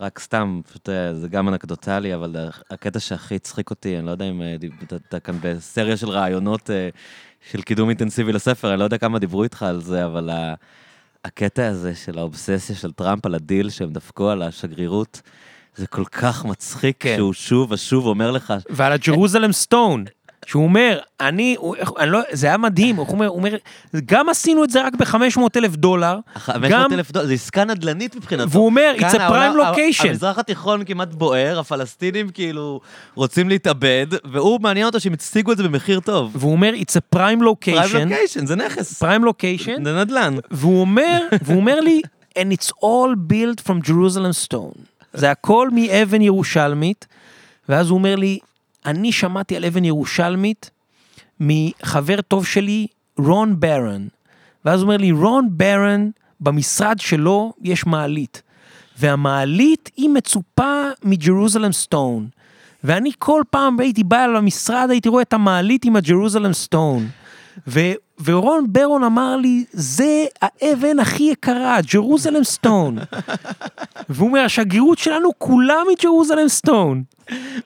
[0.00, 2.36] רק סתם, פשוט זה גם אנקדוטלי, אבל
[2.70, 4.42] הקטע שהכי הצחיק אותי, אני לא יודע אם
[4.82, 6.70] אתה כאן בסריה של רעיונות
[7.50, 10.30] של קידום אינטנסיבי לספר, אני לא יודע כמה דיברו איתך על זה, אבל
[11.24, 15.20] הקטע הזה של האובססיה של טראמפ על הדיל שהם דפקו על השגרירות,
[15.78, 17.14] זה כל כך מצחיק כן.
[17.16, 18.54] שהוא שוב ושוב אומר לך...
[18.70, 20.04] ועל ה Jerusalem stone.
[20.46, 23.56] שהוא אומר, אני, הוא, אני לא, זה היה מדהים, הוא אומר, הוא אומר,
[24.04, 26.18] גם עשינו את זה רק ב-500 אלף דולר.
[26.34, 28.50] 500 אלף דולר, זה עסקה נדל"נית מבחינתו.
[28.50, 30.08] והוא אומר, it's a prime location.
[30.08, 32.80] המזרח התיכון כמעט בוער, הפלסטינים כאילו
[33.14, 36.36] רוצים להתאבד, והוא מעניין אותו שהם הציגו את זה במחיר טוב.
[36.36, 38.08] והוא אומר, it's a prime location.
[38.08, 39.02] prime location, זה נכס.
[39.02, 39.84] prime location.
[39.84, 40.34] זה נדל"ן.
[40.50, 42.00] והוא אומר, והוא אומר לי,
[42.38, 44.97] and it's all built from Jerusalem stone.
[45.12, 47.06] זה הכל מאבן ירושלמית,
[47.68, 48.38] ואז הוא אומר לי,
[48.86, 50.70] אני שמעתי על אבן ירושלמית
[51.40, 52.86] מחבר טוב שלי,
[53.18, 54.06] רון ברן.
[54.64, 58.42] ואז הוא אומר לי, רון ברן, במשרד שלו יש מעלית.
[58.98, 62.28] והמעלית היא מצופה מג'רוזלם סטון.
[62.84, 67.08] ואני כל פעם הייתי בא למשרד, הייתי רואה את המעלית עם הג'רוזלם סטון.
[68.24, 72.98] ורון אמר לי, זה האבן הכי יקרה, Jerusalem stone.
[74.08, 77.02] והוא אומר, השגרירות שלנו כולה מ Jerusalem stone.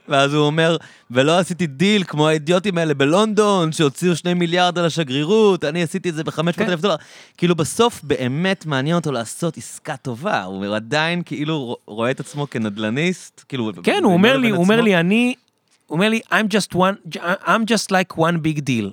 [0.08, 0.76] ואז הוא אומר,
[1.10, 6.14] ולא עשיתי דיל כמו האידיוטים האלה בלונדון, שהוציאו שני מיליארד על השגרירות, אני עשיתי את
[6.14, 6.70] זה ב-500 כן.
[6.70, 6.96] אלף דולר.
[7.36, 13.44] כאילו בסוף באמת מעניין אותו לעשות עסקה טובה, הוא עדיין כאילו רואה את עצמו כנדלניסט,
[13.48, 13.72] כאילו...
[13.82, 15.34] כן, הוא אומר לי, הוא אומר לי, אני,
[15.86, 18.90] הוא אומר לי, I'm just one, I'm just like one big deal.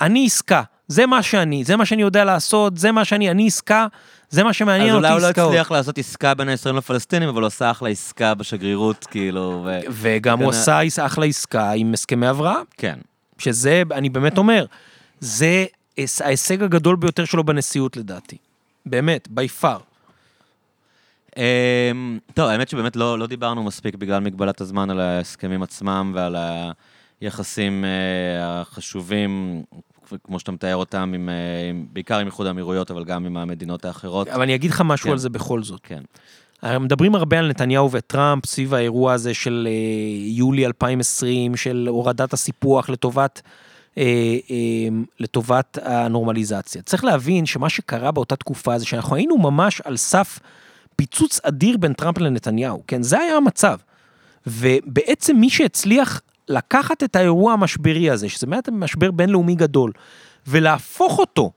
[0.00, 3.86] אני עסקה, זה מה שאני, זה מה שאני יודע לעשות, זה מה שאני, אני עסקה,
[4.30, 5.16] זה מה שמעניין אותי עסקאות.
[5.16, 8.34] אז אולי הוא לא הצליח לעשות עסקה בין הישראלים לפלסטינים, אבל הוא עשה אחלה עסקה
[8.34, 9.80] בשגרירות, כאילו, ו...
[9.90, 12.64] וגם הוא עשה אחלה עסקה עם הסכמי אברהם.
[12.76, 12.98] כן.
[13.38, 14.66] שזה, אני באמת אומר,
[15.20, 15.64] זה
[16.20, 18.36] ההישג הגדול ביותר שלו בנשיאות לדעתי.
[18.86, 19.78] באמת, בי פאר.
[21.36, 26.36] אמ, טוב, האמת שבאמת לא, לא דיברנו מספיק בגלל מגבלת הזמן על ההסכמים עצמם ועל
[27.20, 29.62] היחסים אה, החשובים
[30.24, 33.84] כמו שאתה מתאר אותם, עם, אה, עם, בעיקר עם איחוד האמירויות, אבל גם עם המדינות
[33.84, 34.28] האחרות.
[34.28, 35.12] אבל אני אגיד לך משהו כן.
[35.12, 35.80] על זה בכל זאת.
[35.82, 36.02] כן.
[36.62, 39.72] מדברים הרבה על נתניהו וטראמפ סביב האירוע הזה של אה,
[40.28, 43.42] יולי 2020, של הורדת הסיפוח לטובת,
[43.98, 44.02] אה,
[44.50, 44.88] אה,
[45.20, 46.82] לטובת הנורמליזציה.
[46.82, 50.38] צריך להבין שמה שקרה באותה תקופה זה שאנחנו היינו ממש על סף
[50.96, 53.02] פיצוץ אדיר בין טראמפ לנתניהו, כן?
[53.02, 53.78] זה היה המצב.
[54.46, 59.92] ובעצם מי שהצליח לקחת את האירוע המשברי הזה, שזה באמת משבר בינלאומי גדול,
[60.46, 61.52] ולהפוך אותו,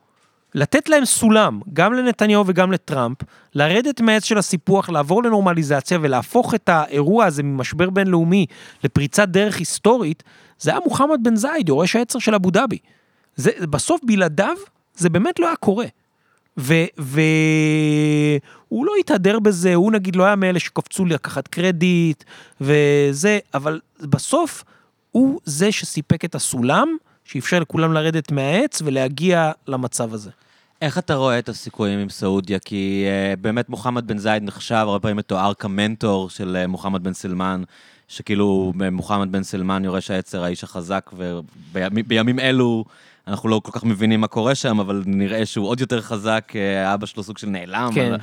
[0.56, 3.18] לתת להם סולם, גם לנתניהו וגם לטראמפ,
[3.56, 8.46] לרדת מהעץ של הסיפוח, לעבור לנורמליזציה ולהפוך את האירוע הזה ממשבר בינלאומי
[8.84, 10.24] לפריצת דרך היסטורית,
[10.60, 12.78] זה היה מוחמד בן זייד, יורש העצר של אבו דאבי.
[13.36, 14.56] זה, בסוף בלעדיו,
[14.96, 15.86] זה באמת לא היה קורה.
[16.58, 17.20] והוא
[18.72, 22.24] לא התהדר בזה, הוא נגיד לא היה מאלה שקפצו לקחת קרדיט
[22.62, 24.64] וזה, אבל בסוף
[25.12, 30.30] הוא זה שסיפק את הסולם, שאפשר לכולם לרדת מהעץ ולהגיע למצב הזה.
[30.82, 32.60] איך אתה רואה את הסיכויים עם סעודיה?
[32.60, 37.14] כי uh, באמת מוחמד בן זייד נחשב הרבה פעמים מתואר כמנטור של uh, מוחמד בן
[37.14, 37.64] סלמן,
[38.08, 41.10] שכאילו מוחמד בן סלמן יורש העצר, האיש החזק,
[41.74, 42.86] ובימים אלו
[43.30, 46.94] אנחנו לא כל כך מבינים מה קורה שם, אבל נראה שהוא עוד יותר חזק, אה,
[46.94, 48.14] אבא שלו סוג של נעלם, כן.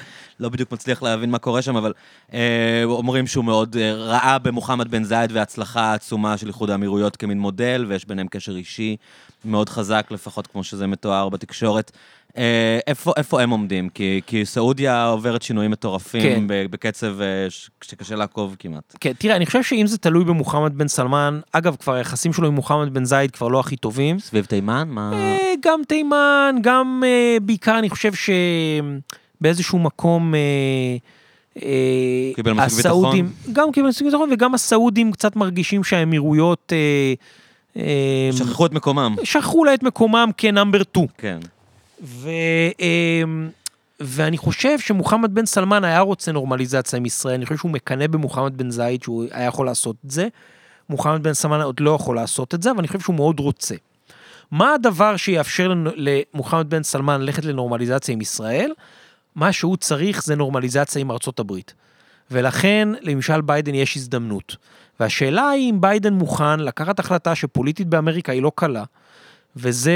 [0.40, 1.92] לא בדיוק מצליח להבין מה קורה שם, אבל
[2.34, 7.38] אה, אומרים שהוא מאוד אה, ראה במוחמד בן זייד וההצלחה העצומה של איחוד האמירויות כמין
[7.38, 8.96] מודל, ויש ביניהם קשר אישי
[9.44, 11.92] מאוד חזק, לפחות כמו שזה מתואר בתקשורת.
[12.38, 13.88] אה, איפה, איפה הם עומדים?
[13.88, 16.44] כי, כי סעודיה עוברת שינויים מטורפים כן.
[16.46, 17.46] בקצב אה,
[17.82, 18.96] שקשה לעקוב כמעט.
[19.00, 22.54] כן, תראה, אני חושב שאם זה תלוי במוחמד בן סלמן, אגב, כבר היחסים שלו עם
[22.54, 24.18] מוחמד בן זייד כבר לא הכי טובים.
[24.18, 24.88] סביב תימן?
[24.88, 25.10] מה...
[25.12, 27.02] אה, גם תימן, גם
[27.42, 28.12] בעיקר אני חושב
[29.40, 30.34] שבאיזשהו מקום...
[32.34, 33.32] קיבל מספיק ביטחון?
[33.52, 36.72] גם קיבל מספיק ביטחון, וגם הסעודים קצת מרגישים שהאמירויות...
[38.32, 39.16] שכחו את מקומם.
[39.24, 41.06] שכחו לה את מקומם כנאמבר 2.
[41.18, 41.38] כן.
[42.02, 42.28] ו,
[42.80, 43.48] אמ,
[44.00, 48.58] ואני חושב שמוחמד בן סלמן היה רוצה נורמליזציה עם ישראל, אני חושב שהוא מקנא במוחמד
[48.58, 50.28] בן זייד שהוא היה יכול לעשות את זה.
[50.90, 53.74] מוחמד בן סלמן עוד לא יכול לעשות את זה, אבל אני חושב שהוא מאוד רוצה.
[54.50, 58.72] מה הדבר שיאפשר למוחמד בן סלמן ללכת לנורמליזציה עם ישראל?
[59.34, 61.74] מה שהוא צריך זה נורמליזציה עם ארצות הברית.
[62.30, 64.56] ולכן לממשל ביידן יש הזדמנות.
[65.00, 68.84] והשאלה היא אם ביידן מוכן לקחת החלטה שפוליטית באמריקה היא לא קלה,
[69.56, 69.92] וזה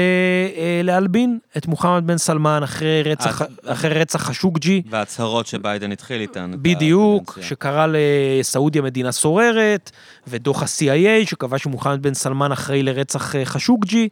[0.55, 4.81] אה, להלבין את מוחמד בן סלמן אחרי רצח, אחרי רצח חשוקג'י.
[4.89, 6.51] וההצהרות שביידן התחיל איתן.
[6.61, 9.91] בדיוק, שקרא לסעודיה מדינה סוררת,
[10.27, 14.09] ודוח ה-CIA שקבע שמוחמד בן סלמן אחראי לרצח אה, חשוקג'י.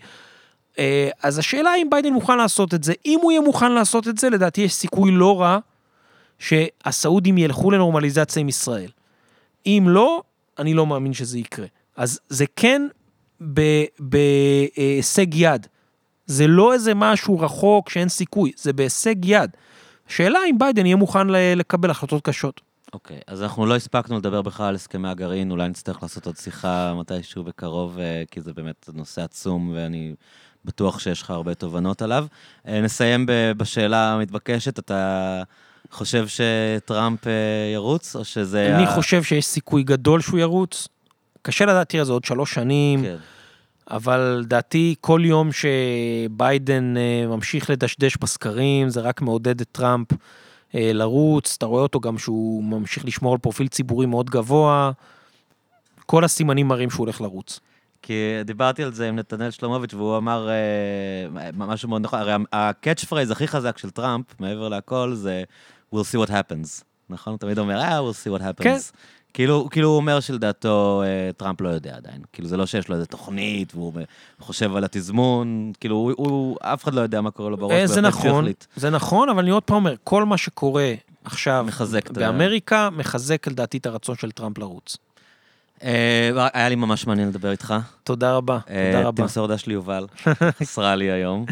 [0.80, 2.94] אה, אז השאלה אם ביידן מוכן לעשות את זה.
[3.06, 5.60] אם הוא יהיה מוכן לעשות את זה, לדעתי יש סיכוי לא רע
[6.40, 8.90] שהסעודים ילכו לנורמליזציה עם ישראל.
[9.66, 10.22] אם לא,
[10.60, 11.68] אני לא מאמין שזה יקרה.
[11.98, 12.88] אז זה כן
[14.00, 15.68] בהישג יד.
[16.26, 19.52] זה לא איזה משהו רחוק שאין סיכוי, זה בהישג יד.
[20.08, 22.62] שאלה אם ביידן יהיה מוכן לקבל החלטות קשות.
[22.94, 26.38] אוקיי, okay, אז אנחנו לא הספקנו לדבר בכלל על הסכמי הגרעין, אולי נצטרך לעשות עוד
[26.38, 30.16] שיחה מתישהו בקרוב, אה, כי זה באמת נושא עצום, ואני
[30.66, 32.26] בטוח שיש לך הרבה תובנות עליו.
[32.68, 33.26] אה, נסיים
[33.58, 35.44] בשאלה המתבקשת, אתה
[35.92, 37.34] חושב שטראמפ אה,
[37.74, 38.76] ירוץ, או שזה...
[38.76, 38.92] אני ה...
[38.92, 40.88] חושב שיש סיכוי גדול שהוא ירוץ.
[41.42, 43.04] קשה לדעת, תראה, זה עוד שלוש שנים.
[43.04, 43.16] כן.
[43.92, 46.94] אבל לדעתי כל יום שביידן
[47.28, 50.08] ממשיך לדשדש בסקרים, זה רק מעודד את טראמפ
[50.76, 54.92] אה, לרוץ, אתה רואה אותו גם שהוא ממשיך לשמור על פרופיל ציבורי מאוד גבוה,
[56.06, 57.60] כל הסימנים מראים שהוא הולך לרוץ.
[58.02, 58.14] כי
[58.46, 63.04] דיברתי על זה עם נתנאל שלומוביץ', והוא אמר אה, משהו מאוד נכון, הרי ה catch
[63.04, 65.44] phrase הכי חזק של טראמפ, מעבר לכל, זה
[65.96, 66.84] we'll see what happens.
[67.10, 67.32] נכון?
[67.32, 68.64] הוא תמיד אומר, אה, we'll see what happens.
[68.64, 68.78] כן.
[69.40, 72.22] כאילו, כאילו הוא אומר שלדעתו אה, טראמפ לא יודע עדיין.
[72.34, 73.94] כאילו זה לא שיש לו איזה תוכנית והוא
[74.40, 77.72] חושב על התזמון, כאילו הוא, הוא, אף אחד לא יודע מה קורה לו בראש.
[77.72, 78.46] אה, זה נכון,
[78.76, 80.94] זה נכון, אבל אני עוד פעם אומר, כל מה שקורה
[81.24, 82.90] עכשיו מחזק באמריקה, ה...
[82.90, 84.98] מחזק לדעתי את הרצון של טראמפ לרוץ.
[85.84, 87.74] אה, היה לי ממש מעניין לדבר איתך.
[88.04, 89.24] תודה רבה, תודה רבה.
[89.24, 90.08] תמסור דש ליובל,
[90.60, 91.46] חסרה לי היום.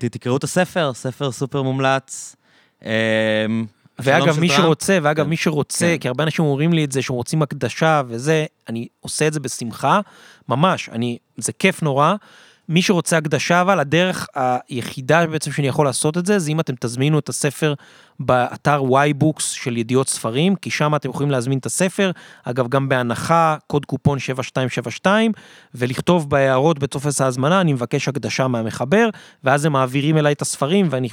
[0.00, 2.36] ותקראו את הספר, ספר סופר מומלץ.
[3.98, 5.30] ואגב, מי שרוצה, ואגב, כן.
[5.30, 5.98] מי שרוצה, כן.
[5.98, 9.40] כי הרבה אנשים אומרים לי את זה, שהם רוצים הקדשה וזה, אני עושה את זה
[9.40, 10.00] בשמחה,
[10.48, 12.14] ממש, אני, זה כיף נורא.
[12.68, 16.74] מי שרוצה הקדשה, אבל הדרך היחידה בעצם שאני יכול לעשות את זה, זה אם אתם
[16.80, 17.74] תזמינו את הספר
[18.20, 22.10] באתר y-books של ידיעות ספרים, כי שם אתם יכולים להזמין את הספר,
[22.44, 25.32] אגב, גם בהנחה, קוד קופון 7272,
[25.74, 29.08] ולכתוב בהערות בטופס ההזמנה, אני מבקש הקדשה מהמחבר,
[29.44, 31.08] ואז הם מעבירים אליי את הספרים, ואני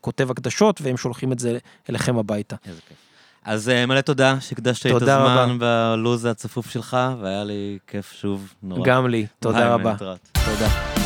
[0.00, 1.58] כותב הקדשות, והם שולחים את זה
[1.90, 2.56] אליכם הביתה.
[2.66, 3.05] איזה כיף.
[3.46, 8.86] אז אה, מלא תודה שהקדשת את הזמן בלו"ז הצפוף שלך, והיה לי כיף שוב נורא.
[8.86, 9.94] גם לי, תודה רבה.
[9.98, 11.05] תודה.